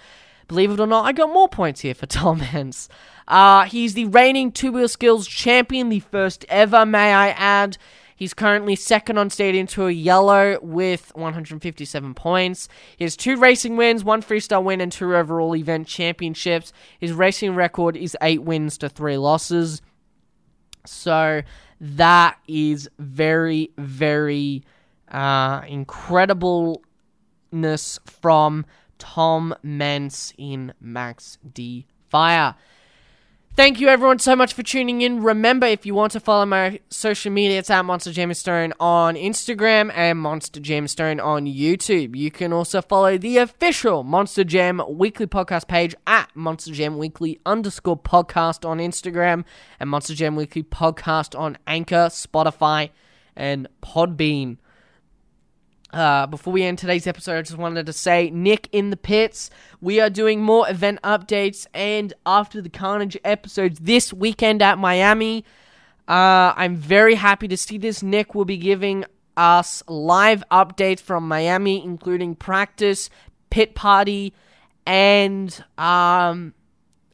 Believe 0.48 0.70
it 0.70 0.80
or 0.80 0.86
not, 0.86 1.04
I 1.04 1.12
got 1.12 1.32
more 1.32 1.48
points 1.48 1.80
here 1.80 1.94
for 1.94 2.06
Tom 2.06 2.42
Meents. 2.52 2.88
Uh, 3.26 3.64
he's 3.64 3.94
the 3.94 4.06
reigning 4.06 4.52
two 4.52 4.72
wheel 4.72 4.88
skills 4.88 5.26
champion, 5.26 5.88
the 5.88 6.00
first 6.00 6.44
ever, 6.48 6.86
may 6.86 7.12
I 7.12 7.30
add. 7.30 7.78
He's 8.14 8.32
currently 8.32 8.76
second 8.76 9.18
on 9.18 9.28
Stadium 9.28 9.66
Tour 9.66 9.90
Yellow 9.90 10.58
with 10.62 11.12
157 11.14 12.14
points. 12.14 12.66
He 12.96 13.04
has 13.04 13.14
two 13.14 13.36
racing 13.36 13.76
wins, 13.76 14.04
one 14.04 14.22
freestyle 14.22 14.64
win, 14.64 14.80
and 14.80 14.90
two 14.90 15.14
overall 15.14 15.54
event 15.54 15.86
championships. 15.86 16.72
His 16.98 17.12
racing 17.12 17.54
record 17.54 17.94
is 17.94 18.16
eight 18.22 18.42
wins 18.42 18.78
to 18.78 18.88
three 18.88 19.18
losses. 19.18 19.82
So 20.86 21.42
that 21.80 22.38
is 22.46 22.88
very, 22.98 23.70
very 23.78 24.62
uh, 25.08 25.62
incredibleness 25.62 27.98
from 28.04 28.66
Tom 28.98 29.54
Meents 29.62 30.34
in 30.38 30.72
Max 30.80 31.38
D 31.52 31.86
Fire. 32.08 32.54
Thank 33.56 33.80
you 33.80 33.88
everyone 33.88 34.18
so 34.18 34.36
much 34.36 34.52
for 34.52 34.62
tuning 34.62 35.00
in. 35.00 35.22
Remember, 35.22 35.66
if 35.66 35.86
you 35.86 35.94
want 35.94 36.12
to 36.12 36.20
follow 36.20 36.44
my 36.44 36.78
social 36.90 37.32
media, 37.32 37.58
it's 37.58 37.70
at 37.70 37.86
Monster 37.86 38.10
Jamestone 38.10 38.74
on 38.78 39.14
Instagram 39.14 39.90
and 39.94 40.18
Monster 40.18 40.60
Jamestone 40.60 41.24
on 41.24 41.46
YouTube. 41.46 42.14
You 42.14 42.30
can 42.30 42.52
also 42.52 42.82
follow 42.82 43.16
the 43.16 43.38
official 43.38 44.02
Monster 44.02 44.44
Jam 44.44 44.82
weekly 44.86 45.26
podcast 45.26 45.68
page 45.68 45.94
at 46.06 46.28
Monster 46.36 46.72
Jam 46.72 46.98
Weekly 46.98 47.40
underscore 47.46 47.98
podcast 47.98 48.68
on 48.68 48.76
Instagram 48.76 49.46
and 49.80 49.88
Monster 49.88 50.14
Jam 50.14 50.36
Weekly 50.36 50.62
podcast 50.62 51.36
on 51.36 51.56
Anchor, 51.66 52.08
Spotify, 52.10 52.90
and 53.34 53.68
Podbean. 53.82 54.58
Uh, 55.92 56.26
before 56.26 56.52
we 56.52 56.62
end 56.62 56.78
today's 56.78 57.06
episode, 57.06 57.38
I 57.38 57.42
just 57.42 57.56
wanted 57.56 57.86
to 57.86 57.92
say, 57.92 58.30
Nick 58.30 58.68
in 58.72 58.90
the 58.90 58.96
pits. 58.96 59.50
We 59.80 60.00
are 60.00 60.10
doing 60.10 60.42
more 60.42 60.68
event 60.68 61.00
updates 61.02 61.66
and 61.72 62.12
after 62.26 62.60
the 62.60 62.68
Carnage 62.68 63.16
episodes 63.24 63.78
this 63.78 64.12
weekend 64.12 64.62
at 64.62 64.78
Miami. 64.78 65.44
Uh, 66.08 66.52
I'm 66.56 66.76
very 66.76 67.14
happy 67.14 67.48
to 67.48 67.56
see 67.56 67.78
this. 67.78 68.02
Nick 68.02 68.34
will 68.34 68.44
be 68.44 68.56
giving 68.56 69.04
us 69.36 69.82
live 69.86 70.42
updates 70.50 71.00
from 71.00 71.28
Miami, 71.28 71.84
including 71.84 72.34
practice, 72.34 73.08
pit 73.50 73.74
party, 73.74 74.32
and 74.86 75.64
um, 75.78 76.54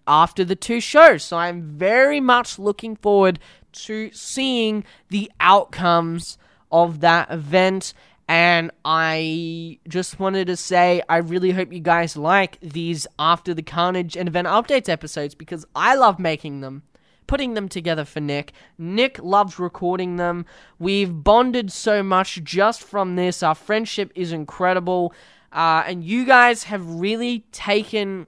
after 0.07 0.45
the 0.45 0.57
two 0.57 0.81
shows. 0.81 1.25
So 1.25 1.37
I'm 1.37 1.63
very 1.63 2.21
much 2.21 2.59
looking 2.59 2.97
forward 2.97 3.39
to 3.73 4.11
seeing 4.13 4.85
the 5.09 5.31
outcomes 5.41 6.39
of 6.71 7.01
that 7.01 7.31
event 7.31 7.93
and 8.29 8.71
I 8.85 9.79
just 9.89 10.21
wanted 10.21 10.47
to 10.47 10.57
say, 10.57 11.03
I 11.09 11.19
really 11.19 11.51
hope 11.51 11.73
you 11.73 11.81
guys 11.81 12.17
like 12.17 12.59
these 12.61 13.07
After 13.19 13.53
the 13.53 13.63
Carnage 13.63 14.17
and 14.17 14.29
Event 14.29 14.49
Updates 14.49 14.89
episodes 14.89 15.35
because 15.35 15.67
I 15.75 15.95
love 15.97 16.19
making 16.19 16.61
them, 16.61 16.83
putting 17.27 17.55
them 17.55 17.69
together 17.69 18.05
for 18.05 18.21
Nick. 18.21 18.53
Nick 18.79 19.19
loves 19.23 19.59
recording 19.59 20.17
them. 20.17 20.47
We've 20.79 21.13
bonded 21.13 21.73
so 21.73 22.03
much 22.03 22.43
just 22.45 22.83
from 22.83 23.17
this. 23.17 23.43
Our 23.43 23.55
friendship 23.55 24.13
is 24.15 24.33
incredible. 24.33 25.13
Uh, 25.53 25.83
and 25.87 26.05
you 26.05 26.25
guys 26.25 26.65
have 26.65 26.87
really 26.87 27.41
taken 27.53 28.27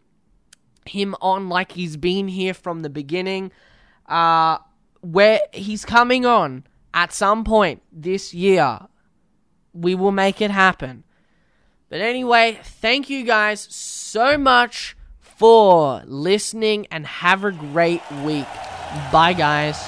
him 0.86 1.14
on 1.22 1.48
like 1.48 1.72
he's 1.72 1.96
been 1.96 2.28
here 2.28 2.52
from 2.52 2.80
the 2.80 2.90
beginning. 2.90 3.52
Uh, 4.06 4.58
where 5.00 5.40
he's 5.52 5.84
coming 5.84 6.26
on 6.26 6.64
at 6.92 7.12
some 7.12 7.44
point 7.44 7.80
this 7.92 8.34
year 8.34 8.80
we 9.74 9.94
will 9.94 10.12
make 10.12 10.40
it 10.40 10.50
happen. 10.50 11.04
But 11.90 12.00
anyway, 12.00 12.58
thank 12.62 13.10
you 13.10 13.24
guys 13.24 13.60
so 13.60 14.38
much 14.38 14.96
for 15.20 16.02
listening 16.06 16.86
and 16.90 17.06
have 17.06 17.44
a 17.44 17.52
great 17.52 18.02
week. 18.22 18.46
Bye, 19.12 19.34
guys. 19.34 19.84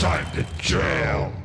time 0.00 0.24
to 0.32 0.42
jail. 0.58 1.39